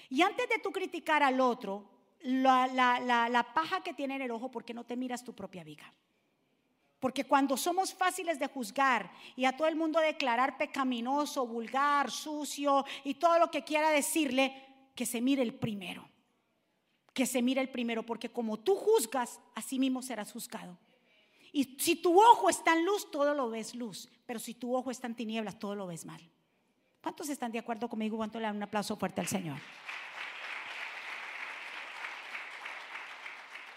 Y 0.08 0.22
antes 0.22 0.48
de 0.48 0.60
tú 0.60 0.70
criticar 0.70 1.24
al 1.24 1.40
otro, 1.40 1.90
la, 2.20 3.50
paja 3.52 3.82
que 3.82 3.94
tiene 3.94 4.14
en 4.14 4.22
el 4.22 4.30
ojo, 4.30 4.48
¿por 4.48 4.64
qué 4.64 4.72
no 4.72 4.84
te 4.84 4.94
miras 4.94 5.24
tu 5.24 5.34
propia 5.34 5.64
viga? 5.64 5.92
Porque 7.00 7.24
cuando 7.24 7.56
somos 7.56 7.92
fáciles 7.92 8.38
de 8.38 8.46
juzgar 8.46 9.10
y 9.34 9.44
a 9.44 9.56
todo 9.56 9.66
el 9.66 9.74
mundo 9.74 9.98
declarar 9.98 10.56
pecaminoso, 10.56 11.48
vulgar, 11.48 12.12
sucio 12.12 12.84
y 13.02 13.14
todo 13.14 13.40
lo 13.40 13.50
que 13.50 13.64
quiera 13.64 13.90
decirle, 13.90 14.54
que 14.94 15.04
se 15.04 15.20
mire 15.20 15.42
el 15.42 15.54
primero. 15.54 16.08
Que 17.12 17.26
se 17.26 17.42
mire 17.42 17.60
el 17.60 17.70
primero, 17.70 18.06
porque 18.06 18.28
como 18.28 18.56
tú 18.56 18.76
juzgas, 18.76 19.40
así 19.56 19.80
mismo 19.80 20.00
serás 20.00 20.30
juzgado. 20.30 20.78
Y 21.52 21.76
si 21.78 21.96
tu 21.96 22.20
ojo 22.20 22.48
está 22.50 22.72
en 22.74 22.84
luz, 22.84 23.10
todo 23.10 23.34
lo 23.34 23.50
ves 23.50 23.74
luz. 23.74 24.08
Pero 24.26 24.38
si 24.38 24.54
tu 24.54 24.74
ojo 24.74 24.90
está 24.90 25.06
en 25.06 25.14
tinieblas, 25.14 25.58
todo 25.58 25.74
lo 25.74 25.86
ves 25.86 26.04
mal. 26.04 26.20
¿Cuántos 27.02 27.28
están 27.28 27.52
de 27.52 27.58
acuerdo 27.58 27.88
conmigo? 27.88 28.16
¿Cuánto 28.16 28.38
le 28.38 28.44
dan 28.44 28.56
un 28.56 28.62
aplauso 28.62 28.96
fuerte 28.96 29.20
al 29.20 29.26
Señor? 29.26 29.58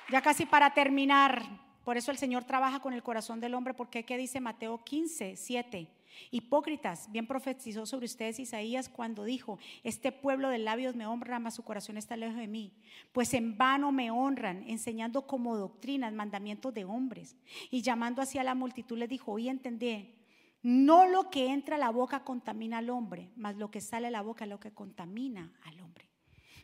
Ya 0.09 0.21
casi 0.21 0.45
para 0.45 0.73
terminar, 0.73 1.41
por 1.85 1.95
eso 1.95 2.11
el 2.11 2.17
Señor 2.17 2.43
trabaja 2.43 2.81
con 2.81 2.93
el 2.93 3.01
corazón 3.01 3.39
del 3.39 3.53
hombre, 3.53 3.73
porque 3.73 4.03
¿qué 4.03 4.17
dice 4.17 4.41
Mateo 4.41 4.83
15, 4.83 5.37
7? 5.37 5.87
Hipócritas, 6.29 7.11
bien 7.11 7.27
profetizó 7.27 7.85
sobre 7.85 8.05
ustedes 8.05 8.39
Isaías 8.39 8.89
cuando 8.89 9.23
dijo, 9.23 9.59
este 9.83 10.11
pueblo 10.11 10.49
de 10.49 10.57
labios 10.57 10.95
me 10.95 11.05
honra, 11.05 11.39
mas 11.39 11.55
su 11.55 11.63
corazón 11.63 11.97
está 11.97 12.15
lejos 12.15 12.37
de 12.37 12.47
mí. 12.47 12.73
Pues 13.11 13.33
en 13.33 13.57
vano 13.57 13.91
me 13.91 14.11
honran, 14.11 14.63
enseñando 14.67 15.27
como 15.27 15.57
doctrinas 15.57 16.13
mandamientos 16.13 16.73
de 16.73 16.85
hombres. 16.85 17.35
Y 17.69 17.81
llamando 17.81 18.21
hacia 18.21 18.43
la 18.43 18.55
multitud 18.55 18.97
les 18.97 19.09
dijo, 19.09 19.31
hoy 19.31 19.49
entendé, 19.49 20.15
no 20.61 21.07
lo 21.07 21.29
que 21.29 21.47
entra 21.47 21.75
a 21.75 21.79
la 21.79 21.89
boca 21.89 22.23
contamina 22.23 22.77
al 22.77 22.89
hombre, 22.89 23.31
mas 23.35 23.55
lo 23.57 23.71
que 23.71 23.81
sale 23.81 24.07
a 24.07 24.11
la 24.11 24.21
boca 24.21 24.45
es 24.45 24.49
lo 24.49 24.59
que 24.59 24.73
contamina 24.73 25.51
al 25.63 25.79
hombre. 25.81 26.07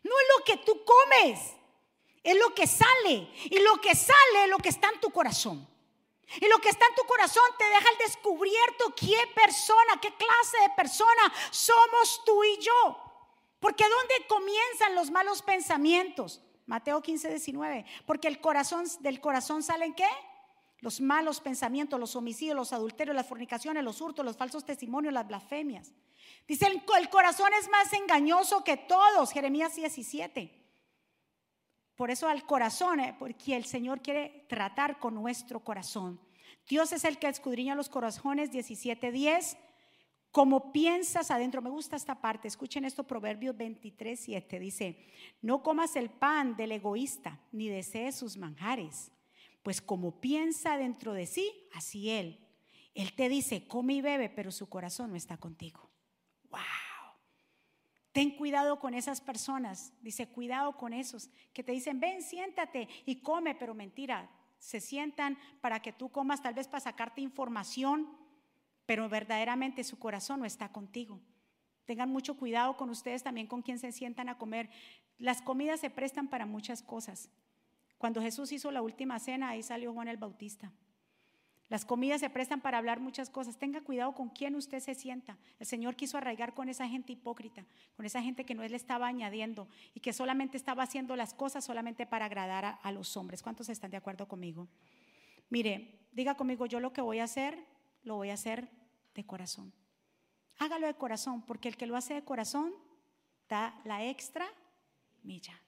No 0.04 0.12
es 0.12 0.28
lo 0.38 0.45
que 0.45 0.64
tú 0.64 0.80
comes, 0.86 1.56
es 2.24 2.38
lo 2.38 2.54
que 2.54 2.68
sale. 2.68 3.28
Y 3.45 3.60
lo 3.60 3.82
que 3.82 3.95
sale 3.95 4.43
es 4.45 4.50
lo 4.50 4.58
que 4.58 4.70
está 4.70 4.89
en 4.93 5.00
tu 5.00 5.10
corazón. 5.10 5.68
Y 6.36 6.47
lo 6.47 6.59
que 6.59 6.69
está 6.69 6.86
en 6.86 6.95
tu 6.95 7.03
corazón 7.03 7.43
te 7.57 7.63
deja 7.65 7.89
al 7.89 7.97
descubierto 7.97 8.93
qué 8.95 9.17
persona, 9.34 9.99
qué 10.01 10.13
clase 10.13 10.59
de 10.61 10.69
persona 10.75 11.34
somos 11.51 12.21
tú 12.25 12.43
y 12.43 12.57
yo. 12.59 12.97
Porque 13.59 13.86
¿dónde 13.88 14.28
comienzan 14.28 14.93
los 14.93 15.09
malos 15.09 15.41
pensamientos? 15.41 16.41
Mateo 16.65 17.01
15, 17.01 17.30
19. 17.30 17.86
Porque 18.05 18.28
el 18.28 18.41
corazón, 18.41 18.86
del 18.99 19.21
corazón 19.21 19.63
salen 19.63 19.93
qué? 19.93 20.07
Los 20.80 21.01
malos 21.01 21.39
pensamientos, 21.39 21.99
los 21.99 22.15
homicidios, 22.15 22.55
los 22.55 22.73
adulterios, 22.73 23.15
las 23.15 23.25
fornicaciones, 23.25 23.84
los 23.84 23.99
hurtos, 24.01 24.23
los 24.23 24.38
falsos 24.38 24.65
testimonios, 24.65 25.13
las 25.13 25.28
blasfemias. 25.28 25.93
Dice, 26.47 26.67
el, 26.67 26.84
el 26.99 27.09
corazón 27.09 27.51
es 27.59 27.69
más 27.69 27.91
engañoso 27.93 28.63
que 28.63 28.78
todos. 28.78 29.32
Jeremías 29.32 29.75
17. 29.75 30.57
Por 31.98 32.12
eso 32.12 32.30
al 32.30 32.45
corazón, 32.45 33.00
eh, 33.00 33.16
porque 33.18 33.56
el 33.56 33.66
Señor 33.66 34.02
quiere 34.02 34.45
tratar 34.48 35.00
con 35.00 35.16
nuestro 35.16 35.60
corazón. 35.60 36.22
Dios 36.70 36.91
es 36.93 37.04
el 37.04 37.18
que 37.18 37.28
escudriña 37.28 37.76
los 37.76 37.89
corazones 37.89 38.52
17:10. 38.52 39.58
Como 40.32 40.72
piensas 40.72 41.32
adentro, 41.32 41.62
me 41.64 41.72
gusta 41.72 41.95
esta 41.95 42.22
parte, 42.22 42.48
escuchen 42.48 42.86
esto, 42.86 43.04
Proverbios 43.06 43.58
23, 43.58 44.20
7, 44.20 44.60
dice, 44.60 45.08
no 45.41 45.64
comas 45.64 45.95
el 45.95 46.12
pan 46.12 46.56
del 46.56 46.74
egoísta, 46.74 47.39
ni 47.52 47.70
desees 47.70 48.16
sus 48.16 48.38
manjares, 48.38 49.12
pues 49.64 49.82
como 49.82 50.22
piensa 50.22 50.78
dentro 50.78 51.14
de 51.14 51.26
sí, 51.26 51.68
así 51.74 52.12
él. 52.12 52.45
Él 52.93 53.14
te 53.14 53.30
dice, 53.30 53.68
come 53.68 53.93
y 53.93 54.02
bebe, 54.02 54.30
pero 54.30 54.52
su 54.52 54.70
corazón 54.70 55.12
no 55.12 55.16
está 55.16 55.38
contigo. 55.38 55.89
¡Wow! 56.52 56.86
Ten 58.18 58.32
cuidado 58.32 58.80
con 58.80 58.95
esas 58.95 59.22
personas. 59.22 59.93
Dice, 60.01 60.28
cuidado 60.28 60.76
con 60.76 60.91
esos 60.91 61.30
que 61.53 61.61
te 61.61 61.72
dicen, 61.72 61.99
ven, 61.99 62.24
siéntate 62.24 62.88
y 63.05 63.18
come, 63.18 63.53
pero 63.53 63.76
mentira. 63.76 64.28
Se 64.57 64.80
sientan 64.80 65.38
para 65.61 65.84
que 65.84 65.93
tú 65.93 66.09
comas, 66.09 66.41
tal 66.41 66.55
vez 66.55 66.68
para 66.68 66.80
sacarte 66.80 67.22
información, 67.22 68.09
pero 68.88 69.07
verdaderamente 69.07 69.84
su 69.84 69.99
corazón 69.99 70.39
no 70.39 70.47
está 70.47 70.72
contigo. 70.72 71.20
Tengan 71.86 72.09
mucho 72.09 72.38
cuidado 72.38 72.76
con 72.76 72.89
ustedes 72.89 73.22
también 73.22 73.45
con 73.45 73.61
quien 73.61 73.78
se 73.78 73.91
sientan 73.91 74.30
a 74.30 74.39
comer. 74.39 74.72
Las 75.20 75.43
comidas 75.43 75.80
se 75.80 75.91
prestan 75.91 76.28
para 76.28 76.47
muchas 76.47 76.82
cosas. 76.82 77.30
Cuando 77.99 78.24
Jesús 78.24 78.51
hizo 78.51 78.72
la 78.72 78.82
última 78.82 79.20
cena, 79.20 79.49
ahí 79.49 79.61
salió 79.61 79.93
Juan 79.93 80.07
el 80.07 80.18
Bautista. 80.18 80.72
Las 81.70 81.84
comidas 81.84 82.22
se 82.22 82.30
prestan 82.30 82.61
para 82.61 82.78
hablar 82.78 83.01
muchas 83.01 83.30
cosas. 83.30 83.57
Tenga 83.57 83.82
cuidado 83.82 84.13
con 84.13 84.30
quién 84.30 84.55
usted 84.55 84.80
se 84.80 84.95
sienta. 84.95 85.38
El 85.59 85.65
Señor 85.65 85.95
quiso 85.95 86.18
arraigar 86.18 86.53
con 86.53 86.70
esa 86.70 86.88
gente 86.88 87.11
hipócrita, 87.11 87.65
con 87.97 88.05
esa 88.05 88.22
gente 88.22 88.45
que 88.45 88.55
no 88.55 88.63
le 88.63 88.76
estaba 88.76 89.07
añadiendo 89.07 89.68
y 89.93 89.99
que 89.99 90.13
solamente 90.13 90.55
estaba 90.55 90.84
haciendo 90.84 91.18
las 91.18 91.34
cosas 91.34 91.65
solamente 91.65 92.05
para 92.05 92.26
agradar 92.26 92.80
a, 92.82 92.91
los 92.93 93.18
hombres. 93.18 93.43
¿Cuántos 93.43 93.68
están 93.68 93.91
de 93.91 93.97
acuerdo 93.97 94.30
conmigo? 94.30 94.70
Mire, 95.49 96.07
diga 96.13 96.36
conmigo, 96.36 96.65
yo 96.68 96.80
lo 96.80 96.93
que 96.93 97.01
voy 97.01 97.20
a 97.20 97.26
hacer, 97.26 97.57
lo 98.03 98.15
voy 98.15 98.30
a 98.30 98.36
hacer 98.36 98.70
de 99.13 99.26
corazón. 99.26 99.74
Hágalo 100.59 100.88
de 100.88 100.95
corazón, 100.95 101.41
porque 101.41 101.68
el 101.68 101.76
que 101.76 101.86
lo 101.86 101.97
hace 101.97 102.13
de 102.13 102.24
corazón 102.24 102.74
da 103.49 103.80
la 103.84 104.05
extra 104.05 104.47
milla. 105.24 105.61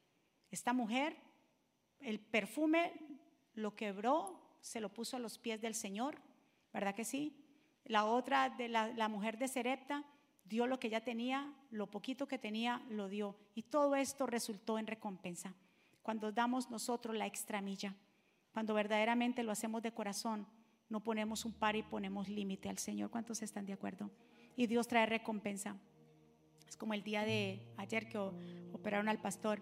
Esta 0.50 0.72
mujer, 0.72 1.18
el 2.00 2.20
perfume 2.20 2.94
lo 3.54 3.76
quebró, 3.76 4.49
se 4.62 4.80
lo 4.80 4.90
puso 4.90 5.18
a 5.18 5.20
los 5.20 5.38
pies 5.38 5.62
del 5.62 5.76
Señor, 5.76 6.18
¿verdad 6.74 6.96
que 6.96 7.06
sí? 7.06 7.36
La 7.86 8.06
otra, 8.06 8.50
de 8.50 8.68
la, 8.68 9.08
mujer 9.10 9.38
de 9.38 9.48
Serepta, 9.48 10.04
dio 10.46 10.68
lo 10.68 10.80
que 10.80 10.88
ella 10.88 11.04
tenía, 11.04 11.54
lo 11.72 11.88
poquito 11.88 12.28
que 12.28 12.38
tenía, 12.38 12.84
lo 12.90 13.08
dio. 13.10 13.36
Y 13.56 13.64
todo 13.64 13.96
esto 13.96 14.28
resultó 14.28 14.78
en 14.78 14.88
recompensa. 14.88 15.56
Cuando 16.02 16.32
damos 16.32 16.70
nosotros 16.70 17.16
la 17.16 17.26
extra 17.26 17.62
milla. 17.62 17.96
Cuando 18.52 18.74
verdaderamente 18.74 19.44
lo 19.44 19.52
hacemos 19.52 19.82
de 19.82 19.92
corazón, 19.92 20.48
no 20.90 21.04
ponemos 21.04 21.46
un 21.46 21.54
par 21.54 21.76
y 21.76 21.84
ponemos 21.84 22.30
límite 22.30 22.70
al 22.70 22.78
Señor. 22.78 23.10
¿Cuántos 23.10 23.42
están 23.42 23.66
de 23.66 23.74
acuerdo? 23.74 24.10
Y 24.56 24.68
Dios 24.68 24.88
trae 24.88 25.06
recompensa. 25.06 25.78
Es 26.68 26.76
como 26.78 26.94
el 26.94 27.04
día 27.04 27.24
de 27.24 27.68
ayer 27.78 28.10
que 28.10 28.18
operaron 28.18 29.08
al 29.10 29.20
pastor. 29.20 29.62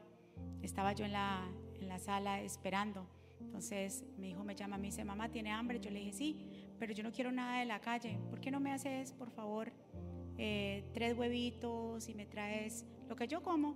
Estaba 0.62 0.94
yo 0.94 1.06
en 1.06 1.14
la 1.14 2.00
sala 2.00 2.42
esperando. 2.42 3.08
Entonces 3.40 4.06
mi 4.18 4.30
hijo 4.30 4.44
me 4.44 4.56
llama, 4.56 4.78
me 4.78 4.88
dice, 4.88 5.04
mamá, 5.04 5.30
¿tiene 5.30 5.52
hambre? 5.52 5.80
Yo 5.80 5.90
le 5.90 6.00
dije, 6.00 6.14
sí, 6.14 6.38
pero 6.80 6.94
yo 6.94 7.04
no 7.04 7.12
quiero 7.12 7.32
nada 7.32 7.60
de 7.60 7.66
la 7.66 7.80
calle. 7.80 8.20
¿Por 8.30 8.40
qué 8.40 8.52
no 8.52 8.60
me 8.60 8.72
haces, 8.72 9.14
por 9.14 9.32
favor, 9.32 9.72
eh, 10.38 10.84
tres 10.94 11.18
huevitos 11.18 12.08
y 12.10 12.14
me 12.14 12.26
traes 12.26 12.86
lo 13.08 13.16
que 13.16 13.28
yo 13.28 13.42
como? 13.42 13.76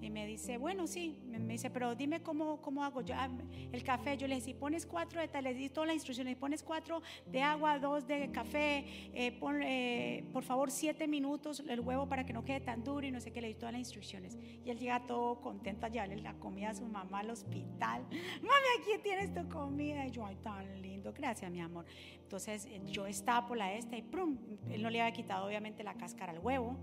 Y 0.00 0.10
me 0.10 0.26
dice, 0.26 0.58
bueno, 0.58 0.86
sí. 0.86 1.16
Me, 1.26 1.38
dice, 1.38 1.70
pero 1.70 1.94
dime 1.94 2.22
cómo, 2.22 2.60
cómo 2.60 2.84
hago 2.84 3.00
yo 3.00 3.14
ah, 3.16 3.28
el 3.72 3.82
café. 3.82 4.16
Yo 4.16 4.28
le 4.28 4.36
dije, 4.36 4.46
si 4.46 4.54
pones 4.54 4.86
cuatro 4.86 5.20
de 5.20 5.28
tal, 5.28 5.44
le 5.44 5.54
di 5.54 5.68
todas 5.68 5.88
las 5.88 5.94
instrucciones. 5.94 6.36
Pones 6.36 6.62
cuatro 6.62 7.02
de 7.26 7.42
agua, 7.42 7.78
dos 7.78 8.06
de 8.06 8.30
café. 8.30 8.84
Eh, 9.12 9.32
pon, 9.38 9.60
eh, 9.62 10.24
por 10.32 10.44
favor, 10.44 10.70
siete 10.70 11.08
minutos 11.08 11.62
el 11.68 11.80
huevo 11.80 12.08
para 12.08 12.24
que 12.24 12.32
no 12.32 12.44
quede 12.44 12.60
tan 12.60 12.84
duro 12.84 13.06
y 13.06 13.10
no 13.10 13.20
sé 13.20 13.32
qué. 13.32 13.40
Le 13.40 13.48
di 13.48 13.54
todas 13.54 13.72
las 13.72 13.80
instrucciones. 13.80 14.38
Y 14.64 14.70
él 14.70 14.78
llega 14.78 15.04
todo 15.06 15.40
contento 15.40 15.86
a 15.86 15.88
llevarle 15.88 16.16
la 16.18 16.34
comida 16.34 16.70
a 16.70 16.74
su 16.74 16.86
mamá 16.86 17.20
al 17.20 17.30
hospital. 17.30 18.02
Mami, 18.10 18.66
aquí 18.80 19.02
tienes 19.02 19.34
tu 19.34 19.48
comida. 19.48 20.06
Y 20.06 20.10
yo, 20.10 20.24
ay, 20.24 20.36
tan 20.36 20.80
lindo. 20.80 21.12
Gracias, 21.12 21.50
mi 21.50 21.60
amor. 21.60 21.86
Entonces 22.22 22.66
eh, 22.66 22.80
yo 22.86 23.06
estaba 23.06 23.46
por 23.46 23.56
la 23.56 23.72
esta 23.72 23.96
y 23.96 24.02
prum. 24.02 24.38
Él 24.70 24.82
no 24.82 24.90
le 24.90 25.00
había 25.00 25.12
quitado, 25.12 25.46
obviamente, 25.46 25.82
la 25.82 25.94
cáscara 25.94 26.32
al 26.32 26.38
huevo. 26.38 26.76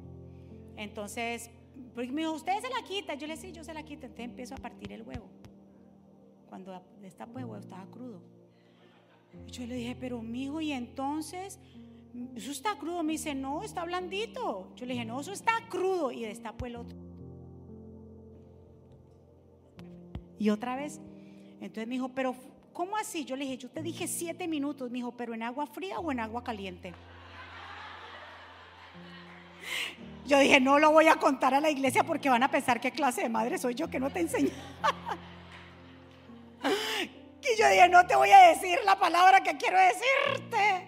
Entonces 0.76 1.50
porque 1.94 2.12
me 2.12 2.22
dijo, 2.22 2.34
usted 2.34 2.60
se 2.62 2.70
la 2.70 2.82
quita. 2.86 3.16
Yo 3.16 3.28
le 3.28 3.36
dije, 3.36 3.48
sí, 3.48 3.54
yo 3.54 3.64
se 3.64 3.74
la 3.74 3.84
quito. 3.84 4.06
Entonces 4.06 4.26
empiezo 4.26 4.54
a 4.54 4.58
partir 4.58 4.92
el 4.92 5.02
huevo. 5.04 5.30
Cuando 6.50 6.74
el 6.74 7.34
huevo 7.34 7.58
estaba 7.58 7.86
crudo. 7.86 8.22
Yo 9.48 9.66
le 9.66 9.76
dije, 9.76 9.96
pero 10.00 10.22
mi 10.22 10.44
hijo, 10.44 10.62
y 10.62 10.72
entonces, 10.72 11.60
eso 12.36 12.52
está 12.52 12.78
crudo. 12.78 13.04
Me 13.04 13.14
dice, 13.14 13.34
no, 13.34 13.64
está 13.64 13.84
blandito. 13.86 14.74
Yo 14.76 14.86
le 14.86 14.94
dije, 14.94 15.06
no, 15.06 15.20
eso 15.22 15.32
está 15.32 15.54
crudo. 15.70 16.12
Y 16.12 16.22
destapo 16.22 16.66
el 16.66 16.76
otro. 16.76 16.98
Y 20.38 20.50
otra 20.50 20.76
vez. 20.76 21.00
Entonces 21.62 21.88
me 21.88 21.96
dijo, 21.96 22.10
pero 22.10 22.36
¿cómo 22.74 22.98
así? 22.98 23.24
Yo 23.24 23.36
le 23.36 23.46
dije, 23.46 23.58
yo 23.58 23.70
te 23.70 23.82
dije 23.82 24.08
siete 24.08 24.48
minutos. 24.48 24.92
Me 24.92 24.98
dijo, 24.98 25.12
pero 25.12 25.34
en 25.34 25.44
agua 25.44 25.66
fría 25.66 26.00
o 26.00 26.12
en 26.12 26.20
agua 26.20 26.44
caliente. 26.44 26.94
Yo 30.26 30.40
dije, 30.40 30.60
no 30.60 30.80
lo 30.80 30.92
voy 30.92 31.08
a 31.08 31.18
contar 31.18 31.54
a 31.54 31.62
la 31.62 31.70
iglesia 31.70 32.04
porque 32.04 32.30
van 32.30 32.42
a 32.42 32.50
pensar 32.50 32.82
qué 32.82 32.92
clase 32.92 33.22
de 33.22 33.30
madre 33.30 33.60
soy 33.60 33.76
yo 33.76 33.88
que 33.90 34.00
no 34.00 34.10
te 34.10 34.22
enseño. 34.22 34.50
y 36.64 37.60
yo 37.60 37.70
dije, 37.70 37.88
no 37.90 38.08
te 38.08 38.16
voy 38.16 38.32
a 38.32 38.48
decir 38.48 38.80
la 38.86 38.98
palabra 38.98 39.44
que 39.44 39.56
quiero 39.56 39.78
decirte. 39.78 40.88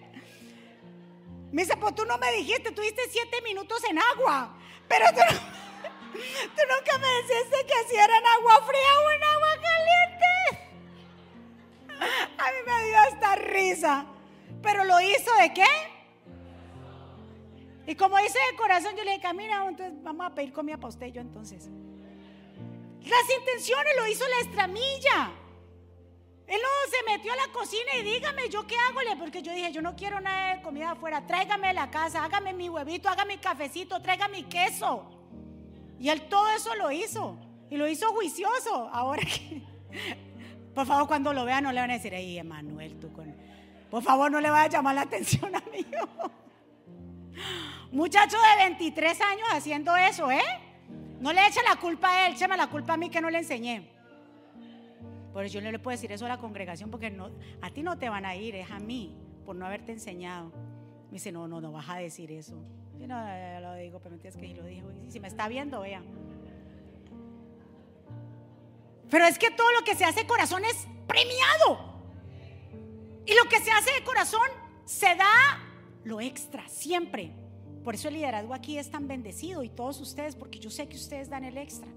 Me 1.52 1.62
dice, 1.62 1.76
pues 1.76 1.94
tú 1.94 2.04
no 2.04 2.18
me 2.18 2.32
dijiste, 2.32 2.72
tuviste 2.72 3.02
siete 3.10 3.40
minutos 3.42 3.80
en 3.88 3.98
agua, 3.98 4.56
pero 4.88 5.06
tú, 5.10 5.20
nunca 6.12 6.98
me 6.98 7.06
dijiste 7.22 7.64
que 7.64 7.88
si 7.88 7.94
era 7.94 8.18
en 8.18 8.26
agua 8.26 8.60
fría 8.66 9.00
o 9.04 9.10
en 9.12 9.22
agua 9.22 9.50
caliente. 9.62 10.68
A 12.38 12.50
mí 12.50 12.58
me 12.66 12.84
dio 12.84 12.98
esta 13.08 13.36
risa. 13.36 14.06
Pero 14.62 14.84
lo 14.84 15.00
hizo 15.00 15.32
de 15.40 15.54
qué? 15.54 15.97
Y 17.88 17.94
como 17.94 18.18
dice 18.18 18.38
de 18.50 18.56
corazón, 18.58 18.94
yo 18.98 19.02
le 19.02 19.12
dije, 19.12 19.22
camina, 19.22 19.64
entonces 19.66 19.94
vamos 20.02 20.26
a 20.26 20.34
pedir 20.34 20.52
comida 20.52 20.76
para 20.76 20.88
usted 20.88 21.06
yo 21.06 21.22
entonces. 21.22 21.70
Las 23.00 23.38
intenciones 23.38 23.96
lo 23.96 24.06
hizo 24.06 24.24
la 24.28 24.40
estramilla. 24.46 25.32
Él 26.46 26.60
no 26.60 26.90
se 26.90 27.10
metió 27.10 27.32
a 27.32 27.36
la 27.36 27.50
cocina 27.50 27.96
y 27.98 28.02
dígame, 28.02 28.50
¿yo 28.50 28.66
qué 28.66 28.74
hago? 28.76 29.00
Porque 29.18 29.40
yo 29.40 29.54
dije, 29.54 29.72
yo 29.72 29.80
no 29.80 29.96
quiero 29.96 30.20
nada 30.20 30.56
de 30.56 30.62
comida 30.62 30.90
afuera. 30.90 31.26
Tráigame 31.26 31.72
la 31.72 31.90
casa, 31.90 32.22
hágame 32.22 32.52
mi 32.52 32.68
huevito, 32.68 33.08
hágame 33.08 33.36
mi 33.36 33.40
cafecito, 33.40 34.02
tráigame 34.02 34.42
mi 34.42 34.44
queso. 34.44 35.08
Y 35.98 36.10
él 36.10 36.28
todo 36.28 36.46
eso 36.50 36.74
lo 36.74 36.92
hizo. 36.92 37.38
Y 37.70 37.78
lo 37.78 37.88
hizo 37.88 38.12
juicioso. 38.12 38.90
Ahora 38.92 39.22
que, 39.22 39.62
por 40.74 40.86
favor, 40.86 41.08
cuando 41.08 41.32
lo 41.32 41.46
vean, 41.46 41.64
no 41.64 41.72
le 41.72 41.80
van 41.80 41.90
a 41.92 41.94
decir, 41.94 42.14
ay, 42.14 42.36
Emanuel, 42.36 43.00
tú 43.00 43.10
con. 43.14 43.34
Por 43.90 44.02
favor, 44.02 44.30
no 44.30 44.42
le 44.42 44.50
vaya 44.50 44.64
a 44.64 44.68
llamar 44.68 44.94
la 44.94 45.00
atención 45.02 45.56
a 45.56 45.60
mí. 45.72 45.86
Muchacho 47.92 48.36
de 48.36 48.64
23 48.64 49.20
años 49.20 49.48
haciendo 49.52 49.96
eso, 49.96 50.30
¿eh? 50.30 50.42
No 51.20 51.32
le 51.32 51.46
eche 51.46 51.60
la 51.68 51.76
culpa 51.76 52.10
a 52.10 52.26
él, 52.26 52.34
échame 52.34 52.56
la 52.56 52.68
culpa 52.68 52.94
a 52.94 52.96
mí 52.96 53.10
que 53.10 53.20
no 53.20 53.30
le 53.30 53.38
enseñé. 53.38 53.90
Por 55.32 55.44
eso 55.44 55.54
yo 55.54 55.62
no 55.62 55.70
le 55.70 55.78
puedo 55.78 55.96
decir 55.96 56.10
eso 56.12 56.26
a 56.26 56.28
la 56.28 56.38
congregación 56.38 56.90
porque 56.90 57.10
no, 57.10 57.30
a 57.60 57.70
ti 57.70 57.82
no 57.82 57.98
te 57.98 58.08
van 58.08 58.24
a 58.24 58.36
ir, 58.36 58.54
es 58.54 58.70
a 58.70 58.78
mí, 58.78 59.16
por 59.44 59.56
no 59.56 59.66
haberte 59.66 59.92
enseñado. 59.92 60.52
Me 61.06 61.14
dice, 61.14 61.32
no, 61.32 61.48
no, 61.48 61.60
no 61.60 61.72
vas 61.72 61.88
a 61.88 61.96
decir 61.96 62.30
eso. 62.30 62.56
Yo 62.98 63.06
no, 63.06 63.16
lo 63.60 63.74
digo, 63.74 64.00
pero 64.00 64.16
me 64.16 64.18
tienes 64.20 64.36
que 64.36 64.60
lo 64.60 64.66
dijo. 64.66 64.88
Y 65.06 65.10
si 65.10 65.20
me 65.20 65.28
está 65.28 65.48
viendo, 65.48 65.80
vea. 65.80 66.02
Pero 69.10 69.24
es 69.24 69.38
que 69.38 69.50
todo 69.50 69.70
lo 69.72 69.84
que 69.84 69.94
se 69.94 70.04
hace 70.04 70.20
de 70.20 70.26
corazón 70.26 70.64
es 70.64 70.86
premiado. 71.06 71.98
Y 73.24 73.34
lo 73.34 73.48
que 73.48 73.60
se 73.60 73.70
hace 73.70 73.92
de 73.92 74.04
corazón 74.04 74.48
se 74.84 75.14
da 75.14 75.67
lo 76.08 76.20
extra, 76.20 76.66
siempre. 76.68 77.32
Por 77.84 77.94
eso 77.94 78.08
el 78.08 78.14
liderazgo 78.14 78.54
aquí 78.54 78.78
es 78.78 78.90
tan 78.90 79.06
bendecido 79.06 79.62
y 79.62 79.68
todos 79.68 80.00
ustedes, 80.00 80.34
porque 80.34 80.58
yo 80.58 80.70
sé 80.70 80.88
que 80.88 80.96
ustedes 80.96 81.28
dan 81.28 81.44
el 81.44 81.58
extra. 81.58 81.88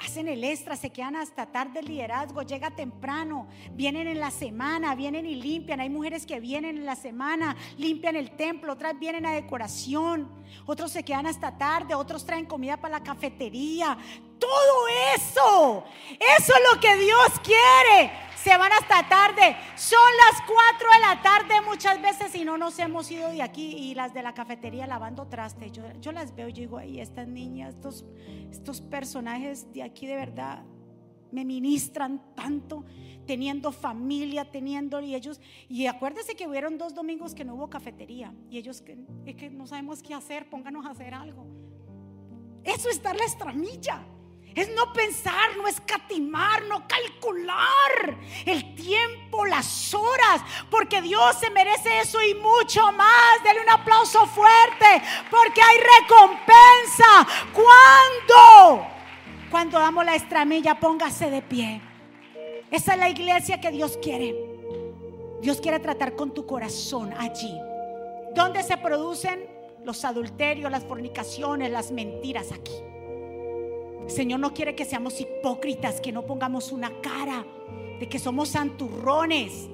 Hacen 0.00 0.28
el 0.28 0.44
extra, 0.44 0.76
se 0.76 0.90
quedan 0.90 1.16
hasta 1.16 1.46
tarde 1.46 1.80
el 1.80 1.86
liderazgo, 1.86 2.42
llega 2.42 2.70
temprano, 2.70 3.48
vienen 3.72 4.06
en 4.06 4.20
la 4.20 4.30
semana, 4.30 4.94
vienen 4.94 5.26
y 5.26 5.34
limpian. 5.34 5.80
Hay 5.80 5.90
mujeres 5.90 6.24
que 6.24 6.38
vienen 6.38 6.76
en 6.76 6.86
la 6.86 6.94
semana, 6.94 7.56
limpian 7.76 8.14
el 8.14 8.36
templo, 8.36 8.72
otras 8.72 8.98
vienen 8.98 9.26
a 9.26 9.32
decoración, 9.32 10.28
otros 10.66 10.92
se 10.92 11.02
quedan 11.02 11.26
hasta 11.26 11.58
tarde, 11.58 11.94
otros 11.94 12.24
traen 12.24 12.46
comida 12.46 12.76
para 12.76 12.98
la 12.98 13.04
cafetería. 13.04 13.98
Todo 14.38 14.88
eso, 15.14 15.84
eso 16.18 16.52
es 16.52 16.74
lo 16.74 16.80
que 16.80 16.96
Dios 16.96 17.40
quiere 17.42 18.28
se 18.42 18.56
van 18.56 18.72
hasta 18.72 19.08
tarde. 19.08 19.56
Son 19.76 19.98
las 20.16 20.42
4 20.46 20.88
de 20.92 21.00
la 21.00 21.22
tarde 21.22 21.60
muchas 21.66 22.00
veces 22.00 22.34
y 22.34 22.44
no 22.44 22.56
nos 22.56 22.78
hemos 22.78 23.10
ido 23.10 23.30
de 23.30 23.42
aquí 23.42 23.76
y 23.76 23.94
las 23.94 24.14
de 24.14 24.22
la 24.22 24.32
cafetería 24.32 24.86
lavando 24.86 25.26
traste. 25.26 25.70
Yo, 25.70 25.82
yo 26.00 26.12
las 26.12 26.34
veo, 26.34 26.48
yo 26.48 26.60
digo, 26.60 26.78
ahí 26.78 27.00
estas 27.00 27.26
niñas, 27.28 27.74
estos, 27.74 28.04
estos 28.50 28.80
personajes 28.80 29.72
de 29.72 29.82
aquí 29.82 30.06
de 30.06 30.16
verdad 30.16 30.64
me 31.30 31.44
ministran 31.44 32.34
tanto, 32.34 32.86
teniendo 33.26 33.70
familia, 33.70 34.50
teniendo 34.50 35.00
y 35.00 35.14
ellos, 35.14 35.40
y 35.68 35.84
acuérdense 35.86 36.34
que 36.34 36.46
hubieron 36.46 36.78
dos 36.78 36.94
domingos 36.94 37.34
que 37.34 37.44
no 37.44 37.54
hubo 37.54 37.68
cafetería 37.68 38.32
y 38.48 38.56
ellos 38.56 38.80
que, 38.80 38.96
es 39.26 39.36
que 39.36 39.50
no 39.50 39.66
sabemos 39.66 40.02
qué 40.02 40.14
hacer, 40.14 40.48
pónganos 40.48 40.86
a 40.86 40.90
hacer 40.90 41.12
algo. 41.12 41.46
Eso 42.64 42.88
es 42.88 43.02
dar 43.02 43.16
la 43.16 43.24
estramilla. 43.24 44.06
Es 44.58 44.68
no 44.74 44.92
pensar, 44.92 45.56
no 45.56 45.68
escatimar, 45.68 46.62
no 46.64 46.88
calcular 46.88 48.18
el 48.44 48.74
tiempo, 48.74 49.46
las 49.46 49.94
horas, 49.94 50.42
porque 50.68 51.00
Dios 51.00 51.36
se 51.38 51.48
merece 51.50 52.00
eso 52.00 52.20
y 52.20 52.34
mucho 52.34 52.90
más. 52.90 53.42
Dele 53.44 53.62
un 53.62 53.70
aplauso 53.70 54.26
fuerte, 54.26 55.02
porque 55.30 55.60
hay 55.62 55.78
recompensa. 56.00 57.28
¿Cuándo? 57.52 58.86
Cuando 59.48 59.78
damos 59.78 60.04
la 60.04 60.16
estramilla, 60.16 60.80
póngase 60.80 61.30
de 61.30 61.42
pie. 61.42 61.80
Esa 62.72 62.94
es 62.94 62.98
la 62.98 63.08
iglesia 63.08 63.60
que 63.60 63.70
Dios 63.70 63.96
quiere. 64.02 64.34
Dios 65.40 65.60
quiere 65.60 65.78
tratar 65.78 66.16
con 66.16 66.34
tu 66.34 66.44
corazón 66.46 67.14
allí. 67.16 67.56
¿Dónde 68.34 68.64
se 68.64 68.76
producen 68.76 69.56
los 69.84 70.04
adulterios, 70.04 70.70
las 70.70 70.84
fornicaciones, 70.84 71.70
las 71.70 71.92
mentiras 71.92 72.52
aquí. 72.52 72.74
Señor 74.08 74.40
no 74.40 74.54
quiere 74.54 74.74
que 74.74 74.84
seamos 74.84 75.20
hipócritas, 75.20 76.00
que 76.00 76.12
no 76.12 76.26
pongamos 76.26 76.72
una 76.72 76.90
cara 77.00 77.44
de 78.00 78.08
que 78.08 78.18
somos 78.18 78.48
santurrones, 78.50 79.68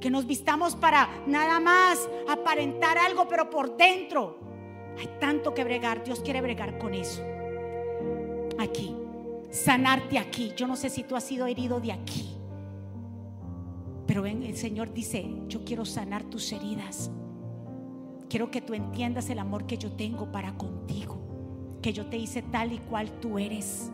que 0.00 0.10
nos 0.10 0.26
vistamos 0.26 0.74
para 0.74 1.08
nada 1.26 1.60
más 1.60 2.08
aparentar 2.28 2.98
algo, 2.98 3.28
pero 3.28 3.50
por 3.50 3.76
dentro 3.76 4.38
hay 4.98 5.08
tanto 5.20 5.52
que 5.52 5.64
bregar. 5.64 6.02
Dios 6.02 6.20
quiere 6.20 6.40
bregar 6.40 6.78
con 6.78 6.94
eso. 6.94 7.22
Aquí, 8.58 8.96
sanarte 9.50 10.18
aquí. 10.18 10.52
Yo 10.56 10.66
no 10.66 10.74
sé 10.74 10.88
si 10.88 11.02
tú 11.02 11.14
has 11.14 11.24
sido 11.24 11.46
herido 11.46 11.78
de 11.78 11.92
aquí. 11.92 12.32
Pero 14.06 14.22
ven, 14.22 14.44
el 14.44 14.56
Señor 14.56 14.94
dice, 14.94 15.26
yo 15.48 15.64
quiero 15.64 15.84
sanar 15.84 16.24
tus 16.24 16.52
heridas. 16.52 17.10
Quiero 18.30 18.50
que 18.50 18.62
tú 18.62 18.72
entiendas 18.72 19.28
el 19.30 19.38
amor 19.38 19.66
que 19.66 19.76
yo 19.76 19.92
tengo 19.92 20.32
para 20.32 20.56
contigo. 20.56 21.25
Que 21.86 21.92
yo 21.92 22.06
te 22.06 22.16
hice 22.16 22.42
tal 22.42 22.72
y 22.72 22.78
cual 22.78 23.12
tú 23.20 23.38
eres. 23.38 23.92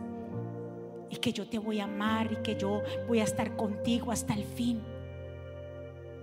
Y 1.11 1.17
que 1.17 1.31
yo 1.31 1.47
te 1.47 1.59
voy 1.59 1.79
a 1.79 1.83
amar 1.83 2.31
y 2.31 2.37
que 2.37 2.55
yo 2.55 2.81
voy 3.07 3.19
a 3.19 3.23
estar 3.23 3.55
contigo 3.55 4.11
hasta 4.11 4.33
el 4.33 4.45
fin. 4.45 4.81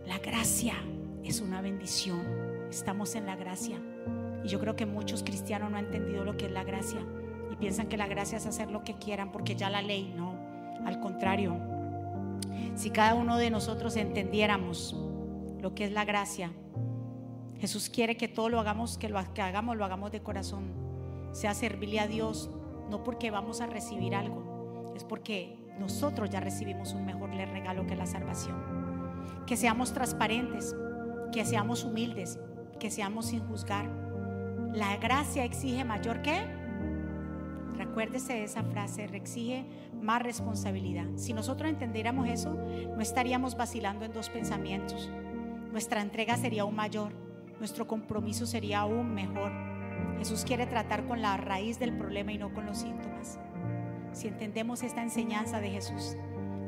La 0.04 0.18
gracia 0.18 0.74
es 1.22 1.40
una 1.40 1.60
bendición. 1.60 2.22
Estamos 2.68 3.14
en 3.14 3.24
la 3.24 3.36
gracia. 3.36 3.76
Y 4.42 4.48
yo 4.48 4.58
creo 4.58 4.74
que 4.74 4.84
muchos 4.84 5.22
cristianos 5.22 5.70
no 5.70 5.76
han 5.76 5.84
entendido 5.84 6.24
lo 6.24 6.36
que 6.36 6.46
es 6.46 6.50
la 6.50 6.64
gracia. 6.64 7.06
Y 7.52 7.54
piensan 7.54 7.86
que 7.86 7.96
la 7.96 8.08
gracia 8.08 8.38
es 8.38 8.46
hacer 8.46 8.68
lo 8.68 8.82
que 8.82 8.94
quieran 8.94 9.30
porque 9.30 9.54
ya 9.54 9.70
la 9.70 9.80
ley, 9.80 10.12
no. 10.16 10.34
Al 10.84 10.98
contrario, 10.98 11.56
si 12.74 12.90
cada 12.90 13.14
uno 13.14 13.36
de 13.36 13.48
nosotros 13.48 13.94
entendiéramos 13.94 14.96
lo 15.60 15.72
que 15.72 15.84
es 15.84 15.92
la 15.92 16.04
gracia, 16.04 16.50
Jesús 17.60 17.88
quiere 17.88 18.16
que 18.16 18.26
todo 18.26 18.48
lo 18.48 18.58
hagamos, 18.58 18.98
que 18.98 19.08
lo 19.08 19.20
que 19.32 19.40
hagamos, 19.40 19.76
lo 19.76 19.84
hagamos 19.84 20.10
de 20.10 20.20
corazón. 20.20 20.79
Sea 21.32 21.54
servirle 21.54 22.00
a 22.00 22.06
Dios, 22.06 22.50
no 22.90 23.04
porque 23.04 23.30
vamos 23.30 23.60
a 23.60 23.66
recibir 23.66 24.14
algo, 24.14 24.92
es 24.96 25.04
porque 25.04 25.56
nosotros 25.78 26.30
ya 26.30 26.40
recibimos 26.40 26.92
un 26.92 27.06
mejor 27.06 27.30
regalo 27.30 27.86
que 27.86 27.96
la 27.96 28.06
salvación 28.06 28.80
que 29.50 29.56
seamos 29.56 29.92
transparentes, 29.92 30.76
que 31.32 31.44
seamos 31.44 31.84
humildes, 31.84 32.38
que 32.78 32.90
seamos 32.90 33.26
sin 33.26 33.40
juzgar. 33.40 33.90
La 34.72 34.96
gracia 34.96 35.44
exige 35.44 35.84
mayor 35.84 36.22
que, 36.22 36.46
recuérdese 37.76 38.34
de 38.34 38.44
esa 38.44 38.62
frase, 38.62 39.04
exige 39.12 39.64
más 40.00 40.22
responsabilidad. 40.22 41.06
Si 41.16 41.32
nosotros 41.32 41.68
entendiéramos 41.68 42.28
eso, 42.28 42.54
no 42.54 43.00
estaríamos 43.00 43.56
vacilando 43.56 44.04
en 44.04 44.12
dos 44.12 44.30
pensamientos. 44.30 45.10
Nuestra 45.72 46.00
entrega 46.00 46.36
sería 46.36 46.62
aún 46.62 46.76
mayor, 46.76 47.12
nuestro 47.58 47.86
compromiso 47.86 48.46
sería 48.46 48.80
aún 48.80 49.14
mejor. 49.14 49.69
Jesús 50.18 50.44
quiere 50.44 50.66
tratar 50.66 51.06
con 51.06 51.22
la 51.22 51.36
raíz 51.36 51.78
del 51.78 51.96
problema 51.96 52.32
y 52.32 52.38
no 52.38 52.52
con 52.52 52.66
los 52.66 52.78
síntomas. 52.78 53.38
Si 54.12 54.28
entendemos 54.28 54.82
esta 54.82 55.02
enseñanza 55.02 55.60
de 55.60 55.70
Jesús, 55.70 56.16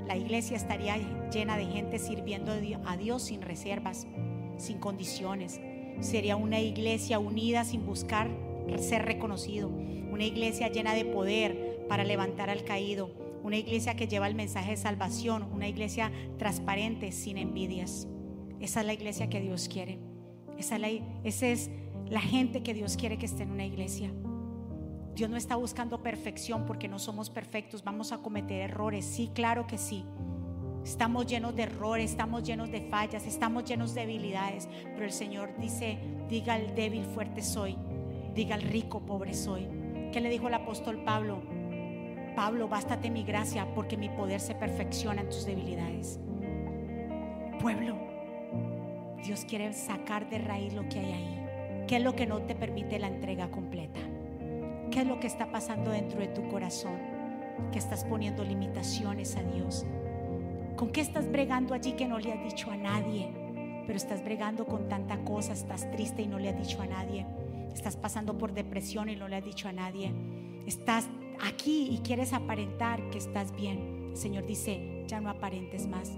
la 0.06 0.16
iglesia 0.16 0.56
estaría 0.56 0.96
llena 1.30 1.56
de 1.56 1.66
gente 1.66 1.98
sirviendo 1.98 2.52
a 2.84 2.96
Dios 2.96 3.22
sin 3.22 3.42
reservas, 3.42 4.06
sin 4.56 4.78
condiciones. 4.78 5.60
Sería 6.00 6.36
una 6.36 6.60
iglesia 6.60 7.18
unida 7.18 7.64
sin 7.64 7.86
buscar 7.86 8.30
ser 8.78 9.04
reconocido. 9.04 9.68
Una 9.68 10.24
iglesia 10.24 10.68
llena 10.68 10.94
de 10.94 11.04
poder 11.04 11.86
para 11.88 12.04
levantar 12.04 12.50
al 12.50 12.64
caído. 12.64 13.10
Una 13.42 13.56
iglesia 13.56 13.96
que 13.96 14.06
lleva 14.06 14.28
el 14.28 14.34
mensaje 14.34 14.70
de 14.72 14.76
salvación. 14.76 15.44
Una 15.52 15.68
iglesia 15.68 16.10
transparente, 16.38 17.12
sin 17.12 17.38
envidias. 17.38 18.08
Esa 18.60 18.80
es 18.80 18.86
la 18.86 18.92
iglesia 18.92 19.28
que 19.28 19.40
Dios 19.40 19.68
quiere. 19.68 19.98
Esa 20.58 20.76
es 20.76 20.80
la, 20.80 20.88
esa 21.24 21.46
es 21.48 21.70
la 22.12 22.20
gente 22.20 22.62
que 22.62 22.74
Dios 22.74 22.98
quiere 22.98 23.16
que 23.16 23.24
esté 23.24 23.44
en 23.44 23.52
una 23.52 23.64
iglesia. 23.64 24.12
Dios 25.14 25.30
no 25.30 25.38
está 25.38 25.56
buscando 25.56 26.02
perfección 26.02 26.66
porque 26.66 26.86
no 26.86 26.98
somos 26.98 27.30
perfectos, 27.30 27.82
vamos 27.82 28.12
a 28.12 28.18
cometer 28.18 28.60
errores. 28.60 29.06
Sí, 29.06 29.30
claro 29.32 29.66
que 29.66 29.78
sí. 29.78 30.04
Estamos 30.84 31.24
llenos 31.24 31.56
de 31.56 31.62
errores, 31.62 32.10
estamos 32.10 32.42
llenos 32.42 32.70
de 32.70 32.82
fallas, 32.82 33.26
estamos 33.26 33.64
llenos 33.64 33.94
de 33.94 34.02
debilidades. 34.02 34.68
Pero 34.92 35.06
el 35.06 35.12
Señor 35.12 35.56
dice, 35.58 35.98
diga 36.28 36.52
al 36.52 36.74
débil 36.74 37.06
fuerte 37.06 37.40
soy, 37.40 37.78
diga 38.34 38.56
al 38.56 38.62
rico 38.62 39.00
pobre 39.06 39.32
soy. 39.32 39.66
¿Qué 40.12 40.20
le 40.20 40.28
dijo 40.28 40.48
el 40.48 40.54
apóstol 40.54 41.02
Pablo? 41.04 41.42
Pablo, 42.36 42.68
bástate 42.68 43.10
mi 43.10 43.24
gracia 43.24 43.74
porque 43.74 43.96
mi 43.96 44.10
poder 44.10 44.40
se 44.40 44.54
perfecciona 44.54 45.22
en 45.22 45.30
tus 45.30 45.46
debilidades. 45.46 46.20
Pueblo, 47.58 47.96
Dios 49.24 49.46
quiere 49.46 49.72
sacar 49.72 50.28
de 50.28 50.36
raíz 50.40 50.74
lo 50.74 50.86
que 50.90 50.98
hay 50.98 51.12
ahí. 51.12 51.41
¿Qué 51.92 51.98
es 51.98 52.04
lo 52.04 52.16
que 52.16 52.24
no 52.24 52.40
te 52.40 52.54
permite 52.54 52.98
la 52.98 53.08
entrega 53.08 53.50
completa? 53.50 54.00
¿Qué 54.90 55.00
es 55.00 55.06
lo 55.06 55.20
que 55.20 55.26
está 55.26 55.52
pasando 55.52 55.90
dentro 55.90 56.20
de 56.20 56.28
tu 56.28 56.48
corazón? 56.48 56.98
Que 57.70 57.78
estás 57.78 58.06
poniendo 58.06 58.42
limitaciones 58.44 59.36
a 59.36 59.42
Dios. 59.42 59.84
¿Con 60.74 60.88
qué 60.88 61.02
estás 61.02 61.30
bregando 61.30 61.74
allí 61.74 61.92
que 61.92 62.08
no 62.08 62.18
le 62.18 62.32
has 62.32 62.42
dicho 62.44 62.70
a 62.70 62.78
nadie? 62.78 63.30
Pero 63.86 63.94
estás 63.94 64.24
bregando 64.24 64.64
con 64.64 64.88
tanta 64.88 65.22
cosa, 65.22 65.52
estás 65.52 65.90
triste 65.90 66.22
y 66.22 66.26
no 66.28 66.38
le 66.38 66.48
has 66.48 66.56
dicho 66.56 66.80
a 66.80 66.86
nadie. 66.86 67.26
Estás 67.74 67.96
pasando 67.96 68.38
por 68.38 68.54
depresión 68.54 69.10
y 69.10 69.16
no 69.16 69.28
le 69.28 69.36
has 69.36 69.44
dicho 69.44 69.68
a 69.68 69.72
nadie. 69.72 70.14
Estás 70.66 71.10
aquí 71.42 71.90
y 71.90 71.98
quieres 71.98 72.32
aparentar 72.32 73.10
que 73.10 73.18
estás 73.18 73.54
bien. 73.54 74.08
El 74.12 74.16
Señor 74.16 74.46
dice, 74.46 75.04
ya 75.08 75.20
no 75.20 75.28
aparentes 75.28 75.86
más. 75.86 76.10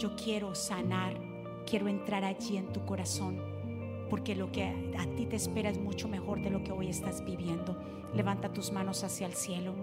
Yo 0.00 0.16
quiero 0.16 0.56
sanar, 0.56 1.16
quiero 1.64 1.86
entrar 1.86 2.24
allí 2.24 2.56
en 2.56 2.72
tu 2.72 2.84
corazón 2.84 3.55
porque 4.08 4.34
lo 4.34 4.52
que 4.52 4.64
a 4.98 5.06
ti 5.16 5.26
te 5.26 5.36
espera 5.36 5.70
es 5.70 5.78
mucho 5.78 6.08
mejor 6.08 6.40
de 6.40 6.50
lo 6.50 6.62
que 6.62 6.72
hoy 6.72 6.88
estás 6.88 7.24
viviendo. 7.24 7.76
Levanta 8.14 8.52
tus 8.52 8.72
manos 8.72 9.04
hacia 9.04 9.26
el 9.26 9.34
cielo 9.34 9.74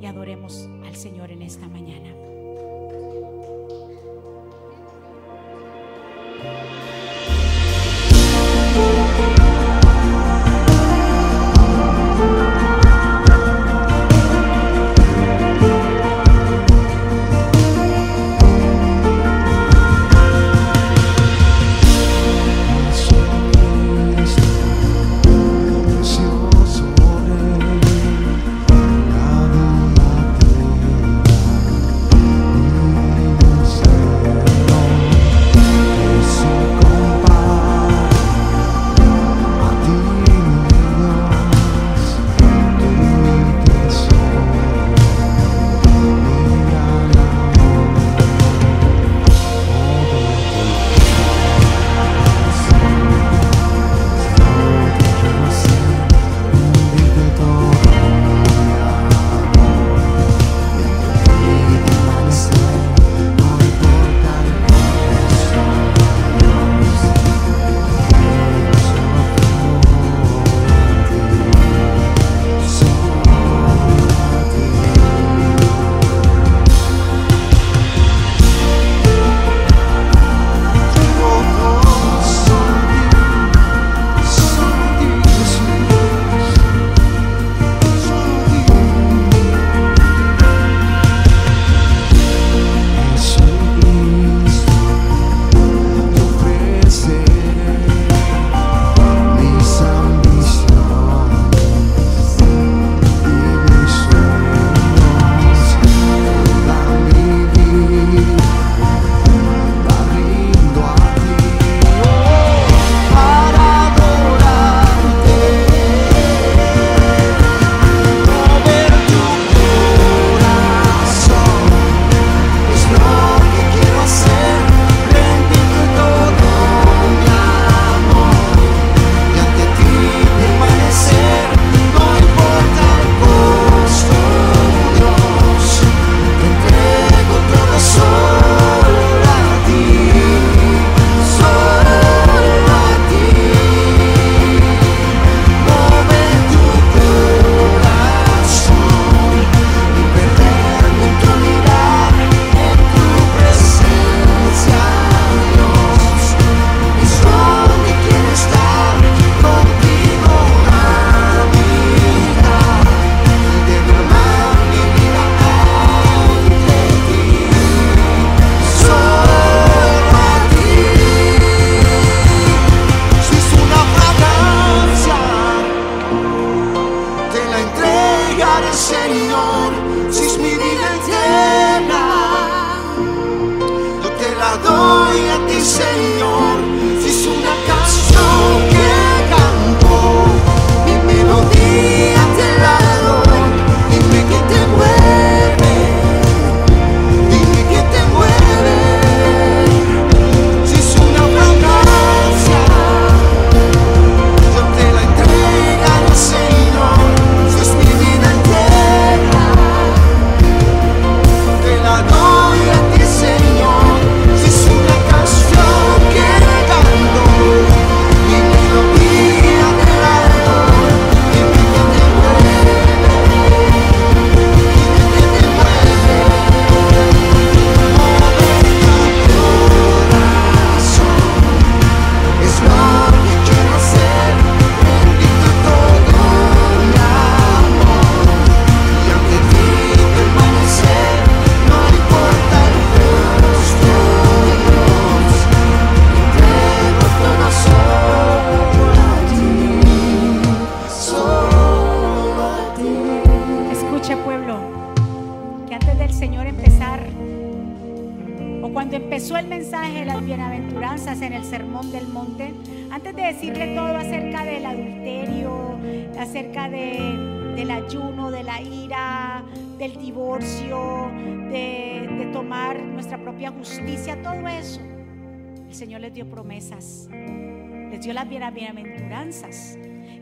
y 0.00 0.06
adoremos 0.06 0.68
al 0.84 0.94
Señor 0.96 1.30
en 1.30 1.42
esta 1.42 1.68
mañana. 1.68 2.14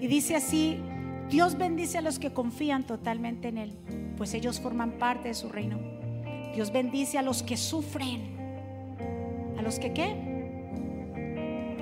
Y 0.01 0.07
dice 0.07 0.37
así, 0.37 0.79
Dios 1.31 1.57
bendice 1.57 1.99
a 1.99 2.03
los 2.03 2.19
que 2.19 2.33
confían 2.33 2.85
totalmente 2.85 3.49
en 3.49 3.59
Él, 3.59 3.73
pues 4.17 4.35
ellos 4.35 4.61
forman 4.61 4.93
parte 4.93 5.29
de 5.29 5.35
su 5.35 5.49
reino. 5.49 5.79
Dios 6.55 6.73
bendice 6.73 7.19
a 7.19 7.23
los 7.23 7.43
que 7.43 7.57
sufren. 7.57 8.21
¿A 9.59 9.63
los 9.63 9.79
que 9.79 9.93
qué? 9.93 10.33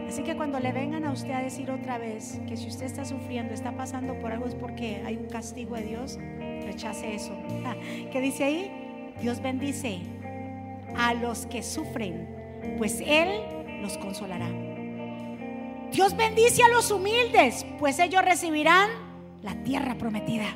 Así 0.06 0.22
que 0.22 0.36
cuando 0.36 0.58
le 0.60 0.72
vengan 0.72 1.04
a 1.04 1.12
usted 1.12 1.30
a 1.30 1.40
decir 1.40 1.70
otra 1.70 1.98
vez 1.98 2.40
que 2.48 2.56
si 2.56 2.68
usted 2.68 2.86
está 2.86 3.04
sufriendo, 3.04 3.54
está 3.54 3.76
pasando 3.76 4.18
por 4.18 4.32
algo, 4.32 4.46
es 4.46 4.54
porque 4.54 5.02
hay 5.04 5.16
un 5.16 5.26
castigo 5.26 5.76
de 5.76 5.84
Dios, 5.84 6.18
rechace 6.64 7.14
eso. 7.14 7.32
¿Qué 8.12 8.20
dice 8.20 8.44
ahí? 8.44 9.12
Dios 9.20 9.40
bendice 9.40 10.00
a 10.96 11.14
los 11.14 11.46
que 11.46 11.62
sufren, 11.62 12.28
pues 12.78 13.00
Él 13.00 13.28
los 13.82 13.96
consolará. 13.98 14.69
Dios 15.92 16.16
bendice 16.16 16.62
a 16.62 16.68
los 16.68 16.90
humildes, 16.90 17.66
pues 17.78 17.98
ellos 17.98 18.24
recibirán 18.24 18.90
la 19.42 19.54
tierra 19.64 19.96
prometida. 19.96 20.46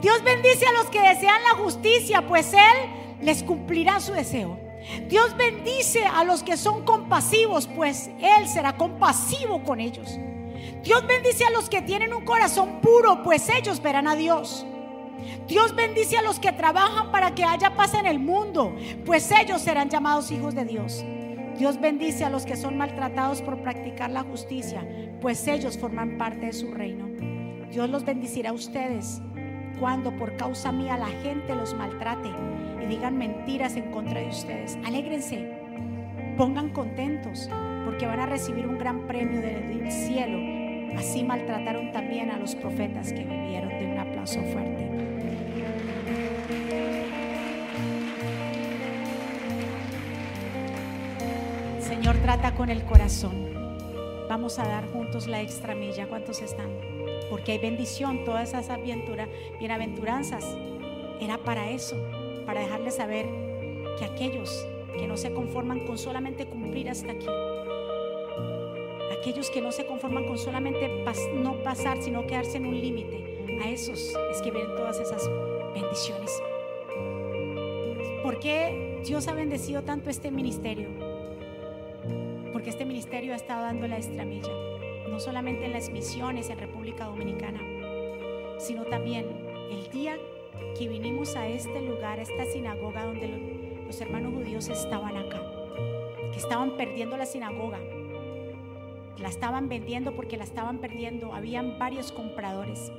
Dios 0.00 0.22
bendice 0.24 0.66
a 0.66 0.72
los 0.72 0.86
que 0.86 1.00
desean 1.00 1.42
la 1.42 1.62
justicia, 1.62 2.26
pues 2.26 2.52
Él 2.54 3.20
les 3.20 3.42
cumplirá 3.42 4.00
su 4.00 4.12
deseo. 4.12 4.58
Dios 5.08 5.36
bendice 5.36 6.04
a 6.04 6.24
los 6.24 6.42
que 6.42 6.56
son 6.56 6.84
compasivos, 6.84 7.66
pues 7.66 8.10
Él 8.20 8.48
será 8.48 8.76
compasivo 8.76 9.62
con 9.64 9.80
ellos. 9.80 10.18
Dios 10.82 11.06
bendice 11.06 11.44
a 11.44 11.50
los 11.50 11.68
que 11.68 11.82
tienen 11.82 12.14
un 12.14 12.24
corazón 12.24 12.80
puro, 12.80 13.22
pues 13.22 13.48
ellos 13.50 13.82
verán 13.82 14.08
a 14.08 14.16
Dios. 14.16 14.64
Dios 15.46 15.74
bendice 15.74 16.16
a 16.16 16.22
los 16.22 16.38
que 16.38 16.52
trabajan 16.52 17.10
para 17.10 17.34
que 17.34 17.44
haya 17.44 17.74
paz 17.74 17.94
en 17.94 18.06
el 18.06 18.18
mundo, 18.18 18.74
pues 19.04 19.30
ellos 19.30 19.60
serán 19.60 19.90
llamados 19.90 20.30
hijos 20.30 20.54
de 20.54 20.64
Dios. 20.64 21.04
Dios 21.58 21.80
bendice 21.80 22.24
a 22.24 22.30
los 22.30 22.46
que 22.46 22.56
son 22.56 22.76
maltratados 22.76 23.42
por 23.42 23.60
practicar 23.62 24.10
la 24.10 24.22
justicia, 24.22 24.86
pues 25.20 25.44
ellos 25.48 25.76
forman 25.76 26.16
parte 26.16 26.46
de 26.46 26.52
su 26.52 26.72
reino. 26.72 27.08
Dios 27.72 27.90
los 27.90 28.04
bendecirá 28.04 28.50
a 28.50 28.52
ustedes 28.52 29.20
cuando 29.80 30.16
por 30.16 30.36
causa 30.36 30.70
mía 30.70 30.96
la 30.96 31.08
gente 31.08 31.56
los 31.56 31.74
maltrate 31.74 32.30
y 32.80 32.86
digan 32.86 33.18
mentiras 33.18 33.74
en 33.74 33.90
contra 33.90 34.20
de 34.20 34.28
ustedes. 34.28 34.78
Alégrense, 34.86 35.50
pongan 36.36 36.70
contentos 36.70 37.50
porque 37.84 38.06
van 38.06 38.20
a 38.20 38.26
recibir 38.26 38.64
un 38.64 38.78
gran 38.78 39.08
premio 39.08 39.40
del 39.40 39.90
cielo. 39.90 40.38
Así 40.96 41.24
maltrataron 41.24 41.90
también 41.90 42.30
a 42.30 42.38
los 42.38 42.54
profetas 42.54 43.12
que 43.12 43.24
vivieron. 43.24 43.68
De 43.68 43.86
un 43.86 43.98
aplauso 43.98 44.40
fuerte. 44.52 45.07
Señor, 51.98 52.18
trata 52.18 52.54
con 52.54 52.70
el 52.70 52.84
corazón. 52.84 53.34
Vamos 54.28 54.60
a 54.60 54.68
dar 54.68 54.88
juntos 54.92 55.26
la 55.26 55.42
extra 55.42 55.74
milla. 55.74 56.06
¿Cuántos 56.06 56.40
están? 56.42 56.70
porque 57.30 57.52
hay 57.52 57.58
bendición, 57.58 58.24
todas 58.24 58.54
esas 58.54 58.68
bienaventuranzas, 59.58 60.44
era 61.20 61.38
para 61.38 61.70
eso, 61.70 61.96
para 62.46 62.60
dejarles 62.60 62.94
saber 62.94 63.26
que 63.98 64.04
aquellos 64.04 64.66
que 64.98 65.06
no 65.06 65.16
se 65.16 65.32
conforman 65.32 65.86
con 65.86 65.98
solamente 65.98 66.46
cumplir 66.46 66.88
hasta 66.88 67.12
aquí, 67.12 67.26
aquellos 69.18 69.50
que 69.50 69.60
no 69.60 69.72
se 69.72 69.86
conforman 69.86 70.26
con 70.26 70.38
solamente 70.38 71.04
no 71.34 71.62
pasar, 71.62 72.02
sino 72.02 72.26
quedarse 72.26 72.56
en 72.56 72.66
un 72.66 72.80
límite, 72.80 73.24
a 73.62 73.70
esos 73.70 74.14
es 74.30 74.40
que 74.40 74.50
vienen 74.50 74.74
todas 74.76 75.00
esas 75.00 75.28
bendiciones. 75.74 76.30
¿Por 78.22 78.38
qué 78.40 79.00
Dios 79.04 79.26
ha 79.28 79.34
bendecido 79.34 79.82
tanto 79.82 80.10
este 80.10 80.30
ministerio? 80.30 81.07
Porque 82.58 82.70
este 82.70 82.84
ministerio 82.84 83.34
ha 83.34 83.36
estado 83.36 83.62
dando 83.62 83.86
la 83.86 83.98
estramilla 83.98 84.50
no 85.08 85.20
solamente 85.20 85.64
en 85.64 85.72
las 85.72 85.90
misiones 85.90 86.50
en 86.50 86.58
República 86.58 87.04
Dominicana, 87.04 87.60
sino 88.58 88.82
también 88.82 89.26
el 89.70 89.88
día 89.90 90.16
que 90.76 90.88
vinimos 90.88 91.36
a 91.36 91.46
este 91.46 91.80
lugar, 91.80 92.18
a 92.18 92.22
esta 92.22 92.46
sinagoga 92.46 93.04
donde 93.04 93.28
los, 93.86 94.00
hermanos 94.00 94.34
judíos 94.34 94.68
estaban 94.70 95.16
acá, 95.16 95.40
que 96.32 96.38
estaban 96.38 96.76
perdiendo 96.76 97.16
la 97.16 97.26
sinagoga, 97.26 97.78
la 99.18 99.28
estaban 99.28 99.68
vendiendo 99.68 100.16
porque 100.16 100.36
la 100.36 100.42
estaban 100.42 100.78
perdiendo, 100.78 101.34
habían 101.34 101.78
varios 101.78 102.10
compradores. 102.10 102.90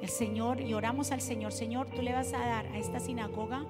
El 0.00 0.08
Señor, 0.08 0.62
y 0.62 0.72
oramos 0.72 1.12
al 1.12 1.20
Señor, 1.20 1.52
Señor, 1.52 1.86
tú 1.90 2.00
le 2.00 2.14
vas 2.14 2.32
a 2.32 2.38
dar 2.38 2.66
a 2.68 2.78
esta 2.78 2.98
sinagoga 2.98 3.66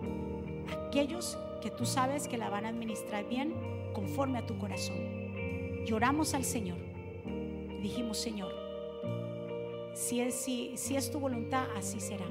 aquellos 0.71 1.37
que 1.61 1.71
tú 1.73 1.85
sabes 1.85 2.29
que 2.29 2.39
la 2.39 2.49
van 2.49 2.65
a 2.65 2.69
administrar 2.69 3.29
bien 3.29 3.55
conforme 3.93 4.39
a 4.39 4.47
tu 4.47 4.57
corazón. 4.59 4.97
Lloramos 5.85 6.35
al 6.35 6.45
Señor 6.45 6.93
dijimos, 7.83 8.17
Señor, 8.17 8.55
si 9.93 10.21
es, 10.21 11.11
tu 11.11 11.21
voluntad, 11.21 11.67
así 11.77 12.01
será. 12.01 12.25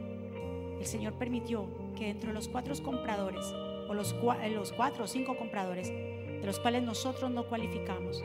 El 0.79 0.85
Señor 0.85 1.13
permitió 1.13 1.67
que 1.95 2.05
dentro 2.05 2.29
de 2.29 2.33
los 2.33 2.47
cuatro 2.47 2.73
compradores, 2.81 3.45
o 3.87 3.93
los, 3.93 4.15
eh, 4.41 4.49
los 4.49 4.71
cuatro 4.71 5.03
o 5.03 5.07
cinco 5.07 5.37
compradores, 5.37 5.89
de 5.89 6.41
los 6.43 6.59
cuales 6.59 6.81
nosotros 6.81 7.29
no 7.29 7.47
cualificamos, 7.47 8.23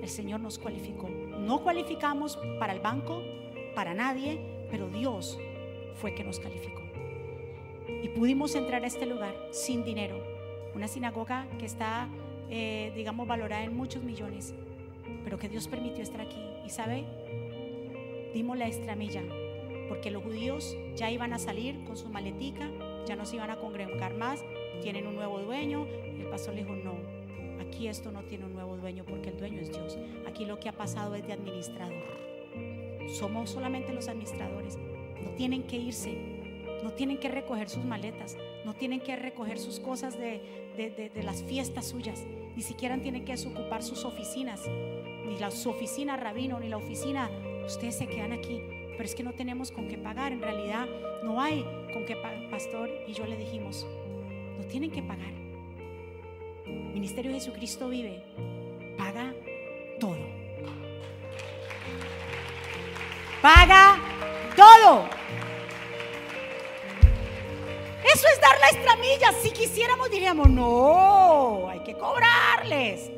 el 0.00 0.08
Señor 0.08 0.40
nos 0.40 0.58
cualificó. 0.58 1.08
No 1.08 1.62
cualificamos 1.62 2.38
para 2.60 2.72
el 2.72 2.80
banco, 2.80 3.22
para 3.74 3.94
nadie, 3.94 4.38
pero 4.70 4.88
Dios 4.88 5.40
fue 5.94 6.14
que 6.14 6.22
nos 6.22 6.38
calificó. 6.38 6.82
Y 8.02 8.08
pudimos 8.10 8.54
entrar 8.54 8.84
a 8.84 8.86
este 8.86 9.06
lugar 9.06 9.34
sin 9.50 9.82
dinero. 9.82 10.22
Una 10.74 10.86
sinagoga 10.86 11.48
que 11.58 11.66
está, 11.66 12.08
eh, 12.50 12.92
digamos, 12.94 13.26
valorada 13.26 13.64
en 13.64 13.76
muchos 13.76 14.02
millones, 14.02 14.54
pero 15.24 15.38
que 15.38 15.48
Dios 15.48 15.68
permitió 15.68 16.02
estar 16.02 16.20
aquí. 16.20 16.40
Y 16.64 16.70
sabe, 16.70 17.04
dimos 18.34 18.58
la 18.58 18.68
estramilla, 18.68 19.22
porque 19.88 20.10
los 20.10 20.22
judíos 20.22 20.76
ya 20.96 21.10
iban 21.10 21.32
a 21.32 21.38
salir 21.38 21.84
con 21.84 21.96
su 21.96 22.08
maletica, 22.08 22.70
ya 23.06 23.16
no 23.16 23.24
se 23.24 23.36
iban 23.36 23.50
a 23.50 23.56
congregar 23.56 24.14
más, 24.14 24.44
tienen 24.82 25.06
un 25.06 25.16
nuevo 25.16 25.38
dueño. 25.40 25.86
El 25.86 26.26
pastor 26.30 26.54
le 26.54 26.62
dijo, 26.62 26.76
no, 26.76 26.94
aquí 27.60 27.88
esto 27.88 28.12
no 28.12 28.22
tiene 28.22 28.44
un 28.44 28.54
nuevo 28.54 28.76
dueño 28.76 29.04
porque 29.04 29.30
el 29.30 29.38
dueño 29.38 29.60
es 29.60 29.70
Dios. 29.70 29.98
Aquí 30.26 30.44
lo 30.44 30.60
que 30.60 30.68
ha 30.68 30.72
pasado 30.72 31.14
es 31.14 31.26
de 31.26 31.32
administrador. 31.32 32.18
Somos 33.08 33.50
solamente 33.50 33.92
los 33.92 34.08
administradores. 34.08 34.76
No 34.76 35.30
tienen 35.36 35.62
que 35.64 35.76
irse, 35.76 36.16
no 36.82 36.92
tienen 36.92 37.18
que 37.18 37.28
recoger 37.28 37.68
sus 37.68 37.84
maletas, 37.84 38.36
no 38.64 38.74
tienen 38.74 39.00
que 39.00 39.16
recoger 39.16 39.58
sus 39.58 39.80
cosas 39.80 40.18
de, 40.18 40.40
de 40.76 41.22
las 41.22 41.42
fiestas 41.42 41.86
suyas, 41.86 42.24
ni 42.58 42.64
siquiera 42.64 42.98
tienen 42.98 43.24
que 43.24 43.32
ocupar 43.34 43.84
sus 43.84 44.04
oficinas 44.04 44.68
ni 45.24 45.38
la, 45.38 45.48
su 45.52 45.70
oficina 45.70 46.16
rabino, 46.16 46.58
ni 46.58 46.68
la 46.68 46.76
oficina, 46.76 47.30
ustedes 47.64 47.96
se 47.96 48.08
quedan 48.08 48.32
aquí. 48.32 48.60
Pero 48.90 49.04
es 49.04 49.14
que 49.14 49.22
no 49.22 49.32
tenemos 49.32 49.70
con 49.70 49.86
qué 49.86 49.96
pagar, 49.96 50.32
en 50.32 50.42
realidad 50.42 50.88
no 51.22 51.40
hay 51.40 51.62
con 51.92 52.04
qué 52.04 52.16
pagar. 52.16 52.50
Pastor 52.50 52.90
y 53.06 53.12
yo 53.12 53.26
le 53.26 53.36
dijimos, 53.36 53.86
no 54.58 54.64
tienen 54.64 54.90
que 54.90 55.04
pagar. 55.04 55.32
Ministerio 56.66 57.30
de 57.30 57.38
Jesucristo 57.38 57.90
vive, 57.90 58.24
paga 58.96 59.32
todo. 60.00 60.26
Paga 63.40 64.00
todo. 64.56 65.17
Eso 68.18 68.26
es 68.34 68.40
dar 68.40 68.58
la 68.58 68.66
estramilla. 68.76 69.32
Si 69.40 69.50
quisiéramos 69.52 70.10
diríamos, 70.10 70.50
no, 70.50 71.68
hay 71.68 71.78
que 71.84 71.94
cobrarles 71.96 73.12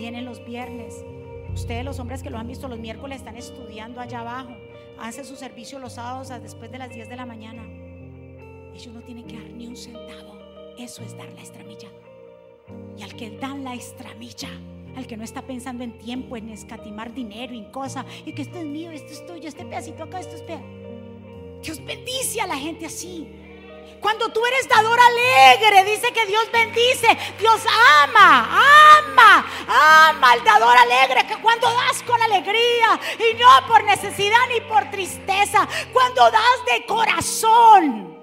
vienen 0.00 0.24
los 0.24 0.42
viernes. 0.42 1.04
Ustedes 1.52 1.84
los 1.84 1.98
hombres 1.98 2.22
que 2.22 2.30
lo 2.30 2.38
han 2.38 2.48
visto 2.48 2.68
los 2.68 2.78
miércoles 2.78 3.18
están 3.18 3.36
estudiando 3.36 4.00
allá 4.00 4.20
abajo. 4.20 4.56
Hacen 4.98 5.26
su 5.26 5.36
servicio 5.36 5.78
los 5.78 5.94
sábados 5.94 6.30
después 6.42 6.72
de 6.72 6.78
las 6.78 6.88
10 6.88 7.10
de 7.10 7.16
la 7.16 7.26
mañana. 7.26 7.62
Ellos 8.74 8.94
no 8.94 9.02
tienen 9.02 9.26
que 9.26 9.36
dar 9.36 9.50
ni 9.50 9.66
un 9.66 9.76
centavo. 9.76 10.38
Eso 10.78 11.02
es 11.02 11.14
dar 11.18 11.30
la 11.34 11.42
estramilla. 11.42 11.88
Y 12.96 13.02
al 13.02 13.14
que 13.14 13.30
dan 13.32 13.62
la 13.62 13.74
estramilla, 13.74 14.48
al 14.96 15.06
que 15.06 15.18
no 15.18 15.24
está 15.24 15.42
pensando 15.42 15.84
en 15.84 15.98
tiempo, 15.98 16.38
en 16.38 16.48
escatimar 16.48 17.12
dinero, 17.12 17.52
en 17.52 17.70
cosas, 17.70 18.06
y 18.24 18.32
que 18.32 18.40
esto 18.40 18.56
es 18.56 18.64
mío, 18.64 18.90
esto 18.90 19.12
es 19.12 19.26
tuyo, 19.26 19.48
este 19.48 19.66
pedacito 19.66 20.04
acá, 20.04 20.20
esto 20.20 20.36
es 20.36 20.42
peor. 20.42 20.79
Dios 21.62 21.84
bendice 21.84 22.40
a 22.40 22.46
la 22.46 22.56
gente 22.56 22.86
así. 22.86 23.28
Cuando 24.00 24.30
tú 24.30 24.40
eres 24.46 24.66
dador 24.66 24.98
alegre, 24.98 25.84
dice 25.84 26.10
que 26.12 26.24
Dios 26.24 26.50
bendice, 26.50 27.06
Dios 27.38 27.60
ama, 28.02 28.48
ama, 28.98 29.46
ama 29.68 30.32
al 30.32 30.42
dador 30.42 30.74
alegre, 30.74 31.26
que 31.26 31.36
cuando 31.42 31.66
das 31.68 32.02
con 32.04 32.20
alegría 32.22 32.98
y 33.18 33.34
no 33.34 33.66
por 33.68 33.84
necesidad 33.84 34.38
ni 34.48 34.60
por 34.62 34.90
tristeza, 34.90 35.68
cuando 35.92 36.30
das 36.30 36.64
de 36.66 36.86
corazón, 36.86 38.18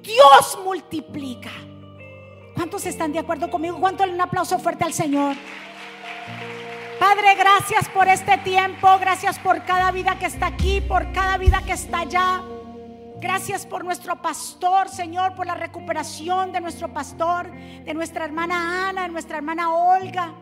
Dios 0.00 0.58
multiplica. 0.64 1.50
¿Cuántos 2.54 2.86
están 2.86 3.12
de 3.12 3.18
acuerdo 3.18 3.50
conmigo? 3.50 3.80
¿Cuánto 3.80 4.04
un 4.04 4.20
aplauso 4.20 4.60
fuerte 4.60 4.84
al 4.84 4.92
Señor? 4.92 5.34
Padre, 6.98 7.34
gracias 7.34 7.88
por 7.88 8.08
este 8.08 8.38
tiempo, 8.38 8.86
gracias 9.00 9.38
por 9.38 9.64
cada 9.64 9.90
vida 9.90 10.16
que 10.18 10.26
está 10.26 10.46
aquí, 10.46 10.80
por 10.80 11.12
cada 11.12 11.36
vida 11.38 11.62
que 11.66 11.72
está 11.72 12.00
allá. 12.00 12.42
Gracias 13.20 13.66
por 13.66 13.84
nuestro 13.84 14.20
pastor, 14.20 14.88
Señor, 14.88 15.34
por 15.34 15.46
la 15.46 15.54
recuperación 15.54 16.52
de 16.52 16.60
nuestro 16.60 16.92
pastor, 16.92 17.50
de 17.50 17.94
nuestra 17.94 18.24
hermana 18.24 18.88
Ana, 18.88 19.02
de 19.02 19.08
nuestra 19.08 19.38
hermana 19.38 19.72
Olga. 19.72 20.34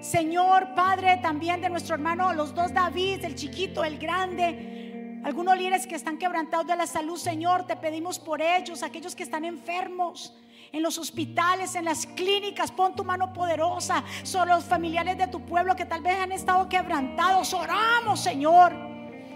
Señor, 0.00 0.74
Padre, 0.74 1.18
también 1.22 1.60
de 1.60 1.70
nuestro 1.70 1.94
hermano, 1.94 2.32
los 2.32 2.54
dos 2.54 2.72
David, 2.72 3.24
el 3.24 3.34
chiquito, 3.34 3.82
el 3.84 3.98
grande. 3.98 5.20
Algunos 5.24 5.56
líderes 5.56 5.86
que 5.86 5.96
están 5.96 6.18
quebrantados 6.18 6.66
de 6.66 6.76
la 6.76 6.86
salud, 6.86 7.16
Señor, 7.16 7.66
te 7.66 7.74
pedimos 7.76 8.18
por 8.18 8.40
ellos, 8.40 8.82
aquellos 8.82 9.16
que 9.16 9.24
están 9.24 9.44
enfermos 9.44 10.34
en 10.76 10.82
los 10.82 10.98
hospitales, 10.98 11.74
en 11.74 11.86
las 11.86 12.06
clínicas. 12.06 12.70
Pon 12.70 12.94
tu 12.94 13.04
mano 13.04 13.32
poderosa 13.32 14.04
sobre 14.22 14.50
los 14.50 14.64
familiares 14.64 15.16
de 15.16 15.26
tu 15.26 15.40
pueblo 15.40 15.74
que 15.74 15.86
tal 15.86 16.02
vez 16.02 16.18
han 16.18 16.32
estado 16.32 16.68
quebrantados. 16.68 17.54
Oramos, 17.54 18.20
Señor, 18.20 18.74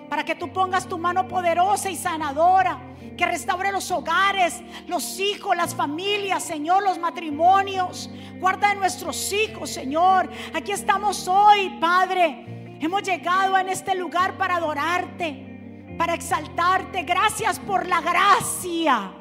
para 0.09 0.25
que 0.25 0.35
tú 0.35 0.53
pongas 0.53 0.87
tu 0.87 0.99
mano 0.99 1.27
poderosa 1.27 1.91
y 1.91 1.97
sanadora 1.97 2.79
que 3.17 3.27
restaure 3.27 3.73
los 3.73 3.91
hogares, 3.91 4.63
los 4.87 5.19
hijos, 5.19 5.57
las 5.57 5.75
familias, 5.75 6.43
Señor, 6.43 6.83
los 6.83 6.99
matrimonios. 6.99 8.11
Guarda 8.39 8.71
de 8.71 8.77
nuestros 8.77 9.33
hijos, 9.33 9.71
Señor. 9.71 10.31
Aquí 10.55 10.73
estamos 10.73 11.27
hoy, 11.27 11.79
Padre. 11.81 12.79
Hemos 12.81 13.03
llegado 13.03 13.59
en 13.59 13.69
este 13.69 13.95
lugar 13.95 14.37
para 14.37 14.57
adorarte, 14.57 15.95
para 15.99 16.15
exaltarte. 16.15 17.03
Gracias 17.03 17.59
por 17.59 17.87
la 17.87 18.01
gracia. 18.01 19.20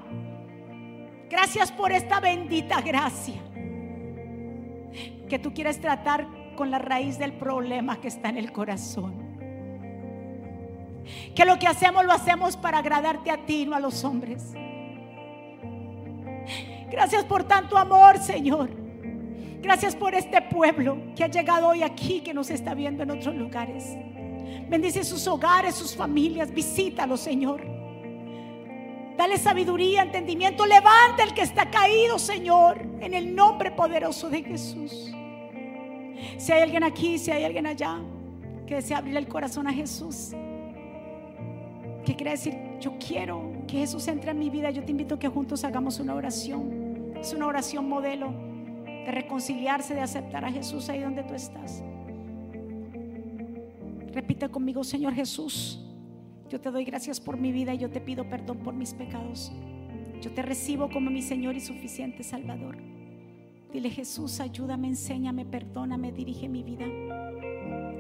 Gracias 1.30 1.72
por 1.72 1.92
esta 1.92 2.20
bendita 2.20 2.82
gracia 2.82 3.36
que 5.30 5.38
tú 5.40 5.54
quieres 5.54 5.80
tratar 5.80 6.28
con 6.56 6.72
la 6.72 6.80
raíz 6.80 7.20
del 7.20 7.34
problema 7.34 8.02
que 8.02 8.08
está 8.08 8.30
en 8.30 8.38
el 8.38 8.52
corazón. 8.52 9.30
Que 11.36 11.46
lo 11.46 11.58
que 11.60 11.68
hacemos 11.68 12.04
lo 12.06 12.12
hacemos 12.12 12.58
para 12.58 12.80
agradarte 12.80 13.32
a 13.32 13.46
ti, 13.46 13.66
no 13.66 13.76
a 13.76 13.80
los 13.80 14.04
hombres. 14.04 14.54
Gracias 16.90 17.24
por 17.26 17.44
tanto 17.44 17.78
amor, 17.78 18.18
Señor. 18.18 18.72
Gracias 19.62 19.96
por 19.96 20.16
este 20.16 20.42
pueblo 20.42 20.98
que 21.16 21.24
ha 21.24 21.28
llegado 21.28 21.68
hoy 21.68 21.84
aquí, 21.84 22.22
que 22.22 22.34
nos 22.34 22.50
está 22.50 22.74
viendo 22.74 23.04
en 23.04 23.12
otros 23.12 23.36
lugares. 23.36 23.86
Bendice 24.68 25.04
sus 25.04 25.28
hogares, 25.28 25.76
sus 25.76 25.96
familias. 25.96 26.52
Visítalos, 26.52 27.20
Señor. 27.20 27.79
Dale 29.20 29.38
sabiduría, 29.38 30.04
entendimiento. 30.04 30.66
Levanta 30.66 31.26
el 31.26 31.34
que 31.34 31.42
está 31.42 31.70
caído, 31.70 32.18
Señor, 32.18 32.78
en 33.02 33.14
el 33.14 33.36
nombre 33.36 33.70
poderoso 33.70 34.30
de 34.30 34.42
Jesús. 34.42 35.12
Si 36.38 36.54
hay 36.54 36.62
alguien 36.62 36.86
aquí, 36.86 37.18
si 37.18 37.30
hay 37.30 37.44
alguien 37.44 37.68
allá 37.68 38.00
que 38.66 38.76
desea 38.76 39.00
abrir 39.00 39.18
el 39.18 39.28
corazón 39.28 39.68
a 39.68 39.74
Jesús, 39.74 40.30
que 42.06 42.16
quiere 42.16 42.32
decir, 42.32 42.58
yo 42.80 42.94
quiero 42.98 43.52
que 43.68 43.80
Jesús 43.80 44.08
entre 44.08 44.32
en 44.32 44.40
mi 44.40 44.50
vida, 44.50 44.72
yo 44.72 44.86
te 44.86 44.92
invito 44.92 45.16
a 45.16 45.20
que 45.20 45.28
juntos 45.28 45.66
hagamos 45.66 46.00
una 46.00 46.16
oración. 46.16 47.14
Es 47.20 47.34
una 47.34 47.48
oración 47.48 47.90
modelo 47.90 48.32
de 48.86 49.12
reconciliarse, 49.12 49.96
de 49.96 50.00
aceptar 50.00 50.46
a 50.46 50.50
Jesús 50.50 50.88
ahí 50.88 51.02
donde 51.02 51.24
tú 51.24 51.34
estás. 51.34 51.84
Repite 54.14 54.48
conmigo, 54.48 54.82
Señor 54.86 55.14
Jesús, 55.14 55.89
yo 56.50 56.60
te 56.60 56.72
doy 56.72 56.84
gracias 56.84 57.20
por 57.20 57.38
mi 57.38 57.52
vida 57.52 57.74
y 57.74 57.78
yo 57.78 57.90
te 57.92 58.02
pido 58.02 58.28
perdón 58.28 58.58
por 58.60 58.74
mis 58.74 58.94
pecados. 58.94 59.52
Yo 60.20 60.32
te 60.32 60.42
recibo 60.42 60.90
como 60.90 61.12
mi 61.12 61.22
Señor 61.22 61.56
y 61.56 61.62
suficiente 61.62 62.24
Salvador. 62.24 62.78
Dile 63.72 63.92
Jesús, 63.92 64.40
ayúdame, 64.40 64.88
enséñame, 64.88 65.46
perdóname, 65.46 66.12
dirige 66.12 66.50
mi 66.50 66.64
vida. 66.64 66.86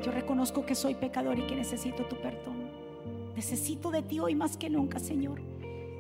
Yo 0.03 0.11
reconozco 0.11 0.65
que 0.65 0.73
soy 0.73 0.95
pecador 0.95 1.37
y 1.37 1.45
que 1.45 1.55
necesito 1.55 2.05
tu 2.05 2.15
perdón. 2.15 2.57
Necesito 3.35 3.91
de 3.91 4.01
ti 4.01 4.19
hoy 4.19 4.33
más 4.33 4.57
que 4.57 4.69
nunca, 4.69 4.97
Señor. 4.97 5.41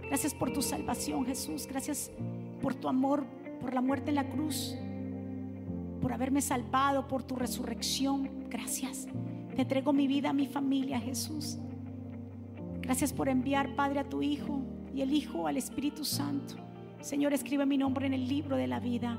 Gracias 0.07 0.33
por 0.33 0.51
tu 0.51 0.63
salvación, 0.63 1.25
Jesús. 1.25 1.67
Gracias 1.67 2.11
por 2.61 2.73
tu 2.73 2.87
amor, 2.87 3.25
por 3.61 3.75
la 3.75 3.81
muerte 3.81 4.09
en 4.09 4.15
la 4.15 4.27
cruz, 4.27 4.75
por 6.01 6.11
haberme 6.11 6.41
salvado, 6.41 7.07
por 7.07 7.21
tu 7.21 7.35
resurrección. 7.35 8.27
Gracias. 8.49 9.07
Te 9.55 9.61
entrego 9.61 9.93
mi 9.93 10.07
vida, 10.07 10.33
mi 10.33 10.47
familia, 10.47 10.99
Jesús. 10.99 11.59
Gracias 12.89 13.13
por 13.13 13.29
enviar, 13.29 13.75
Padre, 13.75 13.99
a 13.99 14.03
tu 14.03 14.23
Hijo 14.23 14.63
y 14.95 15.03
el 15.03 15.13
Hijo 15.13 15.45
al 15.45 15.57
Espíritu 15.57 16.03
Santo. 16.03 16.55
Señor, 17.01 17.33
escribe 17.33 17.67
mi 17.67 17.77
nombre 17.77 18.07
en 18.07 18.15
el 18.15 18.27
libro 18.27 18.57
de 18.57 18.65
la 18.65 18.79
vida, 18.79 19.15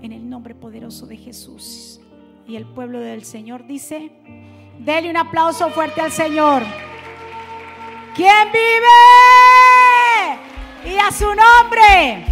en 0.00 0.12
el 0.12 0.30
nombre 0.30 0.54
poderoso 0.54 1.04
de 1.04 1.18
Jesús. 1.18 2.00
Y 2.48 2.56
el 2.56 2.64
pueblo 2.64 3.00
del 3.00 3.26
Señor 3.26 3.66
dice, 3.66 4.12
Dele 4.78 5.10
un 5.10 5.18
aplauso 5.18 5.68
fuerte 5.72 6.00
al 6.00 6.10
Señor. 6.10 6.62
¿Quién 8.14 8.48
vive? 8.50 8.88
Y 10.90 10.96
a 10.96 11.12
su 11.12 11.26
nombre. 11.26 12.24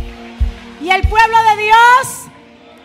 Y 0.80 0.88
el 0.88 1.02
pueblo 1.08 1.36
de 1.54 1.62
Dios. 1.62 2.24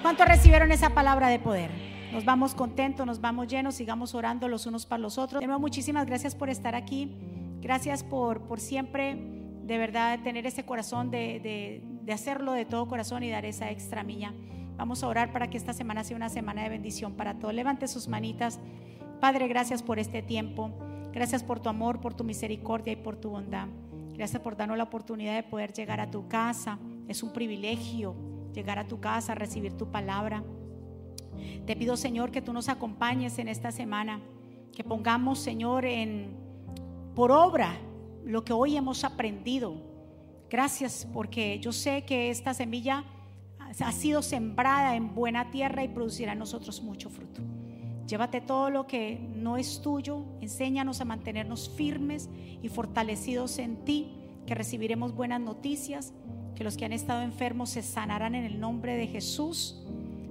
¿Cuántos 0.02 0.28
recibieron 0.28 0.70
esa 0.74 0.90
palabra 0.90 1.30
de 1.30 1.40
poder? 1.40 1.85
Nos 2.16 2.24
vamos 2.24 2.56
contentos, 2.56 3.06
nos 3.06 3.20
vamos 3.20 3.48
llenos, 3.48 3.76
sigamos 3.76 4.16
orando 4.16 4.48
los 4.48 4.66
unos 4.66 4.86
para 4.86 5.02
los 5.02 5.18
otros. 5.18 5.42
De 5.42 5.48
muchísimas 5.48 6.06
gracias 6.06 6.34
por 6.34 6.50
estar 6.50 6.74
aquí. 6.74 7.14
Gracias 7.60 8.06
por, 8.06 8.44
por 8.44 8.62
siempre, 8.62 9.18
de 9.64 9.78
verdad, 9.78 10.22
tener 10.24 10.46
ese 10.46 10.64
corazón 10.64 11.12
de, 11.12 11.42
de, 11.42 11.82
de 12.04 12.14
hacerlo 12.14 12.54
de 12.54 12.64
todo 12.64 12.88
corazón 12.88 13.24
y 13.24 13.30
dar 13.30 13.44
esa 13.44 13.70
extra 13.70 14.02
miña. 14.04 14.34
Vamos 14.78 15.04
a 15.04 15.10
orar 15.10 15.34
para 15.34 15.50
que 15.50 15.58
esta 15.58 15.74
semana 15.74 16.06
sea 16.06 16.16
una 16.16 16.30
semana 16.30 16.64
de 16.64 16.70
bendición 16.70 17.16
para 17.16 17.38
todos. 17.38 17.54
Levante 17.54 17.86
sus 17.90 18.08
manitas. 18.08 18.62
Padre, 19.20 19.50
gracias 19.50 19.84
por 19.84 20.00
este 20.00 20.22
tiempo. 20.22 20.72
Gracias 21.12 21.44
por 21.44 21.60
tu 21.60 21.68
amor, 21.68 22.00
por 22.00 22.14
tu 22.14 22.24
misericordia 22.24 22.94
y 22.94 22.96
por 22.96 23.18
tu 23.18 23.30
bondad. 23.32 23.68
Gracias 24.14 24.42
por 24.42 24.56
darnos 24.56 24.78
la 24.78 24.86
oportunidad 24.86 25.36
de 25.36 25.44
poder 25.44 25.74
llegar 25.74 26.00
a 26.00 26.10
tu 26.10 26.30
casa. 26.30 26.80
Es 27.10 27.24
un 27.24 27.34
privilegio 27.34 28.16
llegar 28.54 28.80
a 28.80 28.88
tu 28.88 29.02
casa, 29.02 29.36
recibir 29.36 29.74
tu 29.74 29.92
palabra. 29.92 30.44
Te 31.66 31.76
pido, 31.76 31.98
Señor, 31.98 32.32
que 32.32 32.42
tú 32.42 32.54
nos 32.54 32.70
acompañes 32.70 33.40
en 33.40 33.48
esta 33.48 33.72
semana, 33.72 34.22
que 34.74 34.84
pongamos, 34.84 35.40
Señor, 35.40 35.86
en 35.86 36.36
por 37.16 37.32
obra 37.32 37.78
lo 38.26 38.44
que 38.44 38.54
hoy 38.54 38.76
hemos 38.76 39.04
aprendido. 39.04 39.76
Gracias 40.50 41.08
porque 41.14 41.60
yo 41.60 41.72
sé 41.72 42.04
que 42.04 42.30
esta 42.30 42.54
semilla 42.54 43.06
ha 43.60 43.92
sido 43.92 44.22
sembrada 44.22 44.96
en 44.96 45.16
buena 45.16 45.50
tierra 45.52 45.84
y 45.84 45.88
producirá 45.88 46.34
en 46.34 46.40
nosotros 46.40 46.82
mucho 46.82 47.10
fruto. 47.10 47.42
Llévate 48.08 48.40
todo 48.40 48.70
lo 48.70 48.86
que 48.86 49.20
no 49.36 49.58
es 49.58 49.82
tuyo, 49.82 50.26
enséñanos 50.40 51.02
a 51.02 51.06
mantenernos 51.06 51.70
firmes 51.70 52.30
y 52.62 52.70
fortalecidos 52.70 53.58
en 53.58 53.84
ti, 53.84 54.12
que 54.46 54.54
recibiremos 54.54 55.16
buenas 55.16 55.42
noticias, 55.42 56.14
que 56.56 56.64
los 56.64 56.78
que 56.78 56.86
han 56.86 56.94
estado 56.94 57.24
enfermos 57.24 57.72
se 57.72 57.82
sanarán 57.82 58.36
en 58.36 58.44
el 58.44 58.60
nombre 58.60 58.96
de 58.96 59.08
Jesús. 59.08 59.84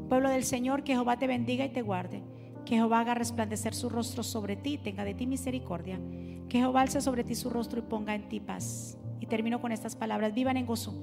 Pueblo 0.09 0.29
del 0.29 0.45
Señor, 0.45 0.85
que 0.85 0.93
Jehová 0.93 1.19
te 1.19 1.27
bendiga 1.27 1.65
y 1.65 1.71
te 1.71 1.83
guarde, 1.83 2.23
que 2.65 2.77
Jehová 2.77 3.01
haga 3.01 3.15
resplandecer 3.15 3.75
su 3.75 3.89
rostro 3.89 4.23
sobre 4.23 4.57
ti, 4.57 4.79
tenga 4.79 5.05
de 5.05 5.15
ti 5.15 5.27
misericordia, 5.27 6.01
que 6.49 6.59
Jehová 6.59 6.83
alce 6.83 7.01
sobre 7.01 7.25
ti 7.25 7.35
su 7.35 7.51
rostro 7.51 7.79
y 7.79 7.83
ponga 7.83 8.15
en 8.15 8.29
ti 8.29 8.41
paz. 8.41 8.99
Y 9.21 9.27
termino 9.27 9.61
con 9.61 9.73
estas 9.73 9.97
palabras, 9.97 10.35
vivan 10.35 10.57
en 10.57 10.67
gozo, 10.67 10.95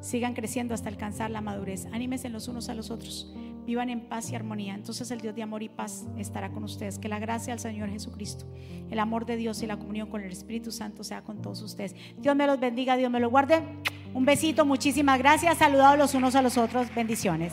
sigan 0.00 0.34
creciendo 0.34 0.74
hasta 0.74 0.88
alcanzar 0.88 1.30
la 1.30 1.40
madurez, 1.40 1.86
anímense 1.92 2.28
los 2.28 2.48
unos 2.48 2.68
a 2.68 2.74
los 2.74 2.90
otros 2.90 3.34
vivan 3.66 3.90
en 3.90 4.00
paz 4.00 4.30
y 4.30 4.34
armonía. 4.34 4.74
Entonces 4.74 5.10
el 5.10 5.20
Dios 5.20 5.34
de 5.34 5.42
amor 5.42 5.62
y 5.62 5.68
paz 5.68 6.06
estará 6.18 6.50
con 6.50 6.64
ustedes. 6.64 6.98
Que 6.98 7.08
la 7.08 7.18
gracia 7.18 7.52
del 7.52 7.60
Señor 7.60 7.90
Jesucristo, 7.90 8.46
el 8.90 8.98
amor 8.98 9.26
de 9.26 9.36
Dios 9.36 9.62
y 9.62 9.66
la 9.66 9.78
comunión 9.78 10.08
con 10.08 10.22
el 10.22 10.32
Espíritu 10.32 10.70
Santo 10.70 11.04
sea 11.04 11.22
con 11.22 11.40
todos 11.40 11.62
ustedes. 11.62 11.94
Dios 12.18 12.36
me 12.36 12.46
los 12.46 12.58
bendiga, 12.58 12.96
Dios 12.96 13.10
me 13.10 13.20
los 13.20 13.30
guarde. 13.30 13.62
Un 14.14 14.24
besito, 14.24 14.66
muchísimas 14.66 15.18
gracias. 15.18 15.58
Saludados 15.58 15.98
los 15.98 16.14
unos 16.14 16.34
a 16.34 16.42
los 16.42 16.58
otros. 16.58 16.92
Bendiciones. 16.94 17.52